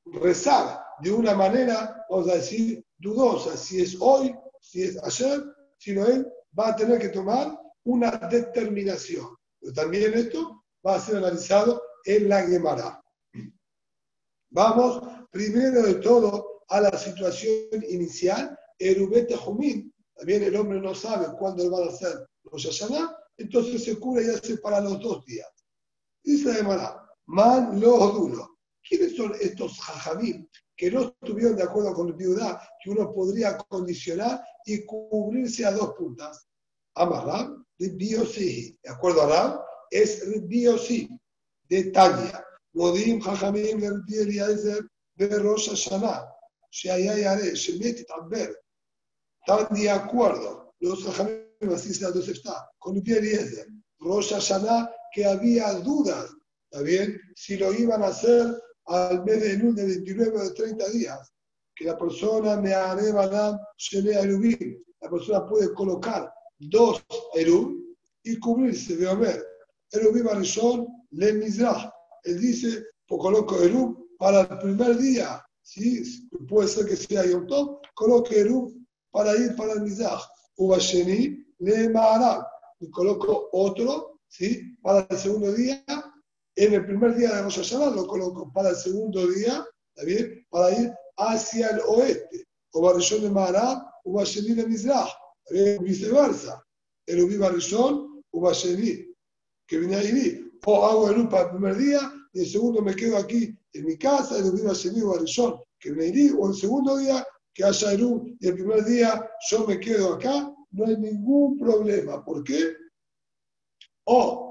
rezar 0.06 0.84
de 1.02 1.12
una 1.12 1.34
manera, 1.34 2.06
vamos 2.10 2.30
a 2.30 2.36
decir, 2.36 2.86
dudosa, 2.98 3.56
si 3.58 3.82
es 3.82 3.98
hoy, 4.00 4.36
si 4.60 4.84
es 4.84 5.04
ayer, 5.04 5.44
sino 5.78 6.06
él 6.06 6.28
va 6.58 6.70
a 6.70 6.76
tener 6.76 7.00
que 7.00 7.10
tomar 7.10 7.58
una 7.84 8.12
determinación. 8.12 9.36
Pero 9.60 9.74
también 9.74 10.14
esto 10.14 10.64
va 10.86 10.96
a 10.96 11.00
ser 11.00 11.18
analizado 11.18 11.82
en 12.06 12.30
la 12.30 12.44
Gemara. 12.44 13.02
Vamos 14.50 15.02
primero 15.32 15.84
de 15.84 15.96
todo 15.96 16.64
a 16.70 16.82
la 16.82 16.98
situación 16.98 17.84
inicial. 17.90 18.58
Erubete 18.80 19.36
Jumín, 19.36 19.94
también 20.16 20.44
el 20.44 20.56
hombre 20.56 20.80
no 20.80 20.94
sabe 20.94 21.28
cuándo 21.38 21.70
va 21.72 21.86
a 21.86 21.90
hacer 21.90 22.28
los 22.52 22.64
Hashanah, 22.64 23.16
entonces 23.38 23.84
se 23.84 24.00
cura 24.00 24.24
y 24.24 24.30
hace 24.30 24.58
para 24.58 24.80
los 24.82 25.00
dos 25.00 25.26
días. 25.26 25.48
Dice 26.24 26.50
la 26.50 26.56
Gemara, 26.56 27.10
man 27.26 27.80
los 27.80 28.14
duros. 28.14 28.50
¿Quiénes 28.88 29.16
son 29.16 29.34
estos 29.42 29.80
jajamim 29.80 30.48
que 30.78 30.92
no 30.92 31.02
estuvieron 31.02 31.56
de 31.56 31.64
acuerdo 31.64 31.94
con 31.94 32.16
viudá, 32.16 32.62
que 32.82 32.92
uno 32.92 33.12
podría 33.12 33.58
condicionar 33.58 34.42
y 34.64 34.86
cubrirse 34.86 35.66
a 35.66 35.72
dos 35.72 35.96
puntas. 35.96 36.48
Amarab, 36.94 37.66
Biosí, 37.80 38.78
de 38.84 38.90
acuerdo 38.90 39.24
a 39.24 39.28
Rab, 39.28 39.62
es 39.90 40.24
Biosí, 40.48 41.10
de 41.68 41.86
Tania. 41.86 42.44
Modim, 42.74 43.20
Jajamim, 43.20 43.82
Rabbi 43.82 44.18
Eliezer, 44.18 44.88
Berrosa 45.16 45.74
Shaná, 45.74 46.28
Shaya 46.70 47.18
Yare, 47.18 47.56
Shemet, 47.56 48.06
Tamber. 48.06 48.56
Están 49.40 49.76
de 49.76 49.90
acuerdo, 49.90 50.76
los 50.80 51.04
Jajamim, 51.04 51.74
así 51.74 51.92
se 51.92 52.32
está, 52.32 52.70
con 52.78 52.98
Rabbi 52.98 53.14
Eliezer, 53.14 53.68
Rosa 54.00 54.38
Shaná, 54.40 54.92
que 55.12 55.26
había 55.26 55.74
dudas, 55.74 56.30
¿está 56.70 56.84
bien? 56.84 57.20
Si 57.36 57.58
lo 57.58 57.74
iban 57.74 58.04
a 58.04 58.08
hacer 58.08 58.62
al 58.88 59.24
mes 59.24 59.42
de 59.42 59.58
de 59.58 59.86
29 59.86 60.38
o 60.38 60.44
de 60.44 60.52
30 60.52 60.90
días, 60.90 61.34
que 61.76 61.86
la 61.86 61.98
persona 61.98 62.58
me 62.58 62.72
shene 63.78 64.12
erubim, 64.12 64.84
la 65.02 65.10
persona 65.10 65.46
puede 65.46 65.74
colocar 65.74 66.32
dos 66.60 67.04
erub 67.36 67.76
y 68.24 68.40
cubrirse 68.40 68.96
de 68.96 69.08
Omer, 69.08 69.44
erubim 69.92 70.28
arishon 70.28 70.88
le 71.12 71.34
mizrah, 71.34 71.94
él 72.24 72.40
dice, 72.40 72.84
pues 73.08 73.22
coloco 73.22 73.62
Eru 73.62 74.10
para 74.18 74.42
el 74.42 74.60
primer 74.60 74.98
día, 74.98 75.42
¿sí? 75.62 76.28
puede 76.48 76.68
ser 76.68 76.86
que 76.86 76.98
sea 76.98 77.26
Yom 77.26 77.48
Tov, 77.48 77.80
coloque 77.94 78.40
Eru 78.42 78.74
para 79.12 79.36
ir 79.36 79.56
para 79.56 79.74
el 79.74 79.82
Mizah. 79.82 80.20
Ubasheni 80.58 81.46
le 81.60 81.90
Maharab, 81.90 82.46
y 82.80 82.90
coloco 82.90 83.50
otro, 83.52 84.20
¿sí? 84.28 84.78
para 84.82 85.08
el 85.10 85.18
segundo 85.18 85.54
día. 85.54 85.84
En 86.58 86.74
el 86.74 86.86
primer 86.88 87.16
día 87.16 87.36
de 87.36 87.44
Rosh 87.44 87.58
Hashanah 87.58 87.92
lo 87.92 88.08
coloco 88.08 88.52
para 88.52 88.70
el 88.70 88.76
segundo 88.76 89.28
día, 89.28 89.64
¿está 89.94 90.06
bien? 90.06 90.44
Para 90.50 90.72
ir 90.72 90.92
hacia 91.18 91.70
el 91.70 91.82
oeste. 91.82 92.48
Ubasheni 92.74 93.22
le 93.22 93.30
Maharab, 93.30 93.84
Ubasheni 94.06 94.56
le 94.56 94.66
Mizrah, 94.66 95.08
viceversa. 95.82 96.64
el 97.06 97.22
Ubiba 97.22 97.50
Rizón, 97.50 98.24
Ubasheni, 98.32 99.06
que 99.68 99.78
viene 99.78 99.98
ahí, 99.98 100.52
o 100.66 100.86
hago 100.86 101.12
el 101.12 101.30
para 101.30 101.44
el 101.44 101.52
primer 101.52 101.78
día, 101.78 102.12
y 102.34 102.40
el 102.40 102.48
segundo 102.48 102.82
me 102.82 102.96
quedo 102.96 103.18
aquí 103.18 103.56
en 103.74 103.86
mi 103.86 103.96
casa, 103.96 104.40
el 104.40 104.46
Ubiba 104.46 104.74
Sheni, 104.74 105.04
Ubarizón, 105.04 105.62
que 105.80 105.92
viene 105.92 106.18
ahí, 106.18 106.36
o 106.36 106.50
el 106.50 106.56
segundo 106.56 106.98
día, 106.98 107.24
que 107.54 107.66
haya 107.66 107.94
Eru, 107.94 108.36
y 108.40 108.48
el 108.48 108.56
primer 108.56 108.84
día 108.84 109.30
yo 109.52 109.68
me 109.68 109.80
quedo 109.80 110.16
acá, 110.16 110.52
no 110.72 110.86
hay 110.86 110.98
ningún 110.98 111.60
problema. 111.60 112.26
¿Por 112.26 112.44
qué? 112.44 112.74
O, 114.06 114.47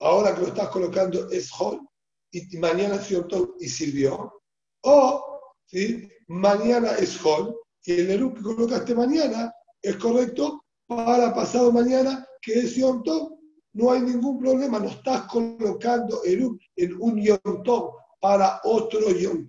ahora 0.00 0.34
que 0.34 0.42
lo 0.42 0.46
estás 0.48 0.68
colocando 0.68 1.30
es 1.30 1.50
Hol, 1.58 1.80
y 2.30 2.56
mañana 2.58 2.96
es 2.96 3.14
y 3.60 3.68
sirvió. 3.68 4.32
O, 4.82 5.40
¿sí? 5.66 6.08
mañana 6.28 6.92
es 6.98 7.18
Hol, 7.24 7.56
y 7.84 8.00
el 8.00 8.10
Eru 8.10 8.34
que 8.34 8.42
colocaste 8.42 8.94
mañana 8.94 9.52
es 9.82 9.96
correcto 9.96 10.64
para 10.86 11.34
pasado 11.34 11.70
mañana, 11.70 12.26
que 12.40 12.60
es 12.60 12.74
Yom 12.74 13.02
No 13.72 13.90
hay 13.90 14.00
ningún 14.00 14.38
problema, 14.38 14.78
no 14.78 14.88
estás 14.88 15.22
colocando 15.22 16.22
Eru 16.24 16.58
en 16.76 17.00
un 17.00 17.22
Yom 17.22 17.62
para 18.20 18.60
otro 18.64 19.10
Yom 19.10 19.46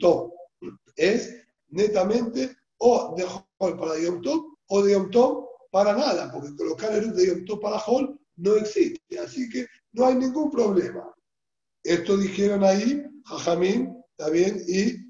Es 0.95 1.33
netamente 1.69 2.55
o 2.77 3.15
de 3.15 3.25
Hol 3.57 3.77
para 3.77 3.97
Yom 3.99 4.21
o 4.67 4.83
de 4.83 4.93
Yom 4.93 5.45
para 5.71 5.93
nada, 5.93 6.31
porque 6.31 6.55
colocar 6.55 6.91
el 6.93 7.15
de 7.15 7.45
Yom 7.45 7.59
para 7.59 7.77
Hol 7.77 8.19
no 8.37 8.55
existe, 8.55 9.19
así 9.19 9.49
que 9.49 9.67
no 9.93 10.05
hay 10.07 10.15
ningún 10.15 10.51
problema. 10.51 11.13
Esto 11.83 12.17
dijeron 12.17 12.63
ahí, 12.63 13.03
Jajamín, 13.25 13.95
bien, 14.31 14.61
y 14.67 15.05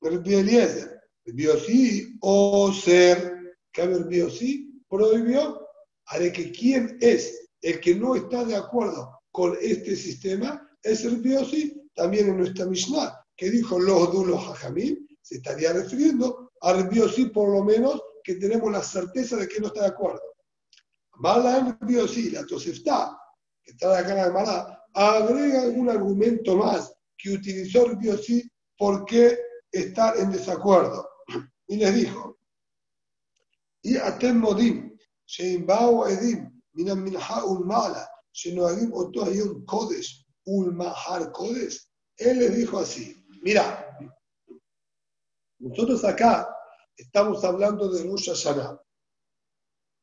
Eliezer. 0.00 0.98
Biosí 1.24 2.16
o 2.20 2.72
ser, 2.72 3.56
que 3.72 3.86
Biosí 3.86 4.82
prohibió, 4.88 5.60
haré 6.06 6.32
que 6.32 6.50
quien 6.50 6.96
es 7.00 7.50
el 7.60 7.80
que 7.80 7.94
no 7.94 8.14
está 8.14 8.44
de 8.44 8.56
acuerdo 8.56 9.20
con 9.30 9.56
este 9.60 9.94
sistema 9.94 10.66
es 10.82 11.04
el 11.04 11.18
Biosí, 11.18 11.82
también 11.94 12.28
en 12.28 12.38
nuestra 12.38 12.64
Mishnah, 12.64 13.14
que 13.36 13.50
dijo 13.50 13.78
los 13.78 14.12
dulos 14.12 14.42
Jajamín, 14.46 15.06
se 15.20 15.36
estaría 15.36 15.72
refiriendo 15.72 16.52
al 16.62 16.88
Biosí 16.88 17.26
por 17.26 17.50
lo 17.50 17.62
menos 17.62 18.00
que 18.24 18.36
tenemos 18.36 18.72
la 18.72 18.82
certeza 18.82 19.36
de 19.36 19.48
que 19.48 19.60
no 19.60 19.66
está 19.66 19.82
de 19.82 19.88
acuerdo. 19.88 20.20
Mala 21.18 21.58
en 21.58 21.78
Biosí, 21.86 22.30
la 22.30 22.46
Tosefta, 22.46 23.18
que 23.62 23.72
está 23.72 23.90
de 23.90 23.98
acá 23.98 24.10
en 24.10 24.34
la 24.34 24.84
agrega 24.94 25.62
algún 25.62 25.90
argumento 25.90 26.56
más 26.56 26.92
que 27.16 27.32
utilizó 27.32 27.86
el 27.86 27.96
Biosí 27.96 28.48
por 28.76 29.04
qué 29.04 29.38
estar 29.70 30.16
en 30.16 30.30
desacuerdo. 30.30 31.08
Y 31.66 31.76
les 31.76 31.94
dijo, 31.94 32.38
y 33.82 33.96
atem 33.96 34.38
modim, 34.38 34.96
sheimbao 35.26 36.06
edim, 36.08 36.50
minan 36.72 37.02
minha 37.02 37.44
ulmala, 37.44 38.08
shenoagim 38.32 38.92
oto 38.92 39.22
un 39.22 39.64
kodesh, 39.66 40.24
ulmahar 40.46 41.30
kodesh. 41.32 41.90
Él 42.16 42.38
les 42.38 42.56
dijo 42.56 42.78
así, 42.78 43.24
mira, 43.42 43.96
nosotros 45.58 46.04
acá 46.04 46.48
estamos 46.96 47.44
hablando 47.44 47.88
de 47.90 48.04
Rosh 48.04 48.28
Hashanah. 48.28 48.80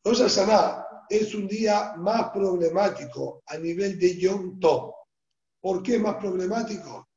Rosh 0.03 0.21
Hashanah 0.21 0.84
es 1.09 1.33
un 1.35 1.47
día 1.47 1.93
más 1.97 2.29
problemático 2.31 3.43
a 3.47 3.57
nivel 3.57 3.97
de 3.99 4.17
Yom 4.17 4.59
Tov. 4.59 4.93
¿Por 5.61 5.81
qué 5.81 5.97
más 5.99 6.15
problemático? 6.15 7.07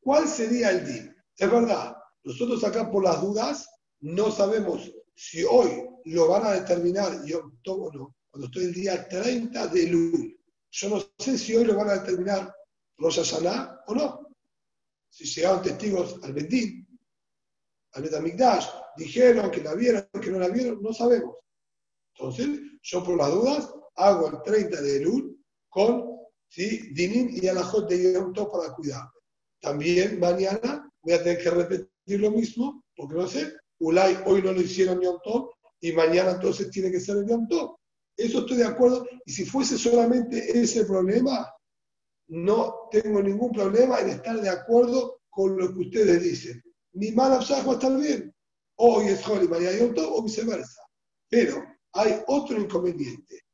¿Cuál 0.00 0.28
sería 0.28 0.70
el 0.70 0.86
día? 0.86 1.16
Es 1.36 1.50
verdad, 1.50 1.96
nosotros 2.24 2.62
acá 2.64 2.90
por 2.90 3.04
las 3.04 3.20
dudas 3.20 3.68
no 4.00 4.30
sabemos 4.30 4.90
si 5.14 5.44
hoy 5.44 5.86
lo 6.06 6.28
van 6.28 6.46
a 6.46 6.52
determinar 6.52 7.24
Yom 7.24 7.60
Tov 7.62 7.82
o 7.82 7.92
no, 7.92 8.16
cuando 8.30 8.46
estoy 8.46 8.64
el 8.64 8.74
día 8.74 9.08
30 9.08 9.66
de 9.68 9.86
Lul. 9.88 10.40
Yo 10.70 10.88
no 10.88 11.02
sé 11.18 11.36
si 11.36 11.56
hoy 11.56 11.64
lo 11.64 11.76
van 11.76 11.90
a 11.90 11.98
determinar 11.98 12.54
Rosh 12.96 13.16
Hashanah 13.16 13.84
o 13.86 13.94
no. 13.94 14.26
Si 15.08 15.24
llegaron 15.24 15.62
testigos 15.62 16.20
al 16.22 16.32
Bendín, 16.32 16.86
al 17.92 18.02
Betamikdash, 18.02 18.68
dijeron 18.96 19.50
que 19.50 19.62
la 19.62 19.74
vieron, 19.74 20.08
que 20.22 20.30
no 20.30 20.38
la 20.38 20.48
vieron, 20.48 20.80
no 20.80 20.92
sabemos. 20.92 21.36
Entonces, 22.14 22.60
yo 22.82 23.02
por 23.04 23.16
las 23.16 23.30
dudas 23.30 23.74
hago 23.96 24.28
el 24.28 24.42
30 24.42 24.80
de 24.80 24.96
Elul 24.96 25.38
con 25.68 26.10
¿sí? 26.48 26.92
Y 26.94 27.46
Alajot 27.48 27.88
de 27.88 28.14
Yom 28.14 28.32
para 28.32 28.74
cuidarme. 28.74 29.10
También 29.60 30.18
mañana 30.18 30.90
voy 31.02 31.14
a 31.14 31.22
tener 31.22 31.42
que 31.42 31.50
repetir 31.50 32.20
lo 32.20 32.30
mismo, 32.30 32.84
porque 32.96 33.14
no 33.14 33.26
sé, 33.26 33.52
Ulay 33.78 34.18
hoy 34.26 34.42
no 34.42 34.52
lo 34.52 34.60
hicieron 34.60 35.00
Yom 35.00 35.18
y 35.80 35.92
mañana 35.92 36.32
entonces 36.32 36.70
tiene 36.70 36.90
que 36.90 37.00
ser 37.00 37.16
el. 37.16 37.78
Eso 38.16 38.40
estoy 38.40 38.58
de 38.58 38.66
acuerdo. 38.66 39.06
Y 39.24 39.32
si 39.32 39.44
fuese 39.44 39.78
solamente 39.78 40.58
ese 40.58 40.84
problema, 40.84 41.50
no 42.28 42.88
tengo 42.90 43.22
ningún 43.22 43.52
problema 43.52 44.00
en 44.00 44.10
estar 44.10 44.40
de 44.40 44.48
acuerdo 44.48 45.20
con 45.30 45.56
lo 45.56 45.72
que 45.72 45.80
ustedes 45.80 46.22
dicen. 46.22 46.62
Mi 46.92 47.12
mala 47.12 47.38
va 47.38 47.72
a 47.72 47.74
estar 47.74 47.96
bien 47.96 48.34
hoy 48.82 49.08
es 49.08 49.26
Holi, 49.28 49.46
María 49.46 49.78
Yom 49.78 49.94
o 49.98 50.22
viceversa. 50.22 50.82
Pero 51.28 51.62
hay 51.92 52.22
otro 52.26 52.60
inconveniente. 52.60 53.44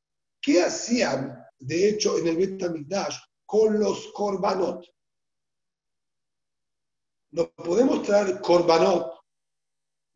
¿Qué 0.41 0.62
hacían, 0.62 1.45
de 1.59 1.89
hecho, 1.89 2.18
en 2.18 2.28
el 2.28 2.37
Betamigdash 2.37 3.16
con 3.45 3.78
los 3.78 4.12
korbanot? 4.12 4.84
No 7.32 7.51
podemos 7.53 8.03
traer 8.03 8.41
korbanot 8.41 9.12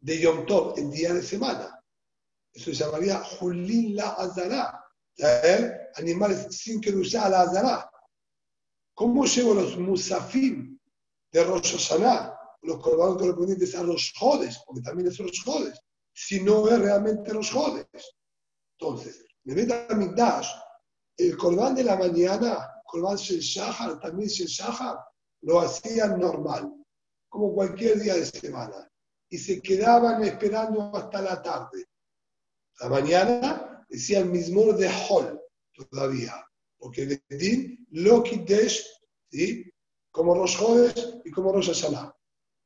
de 0.00 0.20
Yom 0.20 0.46
Tov 0.46 0.78
en 0.78 0.90
día 0.90 1.12
de 1.12 1.22
semana. 1.22 1.82
Eso 2.52 2.66
se 2.66 2.84
llamaría 2.84 3.18
Julin 3.18 3.96
la 3.96 4.10
Azara. 4.10 4.84
Traer 5.14 5.90
animales 5.96 6.46
sin 6.56 6.80
que 6.80 6.90
a 6.90 7.28
la 7.28 7.42
Azara. 7.42 7.90
¿Cómo 8.94 9.24
llevo 9.24 9.54
los 9.54 9.76
musafim 9.76 10.78
de 11.32 11.44
Rosh 11.44 11.72
Hashanah 11.72 12.40
los 12.62 12.78
corbanos 12.80 13.16
correspondientes 13.16 13.74
a 13.74 13.82
los 13.82 14.12
jodes, 14.18 14.60
porque 14.66 14.82
también 14.82 15.08
es 15.08 15.18
los 15.18 15.42
jodes, 15.42 15.80
si 16.22 16.42
no 16.42 16.68
es 16.68 16.78
realmente 16.78 17.32
los 17.32 17.50
jodes. 17.50 17.86
Entonces, 18.78 19.24
de 19.42 20.12
Dash, 20.14 20.48
el 21.16 21.36
corbán 21.36 21.74
de 21.74 21.84
la 21.84 21.96
mañana, 21.96 22.82
corbán 22.84 23.16
Shel 23.16 23.40
Shahar, 23.40 23.98
también 24.00 24.28
Shel 24.28 24.46
Shahar, 24.46 24.98
lo 25.42 25.60
hacían 25.60 26.20
normal, 26.20 26.74
como 27.28 27.54
cualquier 27.54 27.98
día 28.00 28.14
de 28.14 28.26
semana, 28.26 28.86
y 29.30 29.38
se 29.38 29.62
quedaban 29.62 30.22
esperando 30.22 30.94
hasta 30.94 31.22
la 31.22 31.40
tarde. 31.40 31.86
La 32.80 32.90
mañana 32.90 33.86
decían 33.88 34.30
mismo 34.30 34.74
de 34.74 34.90
Hol 35.08 35.40
todavía, 35.72 36.34
porque 36.76 37.02
el 37.28 37.38
Din 37.38 37.86
lo 37.92 38.22
¿sí? 39.30 39.72
como 40.10 40.34
los 40.34 40.54
jodes 40.54 41.20
y 41.24 41.30
como 41.30 41.54
los 41.54 41.66
Hashanah. 41.66 42.14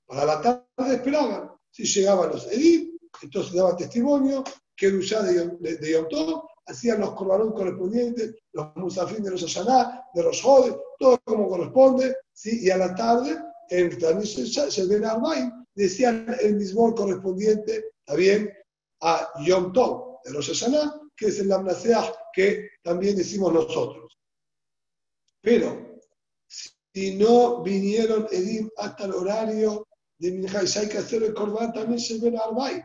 Para 0.07 0.25
la 0.25 0.43
tarde 0.43 0.95
esperaban. 0.95 1.53
Si 1.71 1.85
llegaban 1.85 2.31
los 2.31 2.47
Edim, 2.53 2.94
entonces 3.23 3.53
daban 3.53 3.77
testimonio, 3.77 4.45
que 4.77 4.91
de, 4.91 5.77
de, 5.77 5.93
Yom 5.93 6.43
hacían 6.67 7.01
los 7.01 7.15
corbanón 7.15 7.53
correspondientes, 7.53 8.35
los 8.53 8.75
musafín 8.77 9.23
de 9.23 9.31
los 9.31 9.43
Ashaná, 9.43 10.03
de 10.15 10.23
los 10.23 10.41
Jodes, 10.43 10.75
todo 10.99 11.19
como 11.25 11.49
corresponde, 11.49 12.17
¿sí? 12.33 12.65
y 12.65 12.71
a 12.71 12.77
la 12.77 12.95
tarde, 12.95 13.39
en 13.71 13.91
Shelben 13.91 15.05
Arbaim, 15.05 15.65
decían 15.75 16.35
el 16.41 16.57
mismo 16.57 16.95
correspondiente, 16.95 17.93
también 18.05 18.53
a 19.03 19.31
Yom 19.45 19.73
Tov 19.73 20.21
de 20.25 20.33
los 20.33 20.49
Ashaná, 20.49 21.01
que 21.17 21.27
es 21.27 21.39
el 21.39 21.49
Lamnaseach 21.49 22.15
que 22.33 22.69
también 22.83 23.17
decimos 23.17 23.53
nosotros. 23.53 24.19
Pero, 25.41 26.01
si 26.49 27.17
no 27.17 27.63
vinieron 27.63 28.27
Edim 28.31 28.69
hasta 28.77 29.05
el 29.05 29.13
horario 29.13 29.87
de 30.19 30.33
Minjai, 30.33 30.67
hay 30.77 30.89
que 30.89 30.99
hacer 30.99 31.23
el 31.23 31.35
Corban 31.35 31.73
también 31.73 32.01
se 32.01 32.19
ven 32.19 32.39
Arbay. 32.39 32.83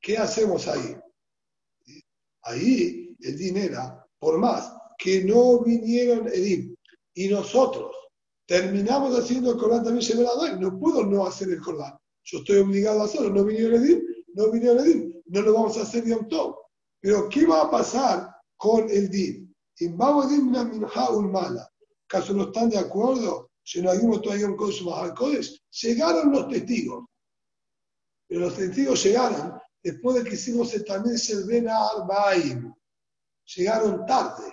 ¿Qué 0.00 0.16
hacemos 0.16 0.66
ahí? 0.68 0.96
Ahí 2.42 3.16
el 3.20 3.36
dinero, 3.36 4.04
por 4.18 4.38
más 4.38 4.72
que 4.98 5.24
no 5.24 5.60
vinieron 5.60 6.28
Edim 6.28 6.74
y 7.14 7.28
nosotros 7.28 7.94
terminamos 8.46 9.16
haciendo 9.18 9.52
el 9.52 9.58
Corban 9.58 9.84
también 9.84 10.26
Arbay, 10.26 10.58
no 10.58 10.78
puedo 10.78 11.04
no 11.04 11.26
hacer 11.26 11.50
el 11.50 11.60
Corban. 11.60 11.96
Yo 12.24 12.38
estoy 12.38 12.58
obligado 12.58 13.02
a 13.02 13.04
hacerlo, 13.04 13.30
no 13.30 13.44
vinieron 13.44 13.82
Edim, 13.82 14.02
no 14.34 14.50
vinieron 14.50 14.80
Edim, 14.80 15.22
no 15.26 15.42
lo 15.42 15.52
vamos 15.54 15.76
a 15.78 15.82
hacer 15.82 16.04
Yom 16.04 16.28
Tov. 16.28 16.56
Pero 17.00 17.28
¿qué 17.28 17.46
va 17.46 17.62
a 17.62 17.70
pasar 17.70 18.28
con 18.56 18.88
el 18.90 19.08
Din? 19.08 19.54
¿Caso 22.06 22.34
no 22.34 22.44
están 22.44 22.70
de 22.70 22.78
acuerdo? 22.78 23.50
llegaron 25.70 26.32
los 26.32 26.48
testigos. 26.48 27.04
Pero 28.26 28.40
los 28.40 28.56
testigos 28.56 29.04
llegaron 29.04 29.60
después 29.82 30.16
de 30.16 30.28
que 30.28 30.34
hicimos 30.34 30.72
el 30.74 30.84
también 30.84 31.16
Ben 31.46 31.68
Arbaim. 31.68 32.74
Llegaron 33.56 34.04
tarde. 34.06 34.52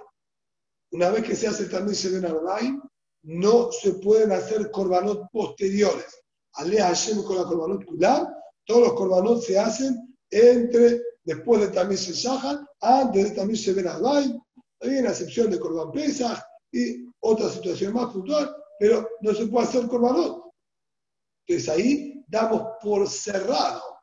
Una 0.91 1.09
vez 1.09 1.23
que 1.23 1.35
se 1.35 1.47
hace 1.47 1.63
el 1.63 1.69
también 1.69 1.97
Ben 2.13 2.25
Arbaim, 2.25 2.81
no 3.23 3.71
se 3.71 3.93
pueden 3.93 4.31
hacer 4.31 4.69
corbanot 4.71 5.29
posteriores. 5.31 6.23
Alea 6.53 6.87
Hashem 6.87 7.23
con 7.23 7.37
la 7.37 7.43
corbanot 7.43 7.85
Kulam, 7.85 8.27
todos 8.65 8.87
los 8.87 8.93
corbanot 8.93 9.41
se 9.41 9.59
hacen 9.59 10.17
entre 10.29 11.01
después 11.23 11.61
de 11.61 11.67
también 11.69 11.97
se 11.97 12.13
Shahar, 12.13 12.65
antes 12.79 13.29
de 13.29 13.35
también 13.35 13.57
se 13.57 13.73
Ben 13.73 13.87
Hay 13.87 14.97
una 14.97 15.09
excepción 15.09 15.49
de 15.49 15.59
Corban 15.59 15.91
Pesach 15.91 16.39
y 16.71 17.09
otra 17.19 17.49
situación 17.49 17.93
más 17.93 18.13
puntual, 18.13 18.55
pero 18.79 19.09
no 19.21 19.33
se 19.33 19.47
puede 19.47 19.67
hacer 19.67 19.87
Corbanot. 19.87 20.51
Entonces 21.47 21.69
ahí 21.69 22.23
damos 22.27 22.63
por 22.81 23.07
cerrado 23.09 23.94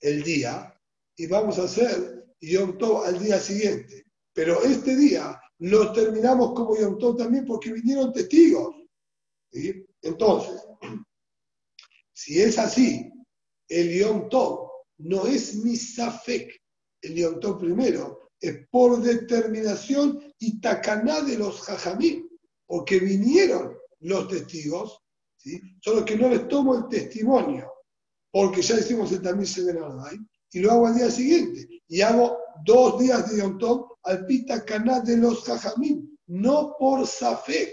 el 0.00 0.22
día 0.22 0.74
y 1.16 1.26
vamos 1.26 1.58
a 1.58 1.64
hacer 1.64 2.26
Yom 2.40 2.78
Tov 2.78 3.04
al 3.04 3.18
día 3.18 3.38
siguiente. 3.38 4.06
Pero 4.32 4.62
este 4.62 4.96
día 4.96 5.40
lo 5.58 5.92
terminamos 5.92 6.52
como 6.54 6.76
Yom 6.76 6.98
Tov 6.98 7.16
también 7.16 7.44
porque 7.44 7.72
vinieron 7.72 8.12
testigos. 8.12 8.74
Entonces, 10.02 10.62
si 12.12 12.40
es 12.40 12.58
así, 12.58 13.10
el 13.68 13.98
Yom 13.98 14.28
Tov 14.28 14.70
no 14.98 15.26
es 15.26 15.56
mi 15.56 15.76
Safek, 15.76 16.60
el 17.02 17.14
Yom 17.14 17.40
Tov 17.40 17.58
primero, 17.58 18.30
es 18.40 18.66
por 18.68 19.00
determinación 19.00 20.34
y 20.38 20.60
tacaná 20.60 21.22
de 21.22 21.38
los 21.38 21.60
Jajamí, 21.62 22.28
porque 22.66 22.98
vinieron 22.98 23.76
los 24.00 24.28
testigos, 24.28 25.00
¿sí? 25.36 25.60
solo 25.80 26.04
que 26.04 26.16
no 26.16 26.28
les 26.28 26.46
tomo 26.48 26.74
el 26.74 26.88
testimonio, 26.88 27.72
porque 28.34 28.62
ya 28.62 28.80
hicimos 28.80 29.12
el 29.12 29.22
de 29.22 30.26
y 30.50 30.58
lo 30.58 30.72
hago 30.72 30.88
al 30.88 30.96
día 30.96 31.08
siguiente, 31.08 31.68
y 31.86 32.00
hago 32.00 32.36
dos 32.64 32.98
días 32.98 33.30
de 33.30 33.38
Yom 33.38 33.56
al 34.02 34.26
Pitacaná 34.26 34.98
de 35.02 35.18
los 35.18 35.44
Jajamí, 35.44 36.04
no 36.26 36.74
por 36.76 37.06
Safek. 37.06 37.72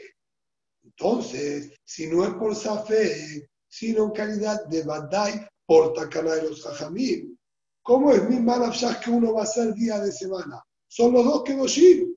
Entonces, 0.84 1.72
si 1.84 2.06
no 2.06 2.24
es 2.24 2.36
por 2.36 2.56
Safek, 2.56 3.50
sino 3.68 4.04
en 4.04 4.12
calidad 4.12 4.64
de 4.68 4.84
Badai 4.84 5.48
por 5.66 5.94
Tacaná 5.94 6.36
de 6.36 6.50
los 6.50 6.62
Jajamim. 6.62 7.36
¿Cómo 7.82 8.12
es 8.12 8.30
mi 8.30 8.40
Manafshah 8.40 9.00
que 9.00 9.10
uno 9.10 9.34
va 9.34 9.42
a 9.42 9.46
hacer 9.46 9.74
día 9.74 9.98
de 9.98 10.12
semana? 10.12 10.64
Son 10.88 11.12
los 11.12 11.26
dos 11.26 11.44
que 11.44 11.54
ir. 11.54 12.08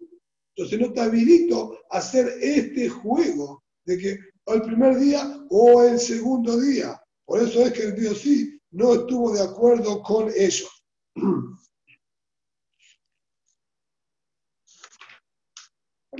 Entonces 0.54 0.80
no 0.80 0.92
te 0.92 1.00
habilito 1.00 1.78
a 1.90 1.96
hacer 1.96 2.28
este 2.42 2.90
juego 2.90 3.64
de 3.86 3.96
que 3.96 4.18
el 4.48 4.60
primer 4.60 4.98
día 4.98 5.46
o 5.48 5.82
el 5.82 5.98
segundo 5.98 6.60
día. 6.60 7.00
Por 7.26 7.40
eso 7.40 7.62
es 7.62 7.72
que 7.72 7.84
el 7.84 7.94
Dios 7.94 8.18
sí 8.20 8.60
no 8.72 8.94
estuvo 8.94 9.32
de 9.32 9.42
acuerdo 9.42 10.02
con 10.02 10.30
ellos. 10.34 10.84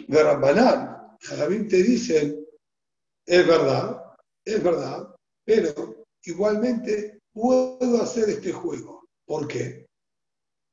De 0.09 0.22
Rambanán, 0.22 1.16
Jajamim 1.20 1.68
te 1.68 1.82
dicen, 1.82 2.44
es 3.24 3.46
verdad, 3.46 4.02
es 4.44 4.62
verdad, 4.62 5.14
pero 5.44 6.05
igualmente 6.24 7.20
puedo 7.32 8.02
hacer 8.02 8.28
este 8.28 8.52
juego. 8.52 9.09
¿Por 9.24 9.46
qué? 9.46 9.86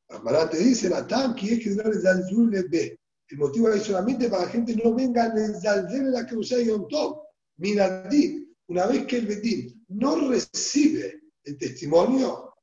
Rambanán 0.10 0.50
te 0.50 0.58
dice, 0.58 0.90
la 0.90 1.06
tanque 1.08 1.54
es 1.54 1.60
que 1.64 1.70
el 1.70 2.68
B. 2.68 3.00
El 3.30 3.38
motivo 3.38 3.70
es 3.70 3.84
solamente 3.84 4.30
para 4.30 4.44
que 4.44 4.48
la 4.48 4.52
gente 4.52 4.76
no 4.84 4.94
venga 4.94 5.26
a 5.26 5.34
la 5.34 6.26
que 6.26 6.36
usa 6.36 6.60
Yom 6.60 6.88
Tov. 6.90 7.22
Minadín, 7.58 8.41
una 8.72 8.86
vez 8.86 9.06
que 9.06 9.18
el 9.18 9.28
Bedín 9.28 9.86
no 9.90 10.30
recibe 10.30 11.24
el 11.44 11.58
testimonio, 11.58 12.54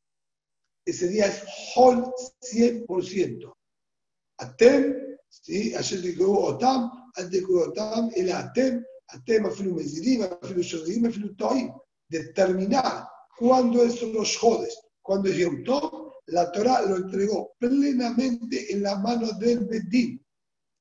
ese 0.87 1.07
día 1.09 1.27
es 1.27 1.45
Hol 1.77 2.03
100%. 2.41 3.55
Atem, 4.39 4.97
¿sí? 5.29 5.75
Ayer 5.75 6.01
dijo 6.01 6.33
Otam, 6.33 7.11
antes 7.15 7.31
de 7.31 7.45
Otam, 7.45 8.11
el 8.17 8.33
Atem, 8.33 8.83
Atem, 9.09 9.45
afilu 9.45 9.75
Mezidim, 9.75 10.23
afilu 10.23 10.63
Shodim, 10.63 11.05
afilu 11.05 11.37
Toim. 11.37 11.71
Determinar 12.09 13.07
cuándo 13.39 13.83
es 13.83 14.01
los 14.01 14.35
jodes, 14.39 14.81
cuándo 15.03 15.29
es 15.29 15.37
Yom 15.37 15.63
la 16.29 16.51
Torah 16.53 16.87
lo 16.87 16.97
entregó 16.97 17.53
plenamente 17.59 18.73
en 18.73 18.83
la 18.83 18.99
mano 18.99 19.33
del 19.33 19.67
Bedín. 19.67 20.25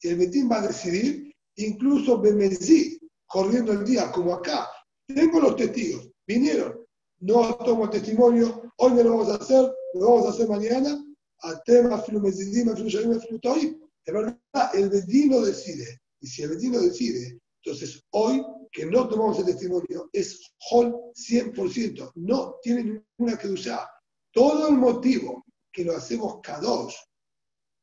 El 0.02 0.16
Bedín 0.16 0.50
va 0.50 0.60
a 0.60 0.68
decidir, 0.68 1.34
incluso 1.56 2.22
Bemezí, 2.22 2.98
corriendo 3.26 3.74
el 3.74 3.84
día, 3.84 4.10
como 4.12 4.34
acá. 4.34 4.70
Tengo 5.08 5.40
los 5.40 5.56
testigos, 5.56 6.10
vinieron, 6.28 6.86
no 7.20 7.56
tomo 7.56 7.90
testimonio, 7.90 8.74
hoy 8.78 8.94
no 8.94 9.04
lo 9.04 9.10
vamos 9.12 9.30
a 9.30 9.36
hacer, 9.36 9.74
lo 9.94 10.00
vamos 10.00 10.26
a 10.26 10.30
hacer 10.30 10.48
mañana, 10.48 11.04
a 11.42 11.62
tema 11.64 12.02
Filumezidim, 12.02 12.76
Filutoim. 12.76 13.82
Es 14.06 14.14
verdad, 14.14 14.40
el 14.74 14.90
Bedín 14.90 15.30
decide. 15.44 16.02
Y 16.20 16.28
si 16.28 16.44
el 16.44 16.50
Bedín 16.50 16.74
decide, 16.74 17.40
entonces 17.64 18.04
hoy 18.12 18.44
que 18.72 18.86
no 18.86 19.08
tomamos 19.08 19.40
el 19.40 19.46
testimonio 19.46 20.10
es 20.12 20.40
Hol 20.70 20.94
100%, 21.14 22.12
no 22.16 22.56
tiene 22.62 23.04
ninguna 23.18 23.38
que 23.38 23.48
usar. 23.48 23.88
Todo 24.32 24.68
el 24.68 24.76
motivo 24.76 25.46
que 25.72 25.84
lo 25.84 25.96
hacemos 25.96 26.36
K2 26.36 26.94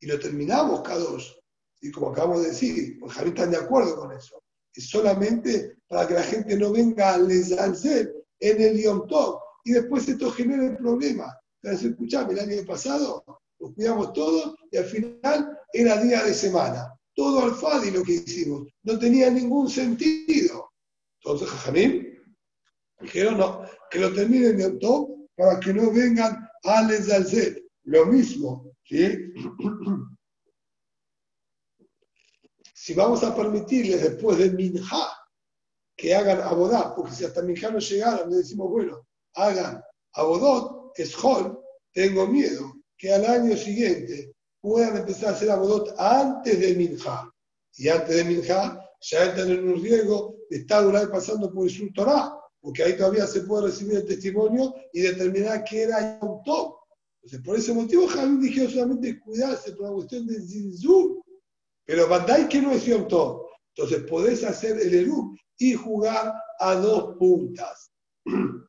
y 0.00 0.06
lo 0.06 0.18
terminamos 0.18 0.80
K2, 0.80 1.36
y 1.80 1.90
como 1.90 2.10
acabamos 2.10 2.42
de 2.42 2.48
decir, 2.48 2.98
pues 2.98 3.16
están 3.16 3.50
de 3.50 3.56
acuerdo 3.56 3.96
con 3.96 4.12
eso, 4.12 4.36
es 4.36 4.43
solamente 4.80 5.76
para 5.88 6.06
que 6.06 6.14
la 6.14 6.22
gente 6.22 6.56
no 6.56 6.72
venga 6.72 7.14
a 7.14 7.18
lesalcer 7.18 8.12
en 8.40 8.60
el 8.60 8.82
Yom 8.82 9.06
y 9.64 9.72
después 9.72 10.08
esto 10.08 10.30
genera 10.30 10.66
el 10.66 10.76
problema. 10.76 11.34
Entonces, 11.62 11.90
escuchame, 11.90 12.34
el 12.34 12.40
año 12.40 12.66
pasado 12.66 13.24
nos 13.58 13.72
cuidamos 13.74 14.12
todos 14.12 14.54
y 14.70 14.76
al 14.76 14.84
final 14.84 15.58
era 15.72 16.02
día 16.02 16.22
de 16.22 16.34
semana. 16.34 16.92
Todo 17.14 17.44
al 17.44 17.54
Fadi 17.54 17.90
lo 17.90 18.02
que 18.02 18.14
hicimos. 18.14 18.68
No 18.82 18.98
tenía 18.98 19.30
ningún 19.30 19.70
sentido. 19.70 20.70
Entonces, 21.22 21.48
Jajamín 21.48 22.18
dijeron 23.00 23.38
no, 23.38 23.62
que 23.90 24.00
lo 24.00 24.12
terminen 24.12 24.58
Yom 24.58 24.78
Tov 24.78 25.28
para 25.36 25.58
que 25.60 25.72
no 25.72 25.90
vengan 25.90 26.46
a 26.64 26.82
lesalcer. 26.82 27.62
Lo 27.84 28.06
mismo, 28.06 28.72
¿sí? 28.84 29.16
si 32.84 32.92
vamos 32.92 33.24
a 33.24 33.34
permitirles 33.34 34.02
después 34.02 34.36
de 34.36 34.50
Minja 34.50 35.08
que 35.96 36.14
hagan 36.14 36.42
abodá, 36.42 36.94
porque 36.94 37.12
si 37.12 37.24
hasta 37.24 37.40
Minja 37.40 37.70
no 37.70 37.78
llegaron, 37.78 38.28
le 38.28 38.36
decimos, 38.36 38.68
bueno, 38.68 39.06
hagan 39.36 39.82
abodot, 40.12 40.92
es 40.94 41.16
hol, 41.24 41.58
tengo 41.94 42.26
miedo 42.26 42.74
que 42.98 43.10
al 43.10 43.24
año 43.24 43.56
siguiente 43.56 44.34
puedan 44.60 44.98
empezar 44.98 45.30
a 45.30 45.32
hacer 45.32 45.50
abodot 45.50 45.98
antes 45.98 46.60
de 46.60 46.74
Minja. 46.74 47.32
Y 47.78 47.88
antes 47.88 48.16
de 48.16 48.24
Minja 48.24 48.78
ya 49.00 49.24
entran 49.30 49.48
en 49.48 49.66
un 49.66 49.82
riesgo 49.82 50.36
de 50.50 50.58
estar 50.58 51.10
pasando 51.10 51.50
por 51.54 51.66
el 51.66 51.92
Torah, 51.94 52.38
porque 52.60 52.82
ahí 52.82 52.98
todavía 52.98 53.26
se 53.26 53.40
puede 53.44 53.68
recibir 53.68 53.96
el 53.96 54.04
testimonio 54.04 54.74
y 54.92 55.00
determinar 55.00 55.64
que 55.64 55.84
era 55.84 56.18
un 56.20 56.42
top. 56.42 56.76
Entonces, 57.22 57.40
por 57.46 57.56
ese 57.56 57.72
motivo, 57.72 58.06
Javín 58.08 58.42
dijo 58.42 58.68
solamente 58.68 59.18
cuidarse 59.20 59.72
por 59.72 59.86
la 59.86 59.94
cuestión 59.94 60.26
del 60.26 60.46
Zinzur 60.46 61.23
pero 61.84 62.08
Bandai 62.08 62.48
que 62.48 62.60
no 62.60 62.72
es 62.72 62.84
Yom 62.84 63.02
Entonces 63.02 64.04
podés 64.08 64.44
hacer 64.44 64.78
el 64.80 64.94
Eru 64.94 65.36
y 65.58 65.74
jugar 65.74 66.34
a 66.58 66.74
dos 66.74 67.16
puntas. 67.18 67.92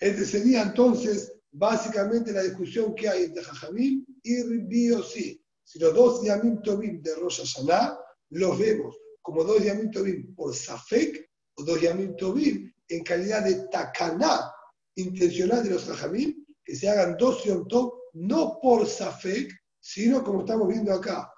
Este 0.00 0.26
sería 0.26 0.62
entonces 0.62 1.32
básicamente 1.52 2.32
la 2.32 2.42
discusión 2.42 2.94
que 2.94 3.08
hay 3.08 3.24
entre 3.24 3.44
Jajamim 3.44 4.04
y 4.22 4.42
Ribio 4.42 5.02
Si 5.02 5.40
los 5.76 5.94
dos 5.94 6.22
Yamim 6.24 6.60
Tobim 6.62 7.00
de 7.00 7.14
Rosh 7.14 7.38
Hashanah 7.38 7.98
los 8.30 8.58
vemos 8.58 8.96
como 9.22 9.44
dos 9.44 9.64
Yamim 9.64 9.90
Tobim 9.90 10.34
por 10.34 10.54
Safek 10.54 11.30
o 11.54 11.62
dos 11.62 11.80
Yamim 11.80 12.16
Tobim 12.16 12.70
en 12.88 13.02
calidad 13.02 13.44
de 13.44 13.66
Takaná 13.68 14.52
intencional 14.96 15.64
de 15.64 15.70
los 15.70 15.84
Jajamim, 15.84 16.44
que 16.64 16.76
se 16.76 16.88
hagan 16.88 17.16
dos 17.16 17.42
Yom 17.44 17.66
Tov 17.68 17.94
no 18.14 18.58
por 18.60 18.86
Safek, 18.86 19.50
sino 19.84 20.24
como 20.24 20.40
estamos 20.40 20.66
viendo 20.66 20.94
acá, 20.94 21.30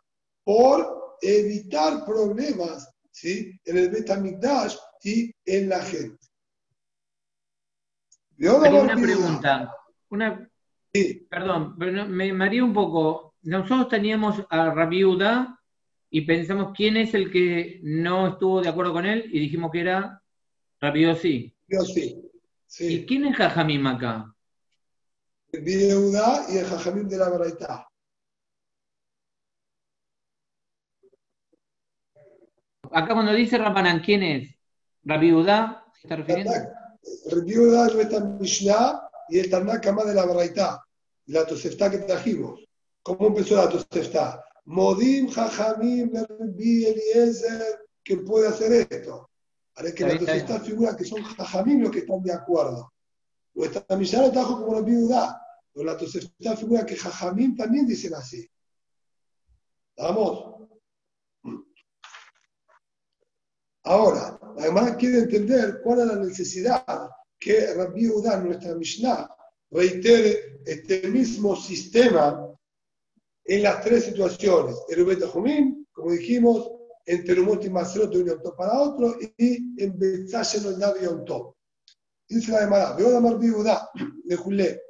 por 0.45 1.17
evitar 1.21 2.05
problemas 2.05 2.89
¿sí? 3.11 3.51
en 3.65 3.77
el 3.77 3.91
Betamigdash 3.91 4.77
y 5.03 5.35
en 5.45 5.69
la 5.69 5.81
gente. 5.81 6.25
una 8.39 8.95
pregunta. 8.95 9.75
Una, 10.11 10.49
Perdón, 11.29 11.77
pero 11.77 12.07
me, 12.07 12.33
me 12.33 12.63
un 12.63 12.73
poco. 12.73 13.35
Nosotros 13.43 13.89
teníamos 13.89 14.41
a 14.49 14.71
Rabiuda 14.71 15.61
y 16.09 16.21
pensamos 16.21 16.73
quién 16.75 16.97
es 16.97 17.15
el 17.15 17.33
que 17.33 17.81
no 17.83 18.29
estuvo 18.29 18.63
de 18.63 18.69
acuerdo 18.69 18.93
con 18.93 19.07
él 19.07 19.29
y 19.33 19.41
dijimos 19.41 19.73
que 19.73 19.81
era 19.81 20.23
Rabiosi. 20.81 21.53
Sí. 21.69 22.23
sí. 22.67 22.95
¿Y 22.95 23.07
quién 23.07 23.27
es 23.27 23.37
Jajamim 23.37 23.87
acá? 23.89 24.33
El 25.51 25.63
Viuda 25.63 26.47
y 26.49 26.59
el 26.59 26.67
Jajamim 26.67 27.09
de 27.09 27.19
la 27.19 27.29
Baraitá. 27.29 27.89
Acá 32.93 33.15
cuando 33.15 33.33
dice 33.33 33.59
Rabanán, 33.59 34.01
¿quién 34.01 34.23
es? 34.23 34.55
¿Rabiudá? 35.05 35.85
¿Se 35.95 36.07
está 36.07 36.17
refiriendo? 36.17 36.53
Rabiudá 37.31 37.87
es 37.87 37.95
nuestra 37.95 38.21
Mishnah 38.21 39.09
y 39.29 39.39
el 39.39 39.51
Tanakh 39.51 39.87
más 39.93 40.07
de 40.07 40.15
la 40.15 40.25
Baraitá, 40.25 40.85
la 41.27 41.47
Tosefta 41.47 41.91
que 41.91 41.99
trajimos. 41.99 42.67
¿Cómo 43.03 43.29
empezó 43.29 43.57
la 43.57 43.69
Tosefta? 43.69 44.45
Modim, 44.65 45.31
Jajamim, 45.31 46.13
Rabbi 46.13 46.87
Eliezer, 46.87 47.87
que 48.03 48.17
puede 48.19 48.49
hacer 48.49 48.87
esto. 48.91 49.31
Ahora 49.77 49.93
que 49.93 50.07
la 50.07 50.19
Tosefta 50.19 50.61
figura 50.61 50.97
que 50.97 51.05
son 51.05 51.23
Jajamim 51.23 51.83
los 51.83 51.91
que 51.91 52.01
están 52.01 52.23
de 52.23 52.33
acuerdo. 52.33 52.93
Nuestra 53.55 53.97
Mishnah 53.97 54.23
lo 54.23 54.33
trajo 54.33 54.61
como 54.61 54.75
Rabiudá. 54.75 55.41
Pero 55.73 55.85
la 55.85 55.97
Tosefta 55.97 56.57
figura 56.57 56.87
que 56.87 56.97
Jajamín 56.97 57.55
también 57.55 57.87
dicen 57.87 58.15
así. 58.15 58.49
¿Vamos? 59.99 60.56
Ahora, 63.87 64.37
además 64.59 64.97
quiere 64.97 65.19
entender 65.19 65.81
cuál 65.85 66.01
es 66.01 66.07
la 66.07 66.17
necesidad 66.17 67.09
que 67.39 67.73
Rabbi 67.73 68.09
Udá, 68.09 68.41
nuestra 68.41 68.75
Mishnah, 68.75 69.31
reitere 69.71 70.61
este 70.65 71.07
mismo 71.09 71.55
sistema 71.55 72.53
en 73.45 73.63
las 73.63 73.85
tres 73.85 74.07
situaciones. 74.07 74.77
El 74.89 75.25
Jumim, 75.29 75.87
como 75.93 76.11
dijimos, 76.11 76.69
en 77.05 77.25
Terumot 77.25 77.65
y 77.65 77.71
Maserot 77.71 78.11
de 78.11 78.23
un 78.23 78.27
yom 78.27 78.57
para 78.57 78.81
otro 78.81 79.17
y 79.39 79.81
en 79.81 79.97
Betzash 79.97 80.57
en 80.57 80.83
el 80.83 81.01
Yom 81.03 81.25
Tov. 81.25 81.55
Dice 82.29 82.51
la 82.51 82.63
demanda, 82.63 82.97
veo 82.97 83.13
la 83.13 83.21
Mar 83.21 83.37
Udá, 83.37 83.89
de 84.25 84.35
Julé, 84.35 84.83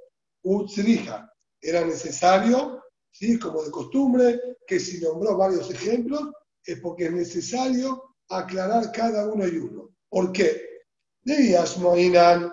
Utzrija, 0.42 1.30
era 1.60 1.84
necesario, 1.84 2.82
¿sí? 3.10 3.38
como 3.38 3.62
de 3.62 3.70
costumbre, 3.70 4.40
que 4.66 4.80
si 4.80 5.02
nombró 5.02 5.36
varios 5.36 5.70
ejemplos, 5.70 6.30
es 6.64 6.80
porque 6.80 7.04
es 7.04 7.12
necesario 7.12 8.15
aclarar 8.28 8.92
cada 8.92 9.26
uno 9.28 9.46
y 9.46 9.56
uno. 9.58 9.90
¿Por 10.08 10.32
qué? 10.32 10.60
Debías 11.22 11.78
Moinan, 11.78 12.52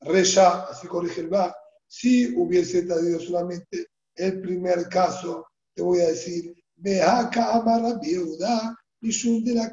Resha, 0.00 0.64
así 0.64 0.86
corrige 0.88 1.20
el 1.22 1.28
Bar, 1.28 1.54
si 1.86 2.34
hubiese 2.36 2.82
traído 2.82 3.20
solamente 3.20 3.86
el 4.16 4.40
primer 4.40 4.88
caso, 4.88 5.46
te 5.74 5.82
voy 5.82 6.00
a 6.00 6.08
decir, 6.08 6.54
Beaka 6.76 7.54
Amara 7.54 7.98
Biuda, 7.98 8.76
de 9.00 9.54
la 9.54 9.72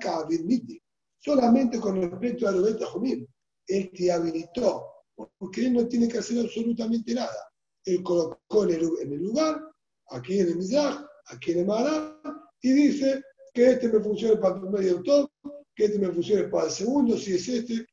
Solamente 1.20 1.80
con 1.80 2.02
respecto 2.02 2.48
a 2.48 2.52
Rubeta 2.52 2.86
Jumim, 2.88 3.26
él 3.68 3.92
te 3.96 4.12
habilitó, 4.12 4.86
porque 5.38 5.66
él 5.66 5.74
no 5.74 5.88
tiene 5.88 6.08
que 6.08 6.18
hacer 6.18 6.40
absolutamente 6.40 7.14
nada. 7.14 7.52
Él 7.86 8.02
colocó 8.04 8.64
en 8.64 8.72
el, 8.72 9.20
lugar, 9.20 9.62
aquí 10.10 10.40
en 10.40 10.48
el 10.48 10.56
Mizrach, 10.58 11.06
aquí 11.28 11.52
en 11.52 11.60
el 11.60 11.66
Mará, 11.66 12.20
y 12.62 12.74
dice 12.74 13.22
que 13.60 13.72
este 13.72 13.90
me 13.90 14.00
funciona 14.00 14.40
para 14.40 14.56
el 14.56 14.62
primer 14.62 15.04
Tov, 15.04 15.30
que 15.76 15.86
este 15.86 16.00
me 16.00 16.12
funcione 16.12 16.44
para 16.44 16.68
el 16.68 16.72
segundo, 16.72 17.18
si 17.18 17.34
es 17.34 17.48
este 17.50 17.86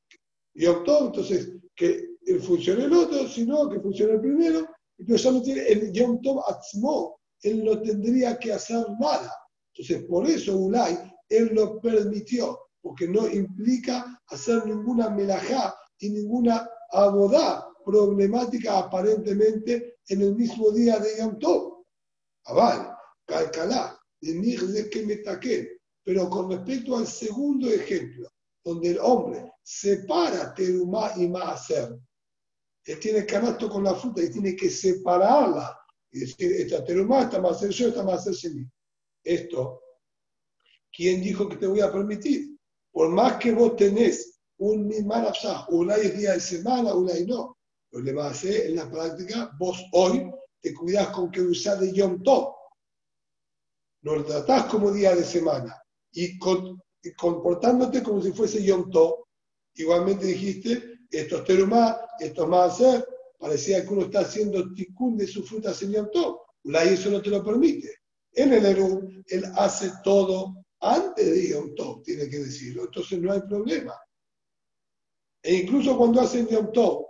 Yom 0.55 0.85
Tov, 0.85 1.07
entonces 1.07 1.53
que 1.75 2.07
funcione 2.41 2.85
el 2.85 2.93
otro, 2.93 3.27
si 3.27 3.45
no, 3.45 3.69
que 3.69 3.81
funcione 3.81 4.12
el 4.14 4.21
primero, 4.21 4.69
pero 4.97 5.17
ya 5.17 5.31
no 5.33 5.43
tiene 5.43 5.67
el 5.67 5.93
Yom 5.93 6.21
Tov 6.23 6.41
Atzmo, 6.49 7.19
él 7.43 7.64
no 7.64 7.83
tendría 7.83 8.39
que 8.39 8.53
hacer 8.53 8.87
nada. 9.01 9.33
Entonces, 9.75 10.07
por 10.09 10.25
eso 10.29 10.57
Ulay, 10.57 10.97
él 11.29 11.51
lo 11.53 11.81
permitió, 11.81 12.59
porque 12.81 13.09
no 13.09 13.29
implica 13.29 14.23
hacer 14.29 14.64
ninguna 14.67 15.11
melajá 15.11 15.75
y 15.99 16.11
ninguna 16.11 16.69
abodá 16.93 17.67
problemática 17.85 18.79
aparentemente 18.79 19.97
en 20.09 20.23
el 20.23 20.37
mismo 20.37 20.71
día 20.71 21.01
de 21.01 21.19
Yom 21.19 21.39
Tov. 21.41 21.85
Abal, 22.45 22.97
calcalá, 23.27 23.95
de 24.21 24.91
que 24.91 25.07
me 25.07 25.23
Pero 26.05 26.31
con 26.31 26.51
respecto 26.51 26.97
al 26.97 27.07
segundo 27.07 27.69
ejemplo, 27.69 28.29
donde 28.64 28.91
el 28.91 28.99
hombre 29.01 29.53
separa 29.62 30.55
terumá 30.55 31.12
y 31.17 31.29
maaser, 31.29 31.97
él 32.85 33.01
tiene 33.01 33.27
canasto 33.27 33.69
con 33.69 33.83
la 33.85 33.95
fruta 33.95 34.23
y 34.23 34.31
tiene 34.31 34.55
que 34.55 34.71
separarla 34.71 35.77
y 36.12 36.21
decir, 36.21 36.53
esta 36.53 36.85
terumá, 36.85 37.23
esta 37.23 37.41
maaser 37.41 37.71
yo, 37.71 37.89
esta 37.89 38.05
maaser 38.05 38.35
mí. 38.55 38.64
Esto, 39.25 39.83
¿quién 40.93 41.21
dijo 41.21 41.49
que 41.49 41.57
te 41.57 41.67
voy 41.67 41.81
a 41.81 41.93
permitir? 41.93 42.57
Por 42.93 43.11
más 43.11 43.37
que 43.39 43.53
vos 43.53 43.77
tenés 43.77 44.39
un 44.59 44.87
misma 44.87 45.33
una 45.69 45.97
es 45.97 46.17
día 46.17 46.33
de 46.33 46.41
semana, 46.41 46.95
una 46.95 47.19
y 47.19 47.27
no. 47.27 47.59
Lo 47.91 48.03
que 48.03 48.12
va 48.12 48.29
a 48.29 48.31
hacer 48.31 48.67
en 48.67 48.77
la 48.77 48.91
práctica, 48.91 49.51
vos 49.59 49.85
hoy 49.93 50.31
te 50.61 50.73
cuidás 50.73 51.09
con 51.09 51.31
que 51.31 51.41
usás 51.41 51.81
de 51.81 51.93
Yom 51.93 52.23
Tov 52.23 52.56
lo 54.15 54.25
tratás 54.25 54.67
como 54.67 54.93
día 54.93 55.15
de 55.15 55.25
semana 55.25 55.83
y, 56.13 56.39
comportándote 56.39 58.03
como 58.03 58.23
si 58.23 58.33
fuese 58.33 58.63
Yom 58.63 58.91
Tov, 58.91 59.25
igualmente 59.75 60.27
dijiste, 60.27 61.01
esto 61.11 61.39
es 61.39 61.45
terumá, 61.45 62.01
esto 62.21 62.45
es 62.45 62.49
más 62.49 62.83
parecía 63.39 63.85
que 63.85 63.93
uno 63.93 64.03
está 64.03 64.21
haciendo 64.21 64.73
ticún 64.75 65.17
de 65.17 65.27
su 65.27 65.45
fruta 65.45 65.73
en 65.81 65.93
Yom 65.93 66.11
Tov, 66.13 66.41
y 66.65 66.77
eso 66.77 67.11
no 67.11 67.21
te 67.21 67.31
lo 67.31 67.45
permite. 67.45 67.97
En 68.33 68.53
el 68.53 68.65
Eru, 68.65 69.09
él 69.27 69.45
hace 69.57 69.91
todo 70.03 70.65
antes 70.81 71.27
de 71.27 71.49
Yom 71.51 71.75
Tov, 71.75 72.03
tiene 72.03 72.29
que 72.29 72.39
decirlo, 72.39 72.85
entonces 72.85 73.21
no 73.21 73.33
hay 73.33 73.41
problema. 73.43 73.95
E 75.43 75.55
incluso 75.55 75.97
cuando 75.97 76.21
hace 76.21 76.47
Yom 76.47 76.73
Tov, 76.73 77.07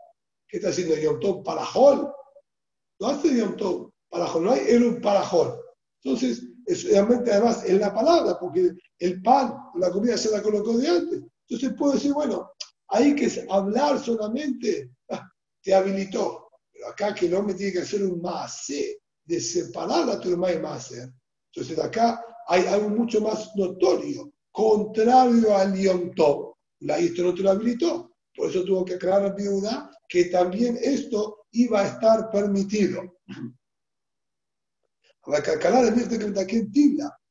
¿qué 0.48 0.58
está 0.58 0.70
haciendo 0.70 0.96
Yom 0.96 1.20
Tov? 1.20 1.42
Parajol. 1.42 2.12
No 3.00 3.06
hace 3.06 3.36
Yom 3.36 3.56
Tov, 3.56 3.90
Parajol, 4.08 4.44
no 4.44 4.52
hay 4.52 4.60
Eru 4.66 5.00
Parajol. 5.00 5.60
Entonces, 6.02 6.42
es 6.66 6.84
realmente 6.84 7.32
además 7.32 7.64
en 7.64 7.80
la 7.80 7.94
palabra, 7.94 8.36
porque 8.38 8.72
el 8.98 9.22
pan, 9.22 9.54
la 9.76 9.90
comida 9.90 10.18
se 10.18 10.30
la 10.30 10.42
colocó 10.42 10.76
de 10.76 10.88
antes. 10.88 11.22
Entonces 11.48 11.78
puedo 11.78 11.92
decir, 11.92 12.12
bueno, 12.12 12.50
hay 12.88 13.14
que 13.14 13.30
hablar 13.48 13.98
solamente, 13.98 14.90
ah, 15.10 15.30
te 15.62 15.74
habilitó. 15.74 16.48
Pero 16.72 16.88
acá 16.88 17.14
que 17.14 17.26
el 17.26 17.34
hombre 17.34 17.54
tiene 17.54 17.72
que 17.72 17.80
hacer 17.80 18.02
un 18.02 18.20
más 18.20 18.66
de 19.24 19.40
separar 19.40 20.06
la 20.06 20.20
turma 20.20 20.52
y 20.52 20.58
más 20.58 20.92
Entonces 21.54 21.78
acá 21.78 22.20
hay 22.48 22.64
algo 22.66 22.90
mucho 22.90 23.20
más 23.20 23.50
notorio, 23.56 24.32
contrario 24.50 25.56
al 25.56 25.74
Yom 25.74 26.12
La 26.80 26.98
esto 26.98 27.22
no 27.22 27.34
te 27.34 27.42
lo 27.42 27.50
habilitó. 27.50 28.12
Por 28.34 28.50
eso 28.50 28.64
tuvo 28.64 28.84
que 28.84 28.94
aclarar 28.94 29.22
la 29.22 29.34
viuda 29.34 29.90
que 30.08 30.26
también 30.26 30.78
esto 30.80 31.46
iba 31.52 31.80
a 31.80 31.86
estar 31.86 32.30
permitido. 32.30 33.02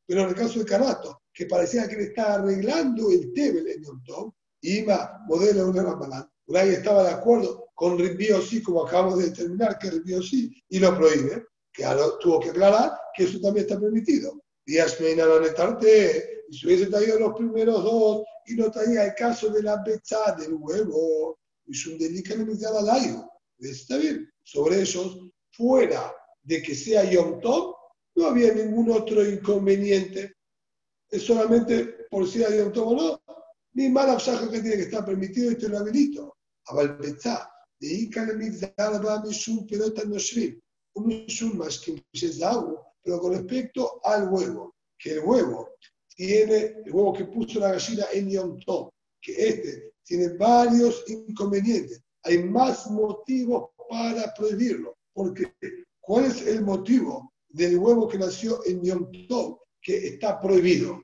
Pero 0.07 0.21
en 0.21 0.29
el 0.29 0.35
caso 0.35 0.59
de 0.59 0.65
Canato, 0.65 1.23
que 1.33 1.45
parecía 1.45 1.87
que 1.87 1.95
le 1.95 2.03
estaba 2.03 2.35
arreglando 2.35 3.09
el 3.09 3.33
Tebel 3.33 3.67
en 3.67 3.83
Yom 3.83 4.03
Tov, 4.03 4.33
iba 4.61 5.19
modelo 5.27 5.71
de 5.71 5.79
una 5.79 6.29
Ulay 6.47 6.69
estaba 6.69 7.03
de 7.03 7.09
acuerdo 7.09 7.69
con 7.73 7.97
Ribio 7.97 8.41
sí, 8.41 8.61
como 8.61 8.85
acabamos 8.85 9.19
de 9.19 9.25
determinar 9.25 9.77
que 9.77 9.89
Ribio 9.89 10.21
sí, 10.21 10.51
y 10.69 10.79
lo 10.79 10.95
prohíbe, 10.95 11.45
que 11.73 11.83
tuvo 12.21 12.39
que 12.39 12.51
aclarar 12.51 12.91
que 13.15 13.25
eso 13.25 13.39
también 13.41 13.65
está 13.65 13.79
permitido. 13.79 14.41
Díaz 14.65 14.99
me 15.01 15.15
Netarte, 15.15 16.45
y 16.49 16.57
si 16.57 16.67
hubiese 16.67 16.87
traído 16.87 17.19
los 17.19 17.33
primeros 17.35 17.83
dos 17.83 18.23
y 18.45 18.55
no 18.55 18.71
traía 18.71 19.05
el 19.05 19.15
caso 19.15 19.49
de 19.49 19.63
la 19.63 19.81
becha 19.83 20.33
del 20.37 20.53
huevo, 20.53 21.39
y 21.65 21.97
delito 21.97 22.29
que 22.29 22.37
me 22.37 22.67
al 22.67 22.89
aire. 22.89 23.17
Está 23.59 23.97
bien, 23.97 24.29
sobre 24.43 24.81
ellos, 24.81 25.17
fuera 25.51 26.13
de 26.43 26.61
que 26.61 26.75
sea 26.75 27.03
Yom 27.09 27.39
no 28.15 28.27
había 28.27 28.53
ningún 28.53 28.89
otro 28.91 29.27
inconveniente. 29.27 30.35
Es 31.09 31.23
solamente 31.23 32.07
por 32.09 32.27
si 32.27 32.43
hay 32.43 32.59
un 32.59 32.73
o 32.77 32.95
no. 32.95 33.21
Ni 33.73 33.89
mala 33.89 34.17
que 34.17 34.61
tiene 34.61 34.77
que 34.77 34.83
estar 34.83 35.05
permitido 35.05 35.51
y 35.51 35.57
te 35.57 35.67
lo 35.67 35.79
habilito. 35.79 36.37
Abalpetá. 36.67 37.51
De 37.77 37.87
Ikan 37.87 38.37
Migdalba 38.37 39.21
Mishum 39.23 39.67
Pelota 39.67 40.05
Noshrim. 40.05 40.59
Un 40.95 41.07
Mishum 41.07 41.57
más 41.57 41.79
que 41.79 42.01
pero 43.03 43.19
con 43.19 43.33
respecto 43.33 43.99
al 44.03 44.29
huevo. 44.29 44.75
Que 44.97 45.11
el 45.11 45.19
huevo 45.19 45.75
tiene, 46.15 46.81
el 46.85 46.93
huevo 46.93 47.13
que 47.13 47.25
puso 47.25 47.59
la 47.59 47.73
gallina 47.73 48.05
en 48.13 48.29
Yom 48.29 48.59
Tov, 48.61 48.89
que 49.21 49.33
este 49.49 49.93
tiene 50.03 50.29
varios 50.37 51.03
inconvenientes. 51.07 52.01
Hay 52.23 52.43
más 52.43 52.89
motivos 52.89 53.71
para 53.89 54.33
prohibirlo. 54.33 54.95
Porque, 55.13 55.53
¿cuál 55.99 56.25
es 56.25 56.47
el 56.47 56.63
motivo 56.63 57.33
del 57.55 57.77
huevo 57.77 58.07
que 58.09 58.17
nació 58.17 58.59
en 58.65 58.83
Yom 58.83 59.09
Tov, 59.29 59.61
que 59.81 60.07
está 60.07 60.41
prohibido. 60.41 61.01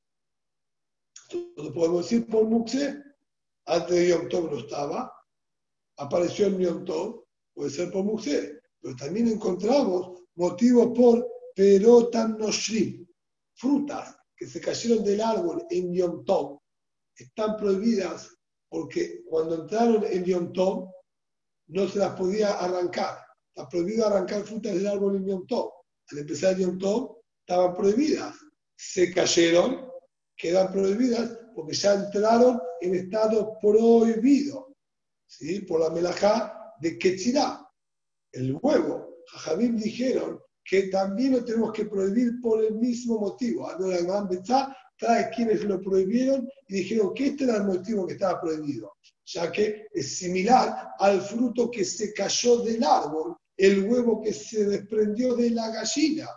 Podemos 1.73 2.03
decir 2.03 2.27
por 2.27 2.43
Muxe, 2.43 3.01
antes 3.65 3.95
de 3.95 4.09
Yom 4.09 4.27
Tov 4.27 4.51
no 4.51 4.59
estaba, 4.59 5.13
apareció 5.97 6.47
en 6.47 6.59
Yom 6.59 6.83
Tov, 6.83 7.23
puede 7.53 7.69
ser 7.69 7.89
por 7.89 8.03
Muxe, 8.03 8.59
pero 8.81 8.95
también 8.97 9.29
encontramos 9.29 10.23
motivos 10.35 10.91
por 10.93 11.25
Perotan 11.55 12.37
Noshrim, 12.37 13.07
frutas 13.53 14.17
que 14.35 14.45
se 14.45 14.59
cayeron 14.59 15.05
del 15.05 15.21
árbol 15.21 15.65
en 15.69 15.93
Yom 15.93 16.25
Tov, 16.25 16.59
están 17.15 17.55
prohibidas 17.55 18.29
porque 18.67 19.23
cuando 19.29 19.55
entraron 19.55 20.03
en 20.03 20.25
Yom 20.25 20.51
Tov 20.51 20.91
no 21.67 21.87
se 21.87 21.99
las 21.99 22.13
podía 22.17 22.59
arrancar. 22.59 23.19
Está 23.55 23.69
prohibido 23.69 24.05
arrancar 24.05 24.43
frutas 24.43 24.73
del 24.73 24.87
árbol 24.87 25.15
en 25.15 25.27
Yom 25.27 25.47
Tov 25.47 25.80
al 26.09 26.17
empezar 26.17 26.57
Yom 26.57 26.77
Tov, 26.77 27.17
estaban 27.39 27.75
prohibidas. 27.75 28.35
Se 28.75 29.13
cayeron, 29.13 29.89
quedan 30.35 30.71
prohibidas 30.71 31.37
porque 31.55 31.73
ya 31.73 31.93
entraron 31.93 32.59
en 32.81 32.95
estado 32.95 33.57
prohibido, 33.61 34.75
¿sí? 35.27 35.61
por 35.61 35.81
la 35.81 35.89
melajá 35.89 36.73
de 36.79 36.97
Ketzirá, 36.97 37.67
el 38.31 38.57
huevo. 38.61 39.17
Jajamim 39.27 39.77
dijeron 39.77 40.39
que 40.63 40.83
también 40.83 41.33
lo 41.33 41.45
tenemos 41.45 41.73
que 41.73 41.85
prohibir 41.85 42.39
por 42.41 42.63
el 42.63 42.75
mismo 42.75 43.19
motivo. 43.19 43.69
Gran 43.77 44.27
Betzá 44.27 44.75
trae 44.97 45.29
quienes 45.29 45.63
lo 45.63 45.81
prohibieron 45.81 46.47
y 46.67 46.75
dijeron 46.75 47.13
que 47.13 47.27
este 47.27 47.45
era 47.45 47.57
el 47.57 47.63
motivo 47.63 48.05
que 48.05 48.13
estaba 48.13 48.39
prohibido, 48.39 48.93
ya 49.25 49.51
que 49.51 49.87
es 49.93 50.17
similar 50.17 50.89
al 50.99 51.21
fruto 51.21 51.69
que 51.71 51.83
se 51.83 52.13
cayó 52.13 52.61
del 52.61 52.83
árbol 52.83 53.35
el 53.61 53.87
huevo 53.87 54.19
que 54.19 54.33
se 54.33 54.65
desprendió 54.65 55.35
de 55.35 55.51
la 55.51 55.69
gallina. 55.69 56.27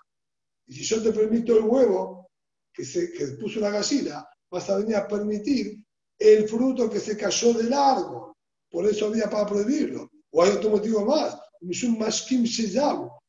Y 0.66 0.74
si 0.74 0.84
yo 0.84 1.02
te 1.02 1.10
permito 1.10 1.56
el 1.56 1.64
huevo 1.64 2.28
que, 2.70 2.84
se, 2.84 3.12
que 3.12 3.28
puso 3.40 3.60
la 3.60 3.70
gallina, 3.70 4.28
vas 4.50 4.68
a 4.68 4.76
venir 4.76 4.96
a 4.96 5.08
permitir 5.08 5.82
el 6.18 6.46
fruto 6.46 6.90
que 6.90 7.00
se 7.00 7.16
cayó 7.16 7.54
del 7.54 7.72
árbol. 7.72 8.34
Por 8.70 8.86
eso 8.86 9.06
había 9.06 9.30
para 9.30 9.46
prohibirlo. 9.46 10.10
O 10.32 10.42
hay 10.42 10.50
otro 10.50 10.68
motivo 10.68 11.06
más. 11.06 11.38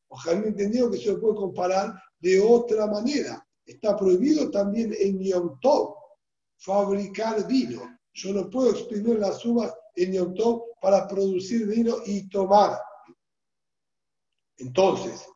Ojalá 0.10 0.40
me 0.42 0.48
entendido 0.48 0.92
que 0.92 0.98
se 0.98 1.14
lo 1.14 1.22
puede 1.22 1.36
comparar 1.36 1.94
de 2.20 2.42
otra 2.42 2.88
manera. 2.88 3.48
Está 3.66 3.96
prohibido 3.96 4.52
también 4.52 4.94
en 5.00 5.24
Yom 5.24 5.58
Tov 5.62 5.96
fabricar 6.58 7.48
vino. 7.48 7.98
Yo 8.14 8.34
no 8.34 8.50
puedo 8.50 8.72
exprimir 8.72 9.20
las 9.20 9.46
uvas 9.46 9.74
en 9.96 10.12
Yom 10.12 10.34
Tov 10.34 10.64
para 10.82 11.08
producir 11.08 11.66
vino 11.66 11.96
y 12.06 12.28
tomar. 12.28 12.78
Entonces, 14.66 15.28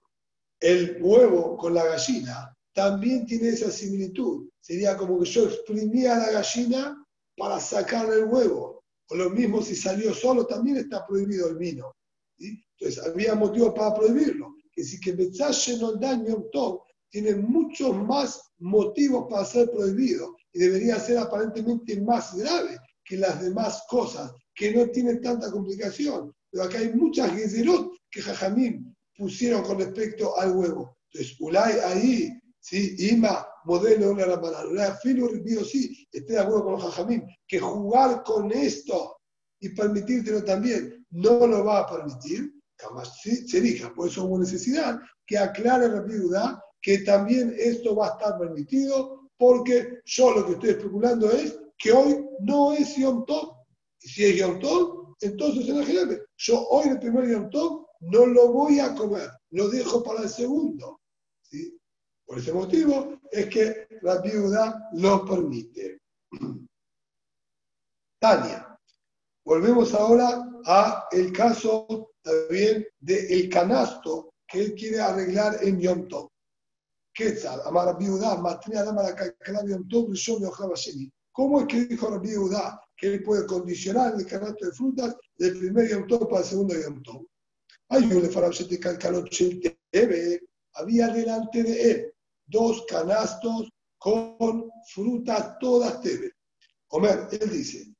el 0.59 0.97
huevo 1.01 1.55
con 1.55 1.75
la 1.75 1.85
gallina 1.85 2.51
también 2.73 3.27
tiene 3.27 3.49
esa 3.49 3.69
similitud. 3.69 4.49
Sería 4.59 4.97
como 4.97 5.19
que 5.19 5.29
yo 5.29 5.45
exprimía 5.45 6.17
la 6.17 6.31
gallina 6.31 7.05
para 7.37 7.59
sacarle 7.59 8.15
el 8.15 8.25
huevo. 8.25 8.83
O 9.09 9.15
lo 9.15 9.29
mismo 9.29 9.61
si 9.61 9.75
salió 9.75 10.15
solo, 10.15 10.47
también 10.47 10.77
está 10.77 11.05
prohibido 11.05 11.47
el 11.47 11.57
vino. 11.57 11.93
Entonces, 12.39 13.05
había 13.05 13.35
motivo 13.35 13.71
para 13.73 13.93
prohibirlo. 13.93 14.55
Que 14.71 14.83
si 14.83 14.99
que 14.99 15.11
Betzache 15.11 15.77
no 15.77 15.93
daño 15.93 16.45
todo, 16.51 16.85
tiene 17.09 17.35
muchos 17.35 17.95
más 17.95 18.41
motivos 18.57 19.27
para 19.29 19.45
ser 19.45 19.69
prohibido 19.69 20.35
y 20.53 20.59
debería 20.59 20.99
ser 20.99 21.19
aparentemente 21.19 22.01
más 22.01 22.35
grave 22.35 22.79
que 23.03 23.17
las 23.17 23.41
demás 23.41 23.83
cosas 23.89 24.31
que 24.55 24.73
no 24.73 24.89
tienen 24.89 25.21
tanta 25.21 25.51
complicación. 25.51 26.33
Pero 26.49 26.63
acá 26.63 26.79
hay 26.79 26.93
muchas 26.93 27.31
gezerot 27.31 27.91
que 28.09 28.21
Jajamín 28.21 28.95
pusieron 29.19 29.61
con 29.63 29.77
respecto 29.77 30.39
al 30.39 30.55
huevo. 30.55 30.97
Entonces, 31.11 31.35
Ulay 31.39 31.73
ahí, 31.79 32.41
¿sí? 32.59 32.95
Ima, 33.11 33.45
modelo 33.65 34.13
de 34.13 34.25
la 34.25 34.39
mala. 34.39 34.95
Filo 35.03 35.29
sí, 35.65 36.07
estoy 36.11 36.35
de 36.35 36.41
acuerdo 36.41 36.63
con 36.63 36.73
los 36.73 36.83
Jajamín, 36.83 37.27
que 37.45 37.59
jugar 37.59 38.23
con 38.23 38.51
esto 38.51 39.17
y 39.59 39.69
permitírtelo 39.69 40.43
también 40.43 41.05
no 41.11 41.45
lo 41.45 41.65
va 41.65 41.79
a 41.79 41.89
permitir. 41.89 42.53
Jamás 42.77 43.19
se 43.21 43.59
diga, 43.59 43.93
por 43.93 44.07
eso 44.07 44.23
hubo 44.23 44.39
necesidad 44.39 44.99
que 45.25 45.37
aclare 45.37 45.89
la 45.89 46.01
viuda 46.01 46.63
que 46.81 46.99
también 46.99 47.53
esto 47.59 47.93
va 47.93 48.07
a 48.07 48.11
estar 48.11 48.39
permitido, 48.39 49.29
porque 49.37 49.99
yo 50.05 50.31
lo 50.31 50.45
que 50.45 50.53
estoy 50.53 50.69
especulando 50.69 51.29
es 51.29 51.59
que 51.77 51.91
hoy 51.91 52.25
no 52.39 52.71
es 52.71 52.95
Yom 52.95 53.25
Tov. 53.25 53.53
Y 54.01 54.07
si 54.07 54.25
es 54.25 54.37
Yom 54.37 54.59
Tov, 54.59 55.15
entonces 55.19 55.67
imagínate, 55.67 56.21
yo 56.37 56.65
hoy 56.69 56.87
el 56.87 56.99
primer 56.99 57.29
Yom 57.29 57.49
Tov 57.49 57.88
no 58.01 58.25
lo 58.25 58.51
voy 58.51 58.79
a 58.79 58.95
comer, 58.95 59.29
lo 59.51 59.69
dejo 59.69 60.03
para 60.03 60.23
el 60.23 60.29
segundo. 60.29 61.01
¿sí? 61.41 61.77
Por 62.25 62.39
ese 62.39 62.53
motivo 62.53 63.19
es 63.31 63.47
que 63.47 63.87
la 64.01 64.21
viuda 64.21 64.89
lo 64.93 65.25
permite. 65.25 65.99
Tania, 68.21 68.77
volvemos 69.45 69.93
ahora 69.93 70.45
a 70.65 71.07
el 71.11 71.31
caso 71.31 72.11
también 72.21 72.85
del 72.99 73.49
canasto 73.49 74.33
que 74.47 74.59
él 74.59 74.75
quiere 74.75 74.99
arreglar 74.99 75.57
en 75.61 75.79
Yom 75.79 76.07
Tov. 76.07 76.29
Quetzal, 77.13 77.61
amar 77.65 77.97
viuda, 77.97 78.37
matria 78.37 78.83
dama 78.83 79.03
la 79.03 79.65
Yom 79.65 79.87
Tov, 79.87 80.13
¿Cómo 81.31 81.61
es 81.61 81.67
que 81.67 81.85
dijo 81.85 82.09
la 82.09 82.17
viuda 82.17 82.81
que 82.95 83.13
él 83.13 83.23
puede 83.23 83.45
condicionar 83.45 84.13
el 84.15 84.25
canasto 84.25 84.65
de 84.65 84.71
frutas 84.71 85.15
del 85.37 85.57
primer 85.57 85.89
Yom 85.89 86.07
para 86.07 86.41
el 86.41 86.45
segundo 86.45 86.75
Yom? 86.75 87.01
Había 90.73 91.07
delante 91.07 91.63
de 91.63 91.91
él 91.91 92.13
dos 92.45 92.85
canastos 92.87 93.69
con 93.97 94.71
frutas 94.93 95.57
todas 95.59 96.01
tebe. 96.01 96.31
Omer, 96.89 97.27
él 97.31 97.49
dice, 97.51 97.93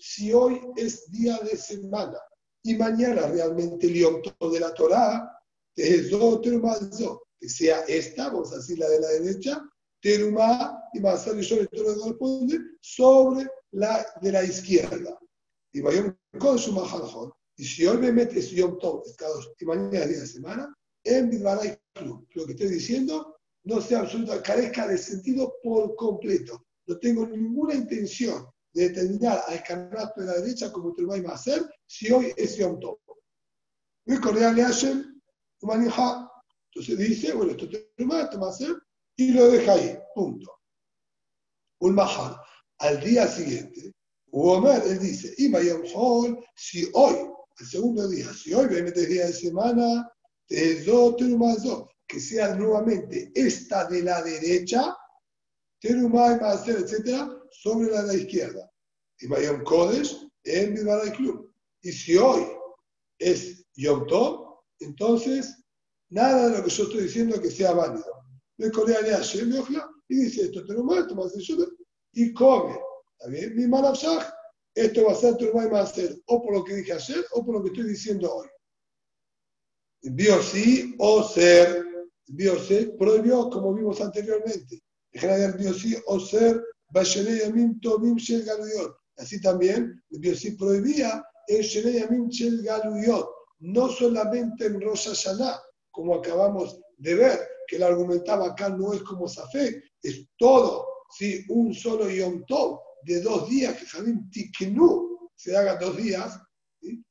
si 0.00 0.32
hoy 0.32 0.60
es 0.76 1.10
día 1.10 1.38
de 1.38 1.56
semana 1.56 2.18
y 2.62 2.74
mañana 2.74 3.26
realmente 3.26 3.86
el 3.86 3.94
Yom 3.94 4.22
de 4.52 4.60
la 4.60 4.72
Torah, 4.74 5.30
que 5.74 7.48
sea 7.48 7.80
esta, 7.88 8.28
vamos 8.28 8.52
a 8.52 8.56
decir 8.56 8.78
la 8.78 8.88
de 8.88 9.00
la 9.00 9.08
derecha, 9.08 9.62
terumá 10.00 10.78
y 10.94 11.00
Masar 11.00 11.38
y 11.38 11.44
sobre 11.44 11.68
corresponde 11.68 12.58
sobre 12.80 13.46
la 13.72 14.06
de 14.20 14.32
la 14.32 14.44
izquierda. 14.44 15.18
Y 15.72 15.80
vayamos 15.80 16.14
con 16.38 16.58
su 16.58 16.72
majalajón. 16.72 17.32
Y 17.56 17.64
si 17.64 17.86
hoy 17.86 17.98
me 17.98 18.12
metes 18.12 18.50
Yom 18.50 18.78
Tov, 18.78 19.02
y 19.58 19.64
mañana 19.64 20.06
día 20.06 20.20
de 20.20 20.26
semana, 20.26 20.74
en 21.04 21.30
Bidbaray 21.30 21.78
Club, 21.94 22.26
lo 22.34 22.46
que 22.46 22.52
estoy 22.52 22.68
diciendo 22.68 23.36
no 23.64 23.80
sea 23.80 24.00
absoluta, 24.00 24.42
carezca 24.42 24.88
de 24.88 24.96
sentido 24.96 25.54
por 25.62 25.94
completo. 25.96 26.66
No 26.86 26.98
tengo 26.98 27.26
ninguna 27.26 27.74
intención 27.74 28.46
de 28.72 28.88
determinar 28.88 29.42
al 29.46 29.62
candidato 29.62 30.20
de 30.20 30.26
la 30.26 30.38
derecha 30.40 30.72
como 30.72 30.94
te 30.94 31.02
lo 31.02 31.08
va 31.08 31.16
a 31.16 31.34
hacer 31.34 31.68
si 31.86 32.10
hoy 32.10 32.32
es 32.36 32.56
Yom 32.56 32.80
Tov. 32.80 32.98
Muy 34.06 34.18
cordial 34.20 34.54
le 34.56 34.62
hacen, 34.62 35.22
entonces 35.62 36.98
dice, 36.98 37.32
bueno, 37.32 37.52
esto 37.52 37.68
te 37.68 37.92
lo 37.96 38.08
va 38.08 38.20
a 38.22 38.50
hacer 38.50 38.74
y 39.16 39.32
lo 39.32 39.50
deja 39.50 39.72
ahí, 39.72 39.98
punto. 40.14 40.50
Un 41.80 41.94
mahal, 41.94 42.36
al 42.78 43.00
día 43.00 43.26
siguiente, 43.26 43.92
Uomer, 44.32 44.82
él 44.86 44.98
dice, 44.98 45.34
y 45.38 45.48
si 46.54 46.88
hoy 46.92 47.16
el 47.60 47.66
segundo 47.66 48.08
día, 48.08 48.32
si 48.32 48.54
hoy 48.54 48.68
me 48.68 48.82
metes 48.82 49.08
día 49.08 49.26
de 49.26 49.32
semana, 49.32 50.10
que 52.08 52.20
sea 52.20 52.54
nuevamente 52.54 53.30
esta 53.34 53.84
de 53.86 54.02
la 54.02 54.22
derecha, 54.22 54.96
maser, 56.40 56.76
etcétera, 56.76 57.28
sobre 57.50 57.90
la 57.90 58.02
de 58.02 58.08
la 58.08 58.22
izquierda. 58.22 58.70
Y 59.20 59.28
Mayom 59.28 59.62
Kodesh 59.64 60.16
en 60.44 60.74
mi 60.74 61.10
Club. 61.12 61.52
Y 61.82 61.92
si 61.92 62.16
hoy 62.16 62.46
es 63.18 63.64
Yom 63.76 64.06
Tov, 64.06 64.60
entonces 64.80 65.62
nada 66.08 66.48
de 66.48 66.58
lo 66.58 66.64
que 66.64 66.70
yo 66.70 66.84
estoy 66.84 67.02
diciendo 67.02 67.40
que 67.40 67.50
sea 67.50 67.72
válido. 67.72 68.12
Me 68.56 68.70
corea 68.70 69.00
le 69.00 69.14
y 70.08 70.14
dice 70.16 70.42
esto, 70.42 70.64
terumá, 70.66 71.06
toma 71.06 71.24
y 72.12 72.32
come. 72.32 72.78
¿Está 73.20 73.30
bien? 73.30 73.54
Mi 73.54 73.66
Malabshach 73.66 74.40
esto 74.74 75.04
va 75.04 75.12
a 75.12 75.14
ser 75.14 75.36
tu 75.36 75.52
va 75.52 75.80
a 75.80 75.86
ser 75.86 76.16
o 76.26 76.42
por 76.42 76.54
lo 76.54 76.64
que 76.64 76.76
dije 76.76 76.92
ayer 76.92 77.24
o 77.32 77.44
por 77.44 77.56
lo 77.56 77.62
que 77.62 77.68
estoy 77.68 77.88
diciendo 77.88 78.32
hoy. 78.32 78.48
Biosí 80.02 80.94
o 80.98 81.22
ser, 81.22 81.84
biosí 82.28 82.92
prohibió 82.98 83.50
como 83.50 83.74
vimos 83.74 84.00
anteriormente. 84.00 84.80
General 85.12 85.54
biosí 85.58 85.96
o 86.06 86.18
ser, 86.20 86.62
Así 89.16 89.40
también, 89.40 90.02
biosí 90.08 90.50
prohibía 90.52 91.22
el 91.46 91.62
Sheleyamim 91.62 92.28
Shel 92.28 92.62
Galuyot, 92.62 93.28
no 93.60 93.88
solamente 93.88 94.66
en 94.66 94.80
Rosh 94.80 95.08
Hashanah, 95.08 95.60
como 95.90 96.16
acabamos 96.16 96.80
de 96.96 97.14
ver, 97.14 97.38
que 97.68 97.76
él 97.76 97.82
argumentaba 97.82 98.46
acá 98.46 98.70
no 98.70 98.92
es 98.92 99.02
como 99.02 99.28
Safek, 99.28 99.84
es 100.02 100.26
todo, 100.36 100.86
¿sí? 101.16 101.44
un 101.48 101.72
solo 101.74 102.10
Yom 102.10 102.44
Tov, 102.46 102.80
de 103.02 103.20
dos 103.20 103.48
días, 103.48 103.76
que 103.76 103.86
Javín 103.86 104.30
Tiknu 104.30 105.30
se 105.34 105.56
haga 105.56 105.76
dos 105.76 105.96
días, 105.96 106.38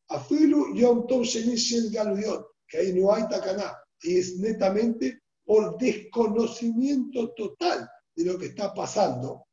Afilu 0.07 0.75
Yom 0.75 1.07
Tov 1.07 1.23
Sheni 1.23 1.55
Galuyot, 1.91 2.47
que 2.67 2.77
ahí 2.77 2.93
no 2.93 3.13
hay 3.13 3.27
Takaná, 3.27 3.77
y 4.01 4.17
es 4.17 4.37
netamente 4.37 5.21
por 5.45 5.77
desconocimiento 5.77 7.33
total 7.33 7.89
de 8.15 8.25
lo 8.25 8.37
que 8.37 8.47
está 8.47 8.73
pasando. 8.73 9.47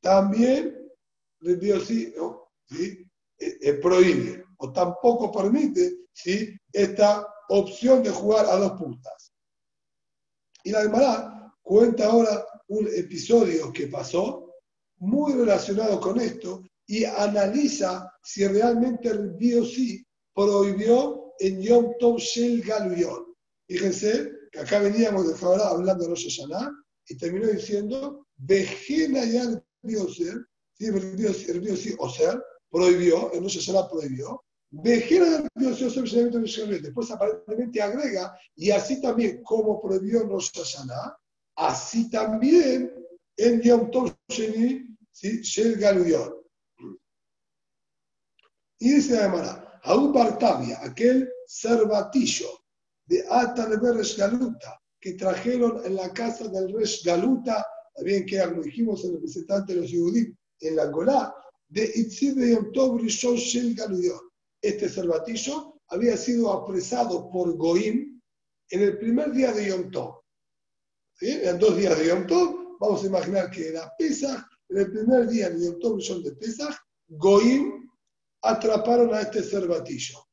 También 0.00 0.82
Dios 1.40 1.86
sí, 1.86 2.12
¿sí? 2.66 3.06
Eh, 3.38 3.58
eh, 3.60 3.72
prohíbe 3.74 4.44
o 4.58 4.72
tampoco 4.72 5.32
permite 5.32 6.06
¿sí? 6.12 6.56
esta 6.72 7.26
opción 7.48 8.02
de 8.02 8.10
jugar 8.10 8.46
a 8.46 8.56
dos 8.56 8.72
puntas. 8.72 9.32
Y 10.64 10.70
la 10.70 10.82
Gemara 10.82 11.54
cuenta 11.60 12.06
ahora 12.06 12.44
un 12.68 12.86
episodio 12.86 13.72
que 13.72 13.88
pasó 13.88 14.41
muy 15.02 15.32
relacionado 15.32 16.00
con 16.00 16.20
esto 16.20 16.62
y 16.86 17.04
analiza 17.04 18.08
si 18.22 18.46
realmente 18.46 19.08
el 19.08 19.36
sí 19.66 20.04
prohibió 20.32 21.34
en 21.40 21.60
Yom 21.60 21.92
Tov 21.98 22.18
Shel 22.18 22.62
Galuyot. 22.62 23.26
Fíjense 23.66 24.30
que 24.52 24.60
acá 24.60 24.78
veníamos 24.78 25.26
de 25.26 25.44
ahora 25.44 25.70
hablando 25.70 26.04
de 26.04 26.10
Rosh 26.10 26.28
Hashanah 26.28 26.70
y 27.08 27.16
terminó 27.16 27.48
diciendo, 27.48 28.26
Vejena 28.36 29.24
ya 29.24 29.42
el 29.42 29.62
Bioser, 29.82 30.46
¿sí? 30.78 30.86
el 30.86 31.76
sí 31.76 31.94
o 31.98 32.08
ser, 32.08 32.40
prohibió, 32.70 33.32
el 33.32 33.42
Rosh 33.42 33.58
Hashanah 33.58 33.88
prohibió, 33.90 34.40
Vejena 34.70 35.48
ya 35.56 36.78
Después 36.80 37.10
aparentemente 37.10 37.82
agrega, 37.82 38.38
y 38.54 38.70
así 38.70 39.00
también 39.00 39.42
como 39.42 39.82
prohibió 39.82 40.22
en 40.22 40.28
Rosh 40.28 40.50
así 41.56 42.08
también 42.08 42.94
en 43.36 43.60
Yom 43.62 43.90
Tov 43.90 44.14
Sheni 44.28 44.91
¿sí? 45.12 45.40
Shel 45.42 45.76
Galuyot. 45.76 46.42
Y 48.78 48.94
dice 48.94 49.14
la 49.14 49.80
a 49.84 49.96
un 49.96 50.12
Bartavia, 50.12 50.80
aquel 50.82 51.28
cervatillo 51.46 52.48
de 53.06 53.24
Atalber 53.28 53.96
Galuta, 54.16 54.80
que 55.00 55.12
trajeron 55.14 55.84
en 55.84 55.96
la 55.96 56.12
casa 56.12 56.48
del 56.48 56.72
Resh 56.72 57.04
Galuta, 57.04 57.66
también 57.94 58.24
que 58.26 58.40
como 58.40 58.62
dijimos 58.62 59.04
el 59.04 59.14
representante 59.14 59.74
de 59.74 59.82
los 59.82 59.90
judíos 59.90 60.36
en 60.60 60.76
la 60.76 60.86
Golá, 60.86 61.34
de 61.68 61.90
Itzib 61.94 62.36
Rishon 62.98 63.36
Shel 63.36 63.76
Este 64.60 64.88
cervatillo 64.88 65.80
había 65.88 66.16
sido 66.16 66.52
apresado 66.52 67.30
por 67.30 67.56
Goim 67.56 68.20
en 68.70 68.82
el 68.82 68.98
primer 68.98 69.32
día 69.32 69.52
de 69.52 69.68
Yom 69.68 69.90
Tov. 69.90 70.22
¿Sí? 71.14 71.40
En 71.42 71.58
dos 71.58 71.76
días 71.76 71.98
de 71.98 72.08
Yom 72.08 72.26
Tov, 72.26 72.78
vamos 72.78 73.02
a 73.02 73.06
imaginar 73.06 73.50
que 73.50 73.68
era 73.68 73.92
Pesach, 73.98 74.44
en 74.72 74.78
el 74.78 74.90
primer 74.90 75.28
día 75.28 75.50
de 75.50 75.66
Yom 75.66 76.22
de 76.22 76.32
Pesach, 76.32 76.74
Goim 77.08 77.88
atraparon 78.42 79.12
a 79.14 79.20
este 79.20 79.42
cervatillo. 79.42 80.26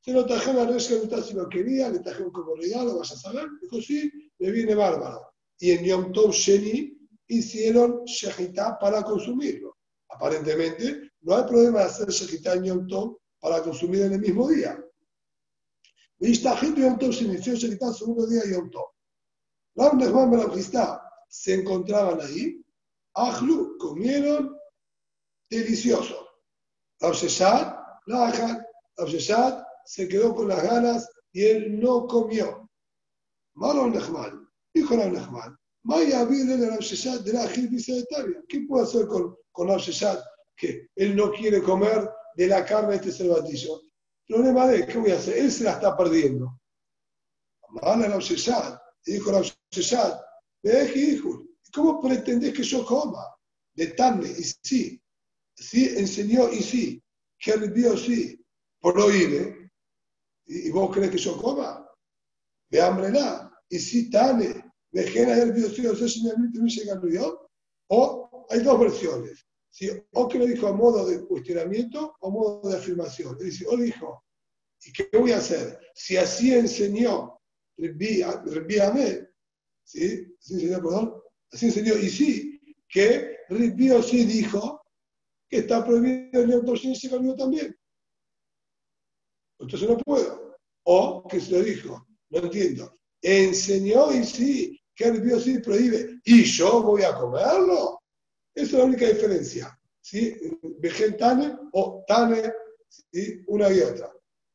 Se 0.00 0.12
lo 0.12 0.24
trajeron 0.24 0.68
a 0.68 0.72
Galuta 0.72 1.22
si 1.22 1.34
lo 1.34 1.48
quería, 1.48 1.88
le 1.88 1.98
trajeron 1.98 2.30
como 2.30 2.54
regalo, 2.54 2.98
vas 2.98 3.12
a 3.12 3.16
saber. 3.16 3.48
Dijo, 3.60 3.80
sí, 3.80 4.10
me 4.38 4.50
viene 4.50 4.74
bárbaro. 4.74 5.32
Y 5.58 5.72
en 5.72 5.84
Yom 5.84 6.12
Tov 6.12 6.32
Sheni 6.32 6.96
hicieron 7.26 8.04
shechitá 8.04 8.78
para 8.78 9.02
consumirlo. 9.02 9.76
Aparentemente, 10.08 11.10
no 11.22 11.36
hay 11.36 11.44
problema 11.44 11.80
de 11.80 11.84
hacer 11.86 12.08
shechitá 12.08 12.54
en 12.54 12.64
Yom 12.64 12.86
Tov 12.86 13.18
para 13.40 13.62
consumir 13.62 14.02
en 14.02 14.12
el 14.14 14.20
mismo 14.20 14.48
día. 14.48 14.80
gente 16.20 16.80
Yom 16.80 16.98
Tov 16.98 17.12
se 17.12 17.24
inició 17.24 17.54
shechitá 17.54 17.92
segundo 17.92 18.26
día 18.26 18.42
Yom 18.48 18.70
Tov. 18.70 18.90
Ram 19.74 19.98
Barabjistá 19.98 21.02
se 21.28 21.54
encontraban 21.54 22.20
ahí. 22.20 22.61
Ajlu, 23.14 23.76
comieron 23.78 24.56
delicioso. 25.50 26.28
Rav 27.00 27.14
Sheshat, 27.14 27.76
Rav 28.06 29.64
se 29.84 30.08
quedó 30.08 30.34
con 30.34 30.48
las 30.48 30.62
ganas 30.62 31.10
y 31.32 31.44
él 31.44 31.80
no 31.80 32.06
comió. 32.06 32.70
Malo 33.54 33.88
Nechman, 33.88 34.48
dijo 34.72 34.96
Rav 34.96 35.12
Nechman, 35.12 35.56
Maya 35.84 36.24
viene 36.24 36.56
de 36.56 36.70
Rav 36.70 36.78
de 37.24 37.32
la 37.32 37.46
de 37.46 38.44
¿Qué 38.48 38.60
puedo 38.68 38.84
hacer 38.84 39.06
con, 39.06 39.36
con 39.50 39.68
Rav 39.68 39.80
que 40.56 40.88
él 40.94 41.16
no 41.16 41.32
quiere 41.32 41.62
comer 41.62 42.08
de 42.36 42.46
la 42.46 42.64
carne 42.64 42.90
de 42.90 42.96
este 42.96 43.12
cervatillo? 43.12 43.82
Problema 44.26 44.68
de, 44.68 44.86
¿qué 44.86 44.98
voy 44.98 45.10
a 45.10 45.16
hacer? 45.16 45.36
Él 45.38 45.50
se 45.50 45.64
la 45.64 45.72
está 45.72 45.96
perdiendo. 45.96 46.58
Mala 47.68 48.06
Rav 48.06 48.22
dijo 49.04 49.32
Rav 49.32 49.44
Sheshat, 49.70 50.20
hijo, 50.94 51.31
¿cómo 51.72 52.00
pretendés 52.00 52.52
que 52.52 52.62
yo 52.62 52.84
coma? 52.84 53.24
De 53.74 53.88
tarde, 53.88 54.28
y 54.28 54.42
sí, 54.42 55.02
sí 55.54 55.94
enseñó 55.96 56.50
y 56.52 56.62
sí, 56.62 57.02
que 57.38 57.56
vivió 57.56 57.96
sí, 57.96 58.38
prohíbe, 58.80 59.70
y, 60.46 60.68
y 60.68 60.70
vos 60.70 60.94
crees 60.94 61.10
que 61.10 61.18
yo 61.18 61.40
coma? 61.40 61.88
De 62.68 62.80
hambre 62.80 63.10
nada, 63.10 63.58
y 63.68 63.78
sí, 63.78 64.10
tane, 64.10 64.72
o 67.88 68.46
hay 68.50 68.60
dos 68.60 68.78
versiones. 68.78 69.46
O 70.12 70.28
que 70.28 70.38
lo 70.38 70.46
dijo 70.46 70.66
a 70.66 70.72
modo 70.72 71.06
de 71.06 71.24
cuestionamiento 71.24 72.14
o 72.20 72.30
modo 72.30 72.68
de 72.68 72.76
afirmación. 72.76 73.36
Es 73.40 73.44
decir, 73.44 73.66
o 73.70 73.76
dijo, 73.76 74.22
¿y 74.84 74.92
qué 74.92 75.08
voy 75.18 75.32
a 75.32 75.38
hacer? 75.38 75.80
Si 75.94 76.16
así 76.16 76.52
enseñó 76.54 77.40
Rebbi 77.78 78.22
¿sí? 79.84 80.34
Así 80.38 80.54
enseñó, 80.54 80.82
perdón, 80.82 81.21
así 81.52 81.66
enseñó, 81.66 81.96
y 81.98 82.08
sí, 82.08 82.60
que 82.88 83.38
Rebbi 83.48 83.90
sí 84.02 84.24
dijo 84.24 84.82
que 85.48 85.58
está 85.58 85.84
prohibido 85.84 86.42
el 86.42 86.50
Yom 86.50 86.94
se 86.94 87.10
cambió 87.10 87.34
también. 87.34 87.76
Entonces 89.58 89.88
no 89.88 89.96
puedo. 89.98 90.56
O 90.84 91.26
que 91.28 91.40
se 91.40 91.52
lo 91.52 91.62
dijo, 91.62 92.06
no 92.30 92.38
entiendo. 92.40 92.98
Enseñó 93.20 94.12
y 94.12 94.24
sí 94.24 94.80
que 94.94 95.04
el 95.04 95.22
Dios 95.22 95.44
sí 95.44 95.58
prohíbe 95.58 96.20
y 96.24 96.44
yo 96.44 96.82
voy 96.82 97.02
a 97.02 97.14
comerlo. 97.14 98.00
Esa 98.54 98.66
es 98.66 98.72
la 98.72 98.84
única 98.84 99.06
diferencia. 99.06 99.78
¿sí? 100.00 100.36
Vegetane 100.80 101.56
o 101.72 102.04
tane, 102.06 102.52
una 103.46 103.72
y 103.72 103.80
otra. 103.80 104.10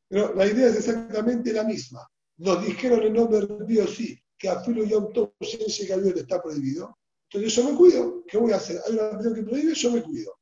Pero 0.08 0.34
la 0.34 0.46
idea 0.46 0.68
es 0.68 0.76
exactamente 0.76 1.52
la 1.52 1.64
misma. 1.64 2.06
Nos 2.36 2.64
dijeron 2.64 3.02
en 3.02 3.14
nombre 3.14 3.46
del 3.46 3.66
Dios 3.66 3.94
sí 3.96 4.20
que 4.38 4.48
a 4.48 4.62
Filo 4.62 4.84
Yom 4.84 5.12
Tov 5.12 5.32
que 5.38 6.20
está 6.20 6.42
prohibido. 6.42 6.96
Entonces 7.30 7.54
yo 7.54 7.70
me 7.70 7.76
cuido. 7.76 8.24
¿Qué 8.26 8.38
voy 8.38 8.52
a 8.52 8.56
hacer? 8.56 8.80
Hay 8.86 8.94
una 8.94 9.10
religión 9.10 9.34
que 9.34 9.42
prohíbe, 9.42 9.74
yo 9.74 9.90
me 9.90 10.02
cuido. 10.02 10.38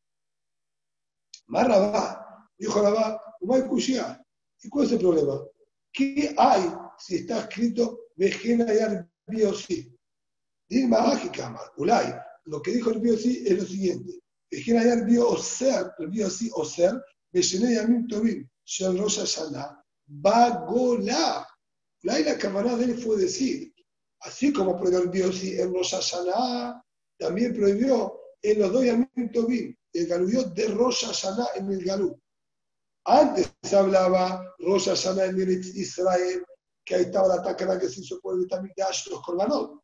Más 1.47 1.67
Rabá, 1.67 2.49
dijo 2.59 2.81
Rabá, 2.81 3.21
no 3.41 3.55
hay 3.55 3.63
¿Y 4.63 4.69
cuál 4.69 4.87
es 4.87 4.93
el 4.93 4.99
problema? 4.99 5.41
¿Qué 5.93 6.35
hay 6.37 6.63
si 6.99 7.17
está 7.17 7.41
escrito 7.41 8.01
Vejena 8.17 8.73
y 8.73 9.33
biosí. 9.33 9.95
Dilma 10.69 11.01
mágica, 11.01 11.55
Ulay. 11.77 12.15
Lo 12.47 12.63
que 12.63 12.73
dijo 12.73 12.91
el 12.91 13.01
biosí 13.01 13.45
es 13.47 13.59
lo 13.59 13.65
siguiente. 13.67 14.21
Vejena 14.51 14.83
y 14.85 15.05
bioser, 15.05 15.93
el 15.99 16.09
biosí 16.09 16.51
o 16.55 16.65
ser, 16.65 16.95
Veshené 17.31 17.75
Yamim 17.75 18.07
Tobim, 18.09 18.49
Shel 18.65 18.99
Rosh 18.99 19.19
Hashanah, 19.19 19.83
Bagola. 20.07 21.47
Ulay 22.03 22.25
la 22.25 22.39
camarada 22.39 22.79
de 22.79 22.85
él 22.85 22.99
fue 22.99 23.19
decir, 23.19 23.75
así 24.21 24.53
como 24.53 24.79
prohibió 24.79 25.27
el 25.27 25.61
en 25.61 25.75
Rosh 25.75 25.95
Hashanah, 25.95 26.83
también 27.19 27.55
prohibió 27.55 28.21
en 28.43 28.61
los 28.61 29.33
Tobim, 29.33 29.75
el 29.93 30.07
galuyot 30.07 30.55
de 30.55 30.69
Rosh 30.69 31.07
Hashanah 31.07 31.49
en 31.57 31.73
el 31.73 31.85
galú. 31.85 32.21
Antes 33.05 33.53
se 33.63 33.77
hablaba 33.77 34.55
Rosh 34.59 34.89
Hashanah 34.89 35.27
en 35.27 35.63
Israel, 35.75 36.45
que 36.85 36.95
ahí 36.95 37.03
estaba 37.03 37.37
la 37.37 37.43
tacana 37.43 37.79
que 37.79 37.89
se 37.89 38.01
hizo 38.01 38.21
por 38.21 38.35
el 38.35 38.41
Vitamidash, 38.41 39.09
los 39.11 39.23
Corbanot. 39.23 39.81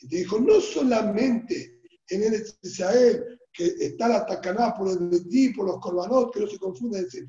Y 0.00 0.08
te 0.08 0.16
dijo, 0.16 0.38
no 0.38 0.60
solamente 0.60 1.80
en 2.08 2.22
el 2.22 2.44
Israel, 2.62 3.38
que 3.52 3.66
está 3.66 4.08
la 4.08 4.26
tacaná 4.26 4.74
por 4.74 4.88
el 4.88 5.08
Betí, 5.08 5.50
por 5.50 5.66
los 5.66 5.78
Corbanot, 5.80 6.32
que 6.32 6.40
no 6.40 6.46
se 6.46 6.58
confunden, 6.58 7.04
etc. 7.04 7.28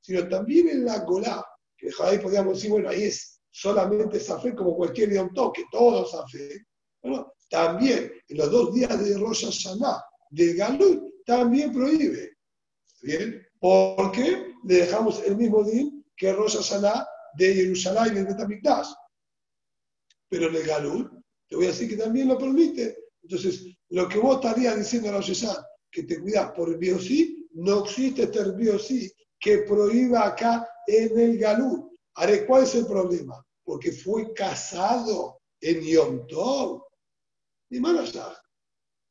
Sino 0.00 0.28
también 0.28 0.68
en 0.68 0.84
la 0.84 1.00
Golá, 1.00 1.44
que 1.76 1.90
ahí 2.00 2.18
podríamos 2.18 2.54
decir, 2.54 2.70
bueno, 2.70 2.88
ahí 2.88 3.04
es 3.04 3.37
solamente 3.60 4.20
fe 4.20 4.54
como 4.54 4.76
cualquier 4.76 5.12
Yom 5.12 5.32
toque, 5.34 5.64
todos 5.72 6.12
fe. 6.30 6.64
Bueno, 7.02 7.32
también 7.50 8.12
en 8.28 8.36
los 8.36 8.50
dos 8.50 8.74
días 8.74 9.04
de 9.04 9.18
Rosh 9.18 9.46
Hashanah, 9.46 10.04
de 10.30 10.54
Galut, 10.54 11.24
también 11.24 11.72
prohíbe. 11.72 12.36
¿Bien? 13.02 13.42
Porque 13.60 14.54
le 14.64 14.74
dejamos 14.74 15.22
el 15.24 15.36
mismo 15.36 15.64
día 15.64 15.90
que 16.16 16.32
Rosh 16.32 16.56
Hashanah 16.56 17.06
de 17.34 17.54
Jerusalén 17.54 18.12
y 18.12 18.18
de 18.20 18.24
Betamikdash. 18.24 18.90
Pero 20.28 20.48
en 20.48 20.54
el 20.54 20.62
Galut, 20.62 21.10
te 21.48 21.56
voy 21.56 21.64
a 21.64 21.68
decir 21.68 21.88
que 21.88 21.96
también 21.96 22.28
lo 22.28 22.38
permite. 22.38 22.96
Entonces, 23.22 23.64
lo 23.88 24.08
que 24.08 24.18
vos 24.18 24.36
estarías 24.36 24.76
diciendo 24.76 25.08
a 25.08 25.12
la 25.12 25.20
Sheshan, 25.20 25.56
que 25.90 26.04
te 26.04 26.20
cuidas 26.20 26.52
por 26.52 26.68
el 26.68 26.76
biosí, 26.76 27.48
no 27.54 27.84
existe 27.84 28.22
este 28.24 28.52
biosí 28.52 29.10
que 29.40 29.58
prohíba 29.58 30.26
acá 30.28 30.68
en 30.86 31.18
el 31.18 31.38
Galut. 31.38 31.88
¿cuál 32.46 32.64
es 32.64 32.74
el 32.74 32.86
problema? 32.86 33.44
Porque 33.68 33.92
fue 33.92 34.32
casado 34.32 35.42
en 35.60 35.82
Yom 35.82 36.26
Tov. 36.26 36.84
Y 37.68 37.86
allá. 37.86 38.34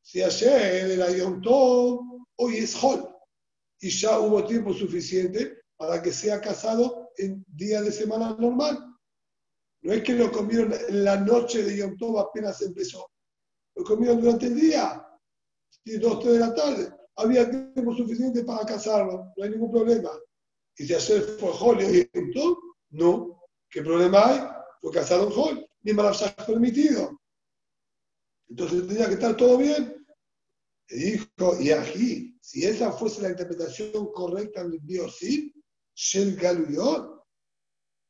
Si 0.01 0.23
ayer 0.23 0.89
era 0.93 1.11
Yom 1.11 1.43
Tov, 1.43 2.25
hoy 2.37 2.57
es 2.57 2.75
Hol. 2.83 3.07
Y 3.79 3.91
ya 3.91 4.19
hubo 4.19 4.43
tiempo 4.47 4.73
suficiente 4.73 5.59
para 5.77 6.01
que 6.01 6.11
sea 6.11 6.41
casado 6.41 7.11
en 7.17 7.45
día 7.49 7.83
de 7.83 7.91
semana 7.91 8.35
normal. 8.39 8.83
No 9.83 9.93
es 9.93 10.01
que 10.01 10.13
lo 10.13 10.31
comieron 10.31 10.73
en 10.73 11.03
la 11.03 11.17
noche 11.17 11.61
de 11.61 11.77
Yom 11.77 11.95
Tov 11.95 12.17
apenas 12.17 12.59
empezó. 12.63 13.11
Lo 13.75 13.83
comieron 13.83 14.19
durante 14.19 14.47
el 14.47 14.59
día, 14.59 15.07
dos, 16.01 16.19
tres 16.19 16.33
de 16.33 16.39
la 16.39 16.55
tarde. 16.55 16.91
Había 17.17 17.47
tiempo 17.47 17.93
suficiente 17.93 18.43
para 18.43 18.65
casarlo, 18.65 19.31
no 19.37 19.43
hay 19.43 19.51
ningún 19.51 19.69
problema. 19.69 20.09
Y 20.77 20.87
si 20.87 20.95
ayer 20.95 21.21
fue 21.39 21.51
Hol 21.59 21.79
y 21.79 22.09
Yom 22.11 22.31
Tov, 22.33 22.57
no. 22.89 23.36
¿Qué 23.69 23.81
problema 23.81 24.27
hay? 24.27 24.41
Fue 24.81 24.91
casado 24.91 25.27
en 25.27 25.33
Hol, 25.35 25.69
ni 25.81 25.91
ha 25.91 26.45
permitido. 26.45 27.19
Entonces 28.49 28.87
tenía 28.87 29.07
que 29.07 29.15
estar 29.15 29.35
todo 29.35 29.57
bien. 29.57 30.05
Y 30.89 31.11
dijo, 31.11 31.59
y 31.59 31.71
aquí, 31.71 32.37
si 32.41 32.65
esa 32.65 32.91
fuese 32.91 33.21
la 33.21 33.29
interpretación 33.29 34.11
correcta 34.13 34.63
del 34.63 34.79
Biosid, 34.79 35.51
Shel 35.93 36.35
Galuyot. 36.35 37.23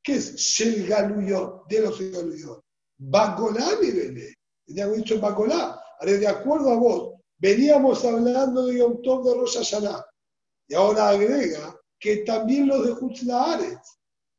¿Qué 0.04 0.16
es 0.16 0.36
Shel 0.36 0.86
Galuyot? 0.88 1.68
De 1.68 1.82
los 1.82 2.00
Galuyot. 2.00 2.64
Bagolá, 2.98 3.78
mi 3.82 3.92
bebé. 3.92 4.36
Teníamos 4.66 4.98
dicho 4.98 5.20
Bagolá. 5.20 5.82
Ahora, 6.00 6.12
de 6.12 6.28
acuerdo 6.28 6.72
a 6.72 6.76
vos, 6.76 7.22
veníamos 7.38 8.04
hablando 8.04 8.66
de 8.66 8.80
Yom 8.80 9.02
Tov 9.02 9.26
de 9.26 9.34
Rosh. 9.34 9.74
Y 10.68 10.76
ahora 10.76 11.10
agrega 11.10 11.80
que 12.00 12.18
también 12.18 12.68
los 12.68 12.86
de 12.86 12.92
Hutzlaares, 12.92 13.80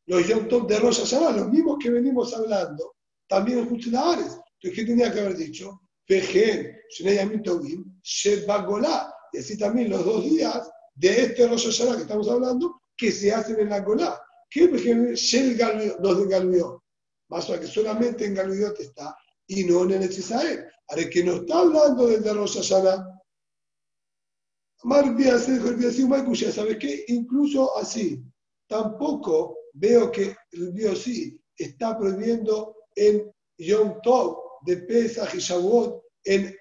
los 0.08 0.26
Yom 0.26 0.66
de 0.66 0.78
Rosh 0.78 1.00
Hashanah, 1.00 1.32
los 1.32 1.48
mismos 1.50 1.76
que 1.78 1.90
venimos 1.90 2.34
hablando, 2.34 2.96
también 3.28 3.58
los 3.58 3.70
Hutzlaares. 3.70 4.38
Entonces, 4.60 4.72
¿qué 4.74 4.84
tenía 4.84 5.12
que 5.12 5.20
haber 5.20 5.36
dicho? 5.36 5.82
Pejen, 6.06 6.78
Shnei 6.90 7.42
Tovim, 7.42 8.00
Shel 8.02 8.46
Bagolá. 8.46 9.14
Y 9.32 9.38
así 9.38 9.58
también 9.58 9.90
los 9.90 10.04
dos 10.06 10.24
días 10.24 10.70
de 10.94 11.24
este 11.24 11.46
Rosh 11.46 11.66
Hashanah 11.66 11.96
que 11.96 12.02
estamos 12.02 12.28
hablando 12.30 12.80
que 12.96 13.12
se 13.12 13.32
hacen 13.32 13.60
en 13.60 13.68
la 13.68 13.84
cola. 13.84 14.18
¿Qué 14.48 14.66
Shel 15.14 15.58
los 16.00 16.18
de 16.18 16.26
Galuiot? 16.26 16.82
Más 17.28 17.50
o 17.50 17.60
que 17.60 17.66
solamente 17.66 18.24
en 18.24 18.34
Galuiot 18.34 18.80
está 18.80 19.14
y 19.46 19.64
no 19.64 19.84
en 19.84 20.02
el 20.02 20.10
Israel. 20.10 20.64
Ahora, 20.88 21.10
que 21.10 21.22
no 21.22 21.34
está 21.34 21.58
hablando 21.58 22.06
del 22.06 22.22
de 22.22 22.32
Rosh 22.32 22.56
Hashanah. 22.56 23.14
¿sabes 26.50 26.76
qué? 26.78 27.04
Incluso 27.08 27.76
así, 27.76 28.22
tampoco 28.66 29.57
veo 29.78 30.10
que 30.10 30.36
el 30.52 30.96
sí 30.96 31.40
está 31.56 31.98
prohibiendo 31.98 32.76
en 32.94 33.30
Yom 33.58 34.00
Tov 34.02 34.38
de 34.66 34.78
Pesach 34.78 35.34
y 35.34 35.38
Shavuot 35.38 36.02
en, 36.24 36.54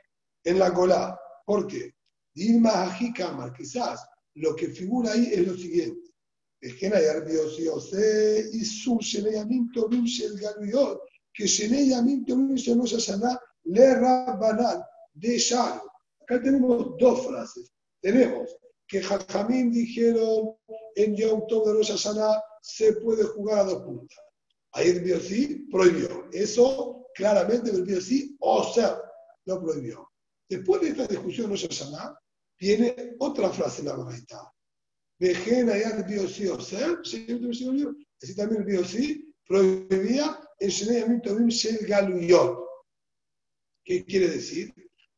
en 0.44 0.60
la 0.60 0.70
Golá. 0.70 1.20
¿Por 1.46 1.68
qué? 1.68 1.94
Dilma 2.34 2.96
Kamar, 3.16 3.54
quizás 3.54 4.06
lo 4.36 4.56
que 4.56 4.68
figura 4.70 5.12
ahí 5.12 5.30
es 5.34 5.48
lo 5.48 5.56
siguiente. 5.56 6.12
Es 6.62 6.76
que 6.76 6.88
hay 6.88 7.06
Dios 7.26 7.60
y 8.54 8.66
su 8.66 8.98
Sheneyamim 9.00 9.72
Tovim 9.72 10.06
Shel 10.06 10.40
Galuyot, 10.40 11.02
que 11.34 11.46
Sheneyamim 11.46 12.26
Tovim 12.26 12.56
Shel 12.56 12.78
Moshe 12.78 12.98
le 13.64 13.96
Rabbanan 13.96 14.84
de 15.14 15.38
Shalo. 15.38 15.84
Acá 16.22 16.42
tenemos 16.42 16.98
dos 16.98 17.26
frases. 17.28 17.72
Tenemos 18.02 18.56
que 18.88 19.02
Jajamín 19.02 19.72
dijeron 19.72 20.56
en 20.96 21.16
Yom 21.16 21.46
Tov 21.48 21.68
de 21.68 21.74
Rosh 21.74 21.92
Hashanah 21.92 22.42
se 22.68 22.94
puede 22.94 23.24
jugar 23.24 23.60
a 23.60 23.64
dos 23.64 23.84
puntas. 23.84 24.20
Ahí 24.74 24.90
el 24.90 25.00
Biosí 25.02 25.68
prohibió. 25.72 26.28
Eso 26.34 27.08
claramente 27.16 27.72
el 27.72 27.84
Biosí, 27.84 28.36
o 28.40 28.64
sea, 28.74 29.02
lo 29.46 29.62
prohibió. 29.62 30.12
Después 30.50 30.82
de 30.82 30.90
esta 30.90 31.08
discusión 31.08 31.50
Rosh 31.50 31.66
Hashanah, 31.68 32.20
tiene 32.58 33.16
otra 33.20 33.50
frase 33.50 33.82
en 33.82 33.88
la 33.88 33.96
verdad. 33.96 34.44
Vejen 35.18 35.70
allá 35.70 35.96
el 35.98 36.04
Biosí, 36.04 36.48
o 36.48 36.60
sea, 36.60 37.00
así 37.02 37.26
también 38.36 38.62
el 38.62 38.66
Biosí 38.66 39.34
prohibía 39.48 40.38
el 40.60 40.70
Shenei 40.70 41.22
Tovim 41.22 41.48
Shel 41.48 41.88
Galuyot. 41.88 42.66
¿Qué 43.86 44.04
quiere 44.04 44.28
decir? 44.28 44.74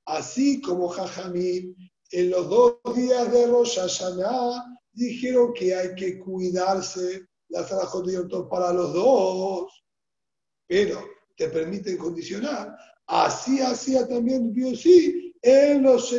Así 0.05 0.61
como 0.61 0.87
Jajamín 0.89 1.75
en 2.11 2.29
los 2.29 2.47
dos 2.47 2.79
días 2.95 3.31
de 3.31 3.47
Rosh 3.47 3.79
Hashanah 3.79 4.79
dijeron 4.93 5.53
que 5.53 5.73
hay 5.73 5.95
que 5.95 6.19
cuidarse 6.19 7.28
la 7.49 7.67
Sarajot 7.67 8.05
de 8.05 8.13
Yom 8.13 8.49
para 8.49 8.73
los 8.73 8.93
dos, 8.93 9.83
pero 10.67 11.03
te 11.35 11.49
permiten 11.49 11.97
condicionar. 11.97 12.75
Así 13.07 13.59
hacía 13.59 14.07
también 14.07 14.53
Dios 14.53 14.81
sí 14.81 15.33
en 15.41 15.83
los. 15.83 16.13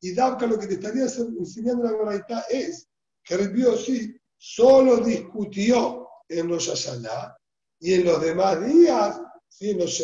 Y 0.00 0.14
Dabka 0.14 0.46
lo 0.46 0.58
que 0.58 0.66
te 0.66 0.74
estaría 0.74 1.04
enseñando 1.04 1.84
la 1.84 1.92
verdad 1.92 2.44
es 2.50 2.86
que 3.22 3.34
el 3.34 3.78
sí 3.78 4.14
solo 4.36 4.98
discutió 4.98 6.06
en 6.28 6.48
los 6.48 6.68
Hashanah 6.68 7.36
y 7.80 7.94
en 7.94 8.04
los 8.04 8.20
demás 8.20 8.66
días, 8.66 9.20
¿sí? 9.48 9.70
en 9.70 9.78
los 9.78 9.98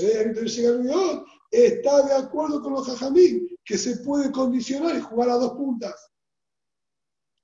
Galiot, 0.57 1.25
está 1.51 2.07
de 2.07 2.15
acuerdo 2.15 2.63
con 2.63 2.73
los 2.73 2.87
Jajamín 2.87 3.47
que 3.65 3.77
se 3.77 3.99
puede 3.99 4.31
condicionar 4.31 4.97
y 4.97 5.01
jugar 5.01 5.31
a 5.31 5.35
dos 5.35 5.53
puntas. 5.53 6.11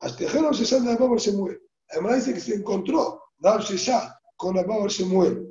Hasta 0.00 0.26
que 0.26 0.54
se 0.54 0.64
sale 0.64 0.96
de 0.96 1.20
se 1.20 1.32
muere. 1.32 1.60
Además 1.90 2.16
dice 2.16 2.34
que 2.34 2.40
se 2.40 2.54
encontró 2.54 3.22
Rab 3.38 3.62
ya 3.62 4.18
con 4.36 4.58
Abba 4.58 4.88
se 4.88 5.04
muere. 5.04 5.42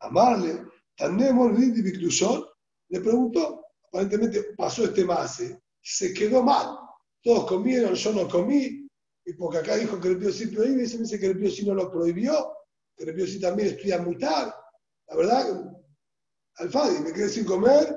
Amarle, 0.00 0.64
Tanemos 0.96 1.58
le 1.58 3.00
preguntó, 3.00 3.64
aparentemente 3.88 4.54
pasó 4.56 4.84
este 4.84 5.04
mase, 5.04 5.60
se 5.80 6.12
quedó 6.12 6.42
mal. 6.42 6.76
Todos 7.22 7.46
comieron, 7.46 7.94
yo 7.94 8.12
no 8.12 8.28
comí, 8.28 8.86
y 9.24 9.32
porque 9.34 9.58
acá 9.58 9.76
dijo 9.76 10.00
que 10.00 10.08
el 10.08 10.18
Pío 10.18 10.30
sí 10.30 10.48
prohíbe, 10.48 10.86
se 10.86 10.96
me 10.96 11.04
dice 11.04 11.18
que 11.18 11.26
el 11.26 11.38
Pío 11.38 11.50
sí 11.50 11.66
no 11.66 11.74
lo 11.74 11.90
prohibió, 11.90 12.52
que 12.96 13.04
el 13.04 13.14
Pío 13.14 13.26
sí 13.26 13.40
también 13.40 13.70
estudia 13.70 13.98
mutar. 14.02 14.54
La 15.08 15.16
verdad, 15.16 15.72
Alfadi, 16.56 17.00
me 17.00 17.12
quedé 17.12 17.28
sin 17.28 17.44
comer, 17.44 17.96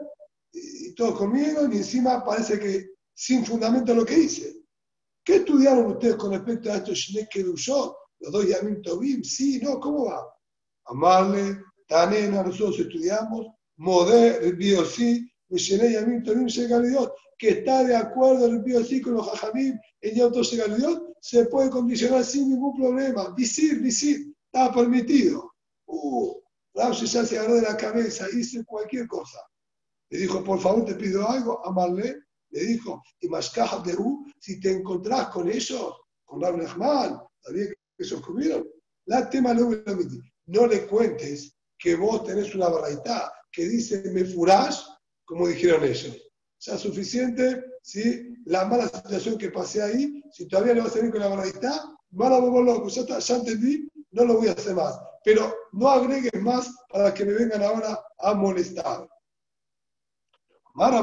y 0.51 0.93
todos 0.95 1.17
comieron, 1.17 1.73
y 1.73 1.77
encima 1.77 2.23
parece 2.23 2.59
que 2.59 2.91
sin 3.13 3.45
fundamento 3.45 3.93
lo 3.93 4.05
que 4.05 4.17
hice. 4.17 4.62
¿Qué 5.23 5.35
estudiaron 5.37 5.91
ustedes 5.93 6.15
con 6.15 6.31
respecto 6.31 6.71
a 6.71 6.77
estos 6.77 6.97
Shnek 6.97 7.29
Kedushot? 7.29 7.95
Los 8.19 8.31
dos 8.31 8.47
Yamim 8.47 8.81
Tobim, 8.81 9.23
sí, 9.23 9.59
no, 9.61 9.79
¿cómo 9.79 10.05
va? 10.05 10.25
Amarle, 10.85 11.61
Tanena, 11.87 12.43
nosotros 12.43 12.79
estudiamos, 12.79 13.47
Moder, 13.77 14.43
el 14.43 14.55
Biosí, 14.55 15.29
Mishenei 15.49 15.93
Yamim 15.93 16.23
Tobim 16.23 16.47
Shegaliot, 16.47 17.13
que 17.37 17.49
está 17.49 17.83
de 17.83 17.95
acuerdo 17.95 18.45
el 18.45 18.59
Biosí 18.59 19.01
con 19.01 19.15
los 19.15 19.27
Jajamim 19.29 19.77
en 20.01 20.15
Yom 20.15 20.31
Tov 20.31 20.43
Shegaliot, 20.43 21.13
se 21.19 21.45
puede 21.45 21.69
condicionar 21.69 22.23
sin 22.23 22.49
ningún 22.49 22.75
problema. 22.75 23.29
Visir, 23.29 23.79
visir, 23.79 24.33
está 24.45 24.73
permitido. 24.73 25.53
Uh, 25.85 26.35
Rav 26.75 26.93
ya 26.93 27.25
se 27.25 27.37
agarró 27.37 27.55
de 27.55 27.61
la 27.61 27.77
cabeza, 27.77 28.27
hice 28.33 28.65
cualquier 28.65 29.07
cosa. 29.07 29.39
Le 30.09 30.19
dijo, 30.19 30.43
por 30.43 30.59
favor, 30.59 30.85
te 30.85 30.95
pido 30.95 31.27
algo, 31.27 31.65
amarle, 31.65 32.22
le 32.53 32.65
dijo, 32.65 33.03
y 33.19 33.27
Mashkaha 33.27 33.79
de 33.79 33.95
U, 33.95 34.25
si 34.39 34.59
te 34.59 34.71
encontrás 34.71 35.29
con 35.29 35.49
ellos, 35.49 35.95
con 36.23 36.39
Rab 36.39 36.57
Nehman, 36.57 37.19
sabía 37.41 37.65
que 37.65 37.73
ellos 37.97 38.21
comieron, 38.21 38.67
la 39.05 39.27
tema 39.29 39.53
no 39.53 40.67
le 40.67 40.87
cuentes 40.87 41.55
que 41.77 41.95
vos 41.95 42.23
tenés 42.23 42.53
una 42.53 42.69
barraita 42.69 43.33
que 43.51 43.65
dice 43.65 44.03
me 44.11 44.23
furás, 44.23 44.87
como 45.25 45.47
dijeron 45.47 45.83
ellos. 45.83 46.15
Ya 46.59 46.77
suficiente, 46.77 47.63
¿sí? 47.81 48.35
la 48.45 48.65
mala 48.65 48.87
situación 48.87 49.37
que 49.37 49.49
pasé 49.49 49.81
ahí, 49.81 50.21
si 50.31 50.47
todavía 50.47 50.75
le 50.75 50.81
vas 50.81 50.91
a 50.91 50.97
salir 50.97 51.11
con 51.11 51.21
la 51.21 51.29
barraita, 51.29 51.83
mala 52.11 52.39
bobo 52.39 52.61
loco, 52.61 52.87
ya, 52.87 53.01
está, 53.01 53.19
ya 53.19 53.35
entendí, 53.35 53.89
no 54.11 54.25
lo 54.25 54.35
voy 54.35 54.47
a 54.47 54.51
hacer 54.51 54.75
más. 54.75 54.97
Pero 55.25 55.53
no 55.71 55.89
agregues 55.89 56.39
más 56.41 56.71
para 56.89 57.13
que 57.13 57.25
me 57.25 57.33
vengan 57.33 57.63
ahora 57.63 57.99
a 58.19 58.33
molestar. 58.35 59.07
Mara 60.75 61.01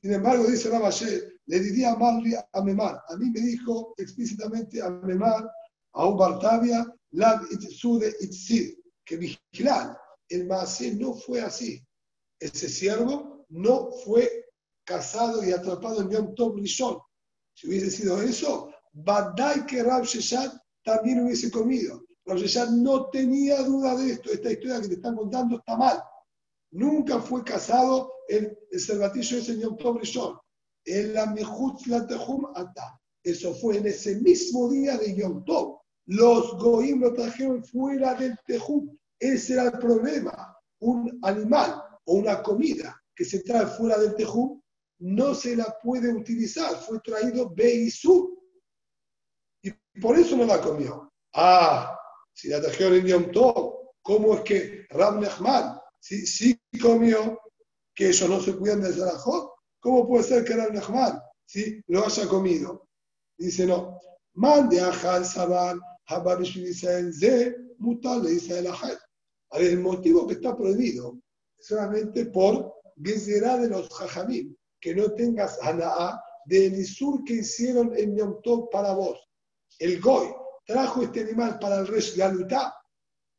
sin 0.00 0.12
embargo, 0.12 0.44
dice 0.44 0.70
Rabashe, 0.70 1.32
le 1.46 1.60
diría 1.60 1.92
a 1.92 2.48
a 2.52 2.62
Memar. 2.62 3.02
A 3.08 3.16
mí 3.16 3.30
me 3.30 3.40
dijo 3.40 3.94
explícitamente 3.96 4.80
a 4.80 4.90
Memar, 4.90 5.50
a 5.94 6.06
un 6.06 6.16
Bartavia, 6.16 6.86
Lab 7.12 7.42
Itzude 7.50 8.14
Itzid, 8.20 8.74
que 9.04 9.16
vigilar. 9.16 9.98
El 10.28 10.46
Maasé 10.46 10.94
no 10.94 11.14
fue 11.14 11.40
así. 11.40 11.84
Ese 12.38 12.68
siervo 12.68 13.44
no 13.50 13.90
fue 14.04 14.46
casado 14.84 15.44
y 15.44 15.52
atrapado 15.52 16.02
en 16.02 16.10
Yom 16.10 16.34
Tov 16.34 16.56
Rishon. 16.56 16.98
Si 17.54 17.68
hubiese 17.68 17.90
sido 17.90 18.20
eso, 18.22 18.72
Badai 18.92 19.66
que 19.66 19.82
Rab 19.82 20.04
Sheshat 20.04 20.54
también 20.84 21.24
hubiese 21.24 21.50
comido. 21.50 22.04
Rab 22.24 22.38
no 22.70 23.10
tenía 23.10 23.62
duda 23.62 23.96
de 23.96 24.12
esto. 24.12 24.30
Esta 24.30 24.52
historia 24.52 24.80
que 24.80 24.88
te 24.88 24.94
están 24.94 25.16
contando 25.16 25.58
está 25.58 25.76
mal. 25.76 26.02
Nunca 26.72 27.20
fue 27.20 27.44
casado 27.44 28.12
el, 28.28 28.58
el 28.70 28.80
cervatillo 28.80 29.38
ese 29.38 29.58
Yom 29.58 29.76
Tov 29.76 29.98
Rishon. 29.98 30.38
En 30.84 31.14
la 31.14 31.26
Mejut 31.26 31.86
Latehum 31.86 32.46
Ata. 32.54 32.98
Eso 33.22 33.54
fue 33.54 33.76
en 33.76 33.86
ese 33.86 34.16
mismo 34.16 34.68
día 34.70 34.96
de 34.96 35.14
Yom 35.14 35.44
Tov. 35.44 35.82
Los 36.06 36.56
Goim 36.58 37.00
lo 37.00 37.12
trajeron 37.12 37.64
fuera 37.64 38.14
del 38.14 38.36
Tejum. 38.46 38.96
Ese 39.18 39.52
era 39.54 39.64
el 39.64 39.78
problema. 39.78 40.56
Un 40.80 41.18
animal 41.22 41.82
o 42.04 42.14
una 42.14 42.42
comida 42.42 43.00
que 43.14 43.24
se 43.24 43.42
trae 43.44 43.66
fuera 43.66 43.98
del 43.98 44.16
Tejum 44.16 44.60
no 44.98 45.34
se 45.34 45.56
la 45.56 45.76
puede 45.82 46.12
utilizar. 46.12 46.74
Fue 46.76 46.98
traído 47.00 47.50
Beisú. 47.50 48.36
Y 49.62 49.70
por 50.00 50.18
eso 50.18 50.36
no 50.36 50.44
la 50.44 50.60
comió. 50.60 51.12
Ah, 51.34 51.96
si 52.32 52.48
la 52.48 52.60
trajeron 52.60 52.94
en 52.94 53.06
Yom 53.06 53.30
Tov, 53.30 53.92
¿cómo 54.02 54.34
es 54.34 54.40
que 54.40 54.86
Ram 54.90 55.20
Nehman 55.20 55.78
si, 56.02 56.26
si 56.26 56.58
comió 56.80 57.38
que 57.94 58.08
ellos 58.08 58.28
no 58.28 58.40
se 58.40 58.56
cuidan 58.56 58.82
del 58.82 58.94
Zarajot, 58.94 59.52
¿cómo 59.78 60.08
puede 60.08 60.24
ser 60.24 60.44
que 60.44 60.54
era 60.54 60.64
el 60.64 60.74
Nahman 60.74 61.20
si 61.46 61.80
lo 61.86 62.04
haya 62.04 62.26
comido? 62.26 62.88
Dice, 63.38 63.66
no. 63.66 64.00
Mande 64.34 64.80
a 64.80 64.90
Hal 64.90 65.24
Saban, 65.24 65.78
Ze, 67.12 67.56
Mutal, 67.78 68.24
le 68.24 68.30
dice 68.30 68.58
el 68.58 68.66
Ahad. 68.66 68.98
El 69.52 69.80
motivo 69.80 70.26
que 70.26 70.34
está 70.34 70.56
prohibido 70.56 71.20
es 71.56 71.66
solamente 71.66 72.26
por 72.26 72.74
Gezerá 73.00 73.58
de 73.58 73.68
los 73.68 73.88
Jajamim, 73.90 74.56
que 74.80 74.94
no 74.96 75.12
tengas 75.12 75.58
Ana'a 75.62 76.20
del 76.46 76.74
Isur 76.74 77.22
que 77.24 77.34
hicieron 77.34 77.96
en 77.96 78.16
Yom 78.16 78.40
para 78.72 78.92
vos. 78.92 79.20
El 79.78 80.00
Goy 80.00 80.28
trajo 80.66 81.02
este 81.02 81.20
animal 81.20 81.58
para 81.60 81.78
el 81.78 81.86
Resh 81.86 82.16
Galutá, 82.16 82.74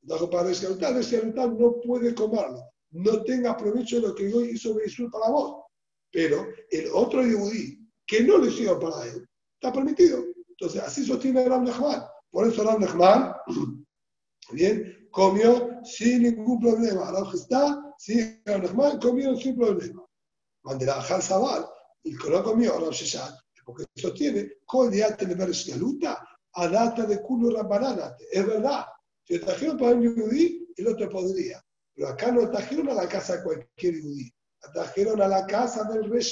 trajo 0.08 0.30
para 0.30 0.50
el 0.50 0.56
el 0.56 0.96
Resh 0.96 1.12
Galutá 1.12 1.48
no 1.48 1.80
puede 1.82 2.14
comerlo 2.14 2.74
no 2.94 3.24
tenga 3.24 3.58
provecho 3.58 3.98
de 3.98 4.08
lo 4.08 4.16
que 4.16 4.26
Dios 4.28 4.44
hizo 4.44 4.76
Jesús 4.80 5.10
para 5.12 5.30
vos. 5.30 5.66
Pero 6.12 6.48
el 6.70 6.90
otro 6.94 7.24
yudí 7.24 7.80
que 8.06 8.24
no 8.24 8.38
lo 8.38 8.46
hizo 8.46 8.80
para 8.80 9.06
él, 9.08 9.28
está 9.56 9.74
permitido. 9.74 10.24
Entonces, 10.48 10.82
así 10.82 11.06
sostiene 11.06 11.48
Ram 11.48 11.64
Nehman. 11.64 12.04
Por 12.30 12.48
eso 12.48 12.64
Ram 12.64 12.80
Nehman, 12.80 13.34
bien, 14.52 15.08
comió 15.12 15.80
sin 15.84 16.24
ningún 16.24 16.60
problema. 16.60 17.12
Ram 17.12 17.32
está, 17.34 17.96
sí, 17.98 18.40
Ram 18.46 18.62
Nehman 18.62 19.00
comió 19.00 19.36
sin 19.36 19.56
problema. 19.56 20.06
Mandela 20.64 21.02
Jal 21.02 21.22
Sabal, 21.22 21.66
y 22.04 22.16
que 22.16 22.30
no 22.30 22.44
comió 22.44 22.80
Ram 22.80 22.92
Sheshat, 22.92 23.34
porque 23.66 23.86
sostiene, 23.96 24.52
a 26.56 26.68
data 26.68 27.06
de 27.08 27.22
culo 27.24 27.58
rambanánate. 27.58 28.28
Es 28.32 28.46
verdad, 28.46 28.86
si 29.26 29.40
trajeron 29.40 29.78
para 29.78 29.96
un 29.96 30.04
yudí, 30.04 30.68
el 30.76 30.88
otro 30.88 31.10
podría. 31.10 31.64
Pero 31.96 32.08
acá 32.10 32.32
no 32.32 32.50
trajeron 32.50 32.90
a 32.90 32.94
la 32.94 33.08
casa 33.08 33.38
de 33.38 33.44
cualquier 33.44 33.96
yudí. 33.96 34.32
Trajeron 34.74 35.22
a 35.22 35.28
la 35.28 35.46
casa 35.46 35.84
del 35.86 36.10
rey 36.10 36.24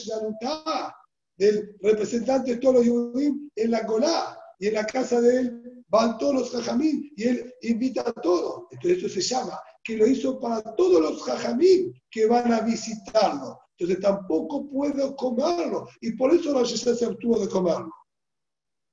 del 1.38 1.76
representante 1.81 2.51
de 2.51 2.57
todos 2.57 2.76
los 2.76 2.88
judíos 2.88 3.34
en 3.55 3.72
la 3.72 3.84
Golá. 3.84 4.38
Y 4.59 4.68
en 4.68 4.76
la 4.76 4.85
casa 4.85 5.19
de 5.19 5.39
él 5.39 5.84
van 5.88 6.18
todos 6.19 6.35
los 6.35 6.51
jajamín 6.51 7.11
y 7.15 7.23
él 7.23 7.53
invita 7.63 8.01
a 8.01 8.13
todos. 8.13 8.68
Entonces 8.72 8.99
eso 8.99 9.09
se 9.09 9.22
llama 9.22 9.59
que 9.84 9.97
lo 9.97 10.05
hizo 10.05 10.39
para 10.39 10.61
todos 10.76 11.01
los 11.01 11.23
jajamín 11.23 11.93
que 12.11 12.27
van 12.27 12.53
a 12.53 12.61
visitarlo. 12.61 13.59
Entonces 13.77 13.99
tampoco 13.99 14.69
puedo 14.69 15.15
comerlo. 15.15 15.88
Y 15.99 16.11
por 16.11 16.34
eso 16.34 16.53
la 16.53 16.65
se 16.65 17.05
obtuvo 17.07 17.39
de 17.39 17.49
comerlo. 17.49 17.91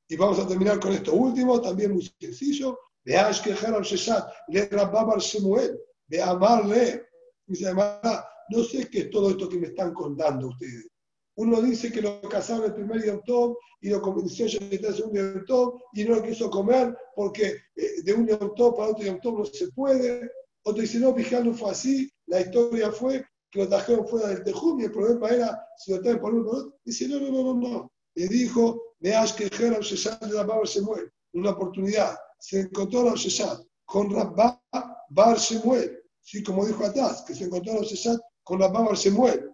Y 0.09 0.17
vamos 0.17 0.39
a 0.39 0.49
terminar 0.49 0.81
con 0.81 0.93
esto 0.93 1.13
último, 1.13 1.61
también 1.61 1.93
muy 1.93 2.11
sencillo. 2.19 2.79
Al 3.07 3.33
Sheshat, 3.33 4.29
le 4.49 4.67
Rabbabar 4.67 5.19
Shemuel, 5.19 5.79
de 6.07 6.23
amarle. 6.23 7.07
Dice, 7.47 7.73
no 7.73 8.65
sé 8.65 8.89
qué 8.91 9.01
es 9.01 9.11
todo 9.11 9.31
esto 9.31 9.49
que 9.49 9.59
me 9.59 9.69
están 9.69 9.95
contando 9.95 10.49
ustedes. 10.49 10.89
Uno 11.37 11.63
dice 11.63 11.93
que 11.93 12.03
lo 12.03 12.21
casaron 12.23 12.65
el 12.65 12.75
primer 12.75 13.05
Yom 13.05 13.23
Tov 13.25 13.57
y 13.81 13.91
lo 13.91 14.03
convenció 14.03 14.47
a 14.47 14.49
el 14.49 14.95
segundo 14.95 15.21
Yom 15.21 15.45
Tov 15.47 15.81
y 15.95 16.05
no 16.05 16.17
lo 16.17 16.23
quiso 16.23 16.51
comer 16.51 16.97
porque 17.15 17.57
eh, 17.77 18.03
de 18.03 18.13
un 18.13 18.27
Yom 18.27 18.55
Tov 18.57 18.77
para 18.77 18.91
otro 18.91 19.05
Yom 19.05 19.21
Tov 19.21 19.39
no 19.39 19.45
se 19.45 19.69
puede. 19.69 20.31
Otro 20.65 20.83
dice, 20.83 20.99
no, 20.99 21.15
fíjate, 21.15 21.45
no 21.45 21.55
fue 21.55 21.71
así. 21.71 22.11
La 22.27 22.41
historia 22.41 22.91
fue 22.91 23.25
que 23.51 23.61
lo 23.61 23.69
trajeron 23.69 24.07
fuera 24.09 24.29
del 24.29 24.43
Tejum 24.43 24.81
y 24.81 24.85
el 24.85 24.93
problema 24.93 25.29
era 25.29 25.67
si 25.77 25.93
lo 25.93 26.03
traen 26.03 26.21
por 26.21 26.35
uno 26.35 26.51
por. 26.51 26.75
Dice, 26.85 27.07
no, 27.07 27.21
no, 27.21 27.31
no, 27.31 27.43
no, 27.43 27.55
no. 27.55 27.93
Le 28.15 28.27
dijo, 28.27 28.95
veas 28.99 29.33
que 29.33 29.49
Gerard 29.49 29.83
Sheshat 29.83 30.21
de 30.25 30.35
Rabba 30.35 30.65
Shemuel, 30.65 31.09
una 31.35 31.51
oportunidad. 31.51 32.19
Se 32.39 32.61
encontró 32.61 33.11
a 33.11 33.15
Sheshat 33.15 33.61
con 33.85 34.11
Rabba 34.11 34.63
Bar 35.11 35.39
Shemuel. 35.39 36.03
Sí, 36.21 36.43
como 36.43 36.67
dijo 36.67 36.85
atrás, 36.85 37.23
que 37.27 37.35
se 37.35 37.45
encontró 37.45 37.81
a 37.81 37.85
Sheshat 37.85 38.21
con 38.45 38.61
Rabba 38.61 38.83
Bar 38.83 38.97
Shemuel. 38.97 39.53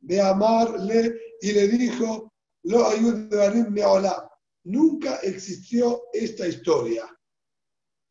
De 0.00 0.20
amarle 0.20 1.18
y 1.40 1.52
le 1.52 1.68
dijo, 1.68 2.32
lo 2.64 2.86
ayudarim 2.86 3.70
meolam. 3.70 4.28
Nunca 4.64 5.16
existió 5.16 6.04
esta 6.12 6.46
historia. 6.46 7.06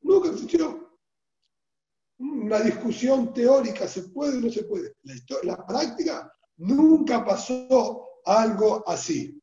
Nunca 0.01 0.29
existió 0.29 0.85
una 2.17 2.61
discusión 2.61 3.33
teórica, 3.33 3.87
¿se 3.87 4.03
puede 4.03 4.37
o 4.37 4.41
no 4.41 4.49
se 4.49 4.63
puede? 4.63 4.95
La, 5.03 5.15
la 5.43 5.65
práctica 5.65 6.31
nunca 6.57 7.25
pasó 7.25 8.07
algo 8.25 8.87
así. 8.87 9.41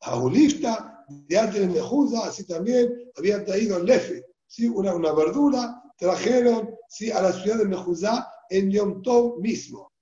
Aulista, 0.00 0.99
de 1.28 1.38
antes 1.38 1.60
de 1.60 1.68
Mejuda, 1.68 2.26
así 2.26 2.46
también 2.46 3.10
habían 3.16 3.44
traído 3.44 3.78
lefe, 3.78 4.24
¿sí? 4.46 4.68
una, 4.68 4.94
una 4.94 5.12
verdura, 5.12 5.82
trajeron 5.98 6.74
¿sí? 6.88 7.10
a 7.10 7.20
la 7.22 7.32
ciudad 7.32 7.58
de 7.58 7.66
Mejuzá 7.66 8.26
en 8.48 8.70
Yom 8.70 9.02
Tov 9.02 9.40
mismo. 9.40 9.92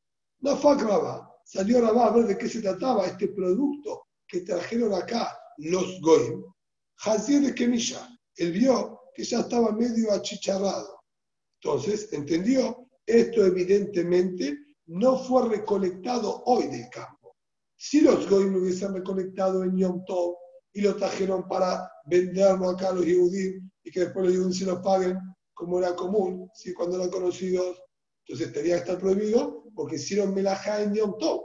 No 0.40 0.56
fue 0.56 0.72
a 0.72 1.30
salió 1.44 1.80
Rabá 1.80 2.06
a 2.06 2.10
ver 2.12 2.26
de 2.26 2.39
qué 2.39 2.48
se 2.48 2.60
trataba 2.60 3.06
este 3.06 3.28
producto 3.28 4.06
que 4.26 4.43
trajeron 4.43 4.93
acá 4.94 5.36
los 5.56 6.01
Goyim. 6.01 6.44
Hazir 7.05 7.40
de 7.40 7.55
Kemisha, 7.55 8.09
él 8.36 8.52
vio 8.52 9.01
que 9.14 9.24
ya 9.24 9.40
estaba 9.40 9.72
medio 9.72 10.12
achicharrado 10.12 10.98
entonces, 11.62 12.12
entendió, 12.12 12.89
esto 13.05 13.44
evidentemente 13.44 14.59
no 14.86 15.18
fue 15.18 15.48
recolectado 15.48 16.43
hoy 16.47 16.68
del 16.68 16.89
campo. 16.90 17.36
Si 17.76 18.01
los 18.01 18.28
goyim 18.28 18.52
lo 18.52 18.60
hubiesen 18.60 18.94
recolectado 18.94 19.64
en 19.64 19.76
Yom 19.76 20.05
Tov 20.05 20.36
y 20.73 20.81
lo 20.81 20.97
trajeron 20.97 21.49
para 21.49 21.90
venderlo 22.07 22.70
acá 22.70 22.89
a 22.90 22.93
los 22.93 23.05
judíos 23.05 23.62
y 23.82 23.90
que 23.90 24.01
después 24.01 24.27
los 24.27 24.36
judíos 24.36 24.59
se 24.59 24.65
lo 24.66 24.82
paguen, 24.82 25.19
como 25.55 25.78
era 25.78 25.95
común, 25.97 26.51
¿sí? 26.55 26.73
cuando 26.73 26.97
eran 26.97 27.11
conocidos, 27.11 27.82
entonces 28.27 28.53
tendría 28.53 28.77
que 28.77 28.81
estar 28.81 28.99
prohibido 28.99 29.65
porque 29.74 29.97
hicieron 29.97 30.35
melajá 30.35 30.82
en 30.82 30.95
Yom 30.95 31.16
Tov. 31.19 31.43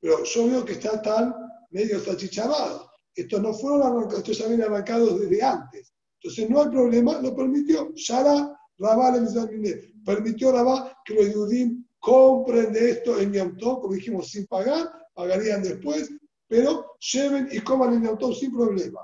Pero 0.00 0.22
yo 0.24 0.46
veo 0.46 0.64
que 0.64 0.72
está 0.72 1.00
tan 1.00 1.34
medio 1.70 1.98
achicharrados. 1.98 2.88
Estos 3.14 3.40
no 3.40 3.54
fueron 3.54 3.82
arrancados, 3.82 4.18
estos 4.18 4.38
ya 4.38 4.48
vienen 4.48 4.66
arrancados 4.66 5.20
desde 5.20 5.42
antes. 5.42 5.92
Entonces 6.20 6.50
no 6.50 6.62
hay 6.62 6.68
problema, 6.68 7.20
lo 7.20 7.34
permitió. 7.34 7.92
Shara 7.94 8.56
Rabá 8.78 9.16
le 9.16 9.92
permitió 10.04 10.52
Rabá 10.52 10.96
que 11.04 11.14
los 11.14 11.32
Yudim 11.32 11.84
compren 11.98 12.72
de 12.72 12.90
esto 12.90 13.18
en 13.20 13.32
Yom 13.32 13.56
como 13.58 13.94
dijimos, 13.94 14.28
sin 14.28 14.46
pagar, 14.46 14.90
pagarían 15.14 15.62
después, 15.62 16.10
pero 16.52 16.98
lleven 16.98 17.48
y 17.50 17.60
coman 17.60 17.94
en 17.94 18.04
Yom 18.04 18.34
sin 18.34 18.52
problema. 18.52 19.00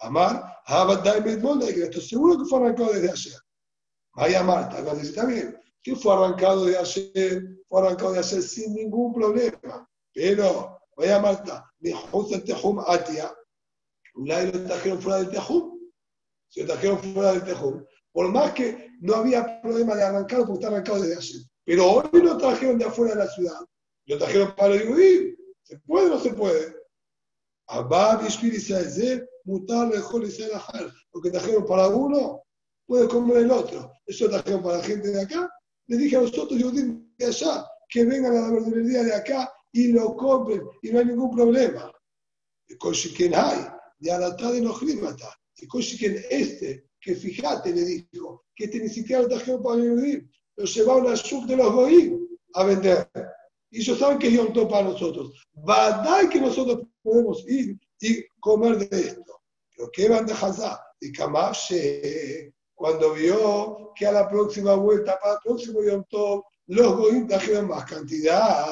Amar, 0.00 0.58
que 0.66 1.84
estoy 1.84 2.02
seguro 2.02 2.36
que 2.36 2.44
fue 2.44 2.58
arrancado 2.58 2.92
desde 2.92 3.10
ayer. 3.10 3.40
Vaya 4.12 4.42
Marta, 4.42 4.80
está 5.00 5.24
bien, 5.24 5.58
que 5.82 5.96
fue 5.96 6.12
arrancado 6.12 6.66
de 6.66 6.76
ayer, 6.76 7.42
fue 7.66 7.80
arrancado 7.80 8.12
de 8.12 8.18
ayer 8.18 8.42
sin 8.42 8.74
ningún 8.74 9.14
problema. 9.14 9.88
Pero, 10.12 10.78
vaya 10.94 11.18
Marta, 11.20 11.72
mi 11.78 11.90
Tejum 12.44 12.80
Atia, 12.86 13.34
lado 14.16 14.52
lo 14.52 14.64
trajeron 14.66 15.00
fuera 15.00 15.18
del 15.20 15.30
Tejum, 15.30 15.78
se 16.50 16.60
lo 16.60 16.66
trajeron 16.66 16.98
fuera 16.98 17.32
del 17.32 17.44
Tejum, 17.44 17.82
por 18.12 18.30
más 18.30 18.52
que 18.52 18.90
no 19.00 19.14
había 19.14 19.62
problema 19.62 19.94
de 19.94 20.02
arrancarlo 20.02 20.44
porque 20.44 20.64
está 20.64 20.68
arrancado 20.68 21.00
desde 21.00 21.16
ayer. 21.16 21.42
Pero 21.64 21.90
hoy 21.90 22.20
lo 22.20 22.36
trajeron 22.36 22.76
de 22.76 22.84
afuera 22.84 23.14
de 23.14 23.24
la 23.24 23.30
ciudad. 23.30 23.60
Lo 24.04 24.18
trajeron 24.18 24.54
para 24.54 24.74
el 24.74 24.86
judío. 24.86 25.34
¿Se 25.62 25.78
puede 25.78 26.06
o 26.08 26.10
no 26.10 26.18
se 26.18 26.34
puede? 26.34 26.79
Abba, 27.70 28.20
mutar, 29.44 29.88
mejor 29.88 30.24
y 30.24 30.38
Lo 31.12 31.20
que 31.20 31.30
trajeron 31.30 31.64
para 31.66 31.88
uno, 31.88 32.42
puede 32.86 33.08
comer 33.08 33.38
el 33.38 33.50
otro. 33.50 33.92
Eso 34.06 34.28
trajeron 34.28 34.62
para 34.62 34.78
la 34.78 34.84
gente 34.84 35.08
de 35.08 35.22
acá. 35.22 35.48
Le 35.86 35.96
dije 35.96 36.16
a 36.16 36.22
los 36.22 36.30
otros 36.30 36.60
judíos 36.60 36.74
de 37.16 37.26
allá 37.26 37.64
que 37.88 38.04
vengan 38.04 38.36
a 38.36 38.40
la 38.40 38.50
verdulería 38.50 39.02
de 39.02 39.14
acá 39.14 39.52
y 39.72 39.88
lo 39.88 40.16
compren 40.16 40.62
y 40.82 40.90
no 40.90 40.98
hay 40.98 41.06
ningún 41.06 41.34
problema. 41.34 41.92
Con 42.78 42.94
hay, 42.94 43.66
de 43.98 44.12
Alatá 44.12 44.50
de 44.50 44.60
Nojrimata. 44.60 45.36
Y 45.56 45.66
con 45.66 45.82
este 45.82 46.86
que 47.00 47.14
fíjate, 47.14 47.72
le 47.72 47.82
dijo, 47.82 48.44
que 48.54 48.64
este 48.64 48.80
ni 48.80 48.88
siquiera 48.88 49.22
lo 49.22 49.28
trajeron 49.28 49.62
para 49.62 49.76
vivir, 49.76 50.28
lo 50.56 50.64
llevaron 50.64 51.08
al 51.08 51.16
sub 51.16 51.46
de 51.46 51.56
los 51.56 51.72
Goim 51.72 52.26
a 52.54 52.64
vender. 52.64 53.08
Y 53.70 53.80
ellos 53.80 53.98
saben 53.98 54.18
que 54.18 54.28
es 54.28 54.34
Yom 54.34 54.52
para 54.68 54.88
nosotros. 54.88 55.32
Va 55.56 56.28
que 56.28 56.40
nosotros 56.40 56.86
podemos 57.02 57.44
ir 57.48 57.78
y 58.00 58.24
comer 58.40 58.78
de 58.78 59.00
esto. 59.00 59.40
Pero 59.76 59.90
¿qué 59.92 60.08
van 60.08 60.26
de 60.26 60.32
Hazá? 60.32 60.80
Y 61.00 61.12
Kamache, 61.12 62.52
cuando 62.74 63.14
vio 63.14 63.92
que 63.94 64.06
a 64.06 64.12
la 64.12 64.28
próxima 64.28 64.74
vuelta, 64.74 65.18
para 65.20 65.34
el 65.34 65.40
próximo 65.44 65.82
Yom 65.82 66.04
Tov, 66.08 66.44
los 66.66 66.96
Goim 66.96 67.26
trajeron 67.26 67.68
más 67.68 67.84
cantidad. 67.84 68.66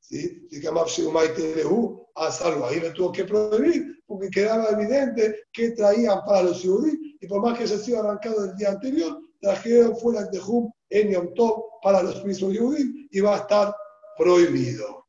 ¿Sí? 0.00 0.46
Y 0.50 0.60
Kamache 0.60 1.06
Umaite 1.06 1.56
Lehu, 1.56 2.06
salvo. 2.30 2.66
Ahí 2.66 2.80
lo 2.80 2.92
tuvo 2.92 3.12
que 3.12 3.24
prohibir, 3.24 4.02
porque 4.06 4.28
quedaba 4.28 4.70
evidente 4.70 5.44
que 5.52 5.70
traían 5.70 6.20
para 6.26 6.42
los 6.42 6.62
judíos 6.62 6.96
y 7.20 7.26
por 7.26 7.42
más 7.42 7.56
que 7.56 7.64
haya 7.64 7.78
sido 7.78 8.00
arrancado 8.00 8.44
el 8.44 8.56
día 8.56 8.70
anterior, 8.70 9.20
trajeron 9.40 9.96
fuera 9.96 10.22
de 10.24 10.30
Tejum 10.30 10.70
en 10.90 11.10
Yom 11.12 11.34
Tov 11.34 11.80
para 11.82 12.02
los 12.02 12.24
mismos 12.24 12.56
judíos 12.56 12.88
y 13.10 13.20
va 13.20 13.36
a 13.36 13.38
estar 13.38 13.74
prohibido. 14.16 14.99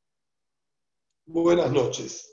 Buenas 1.33 1.71
noches. 1.71 2.30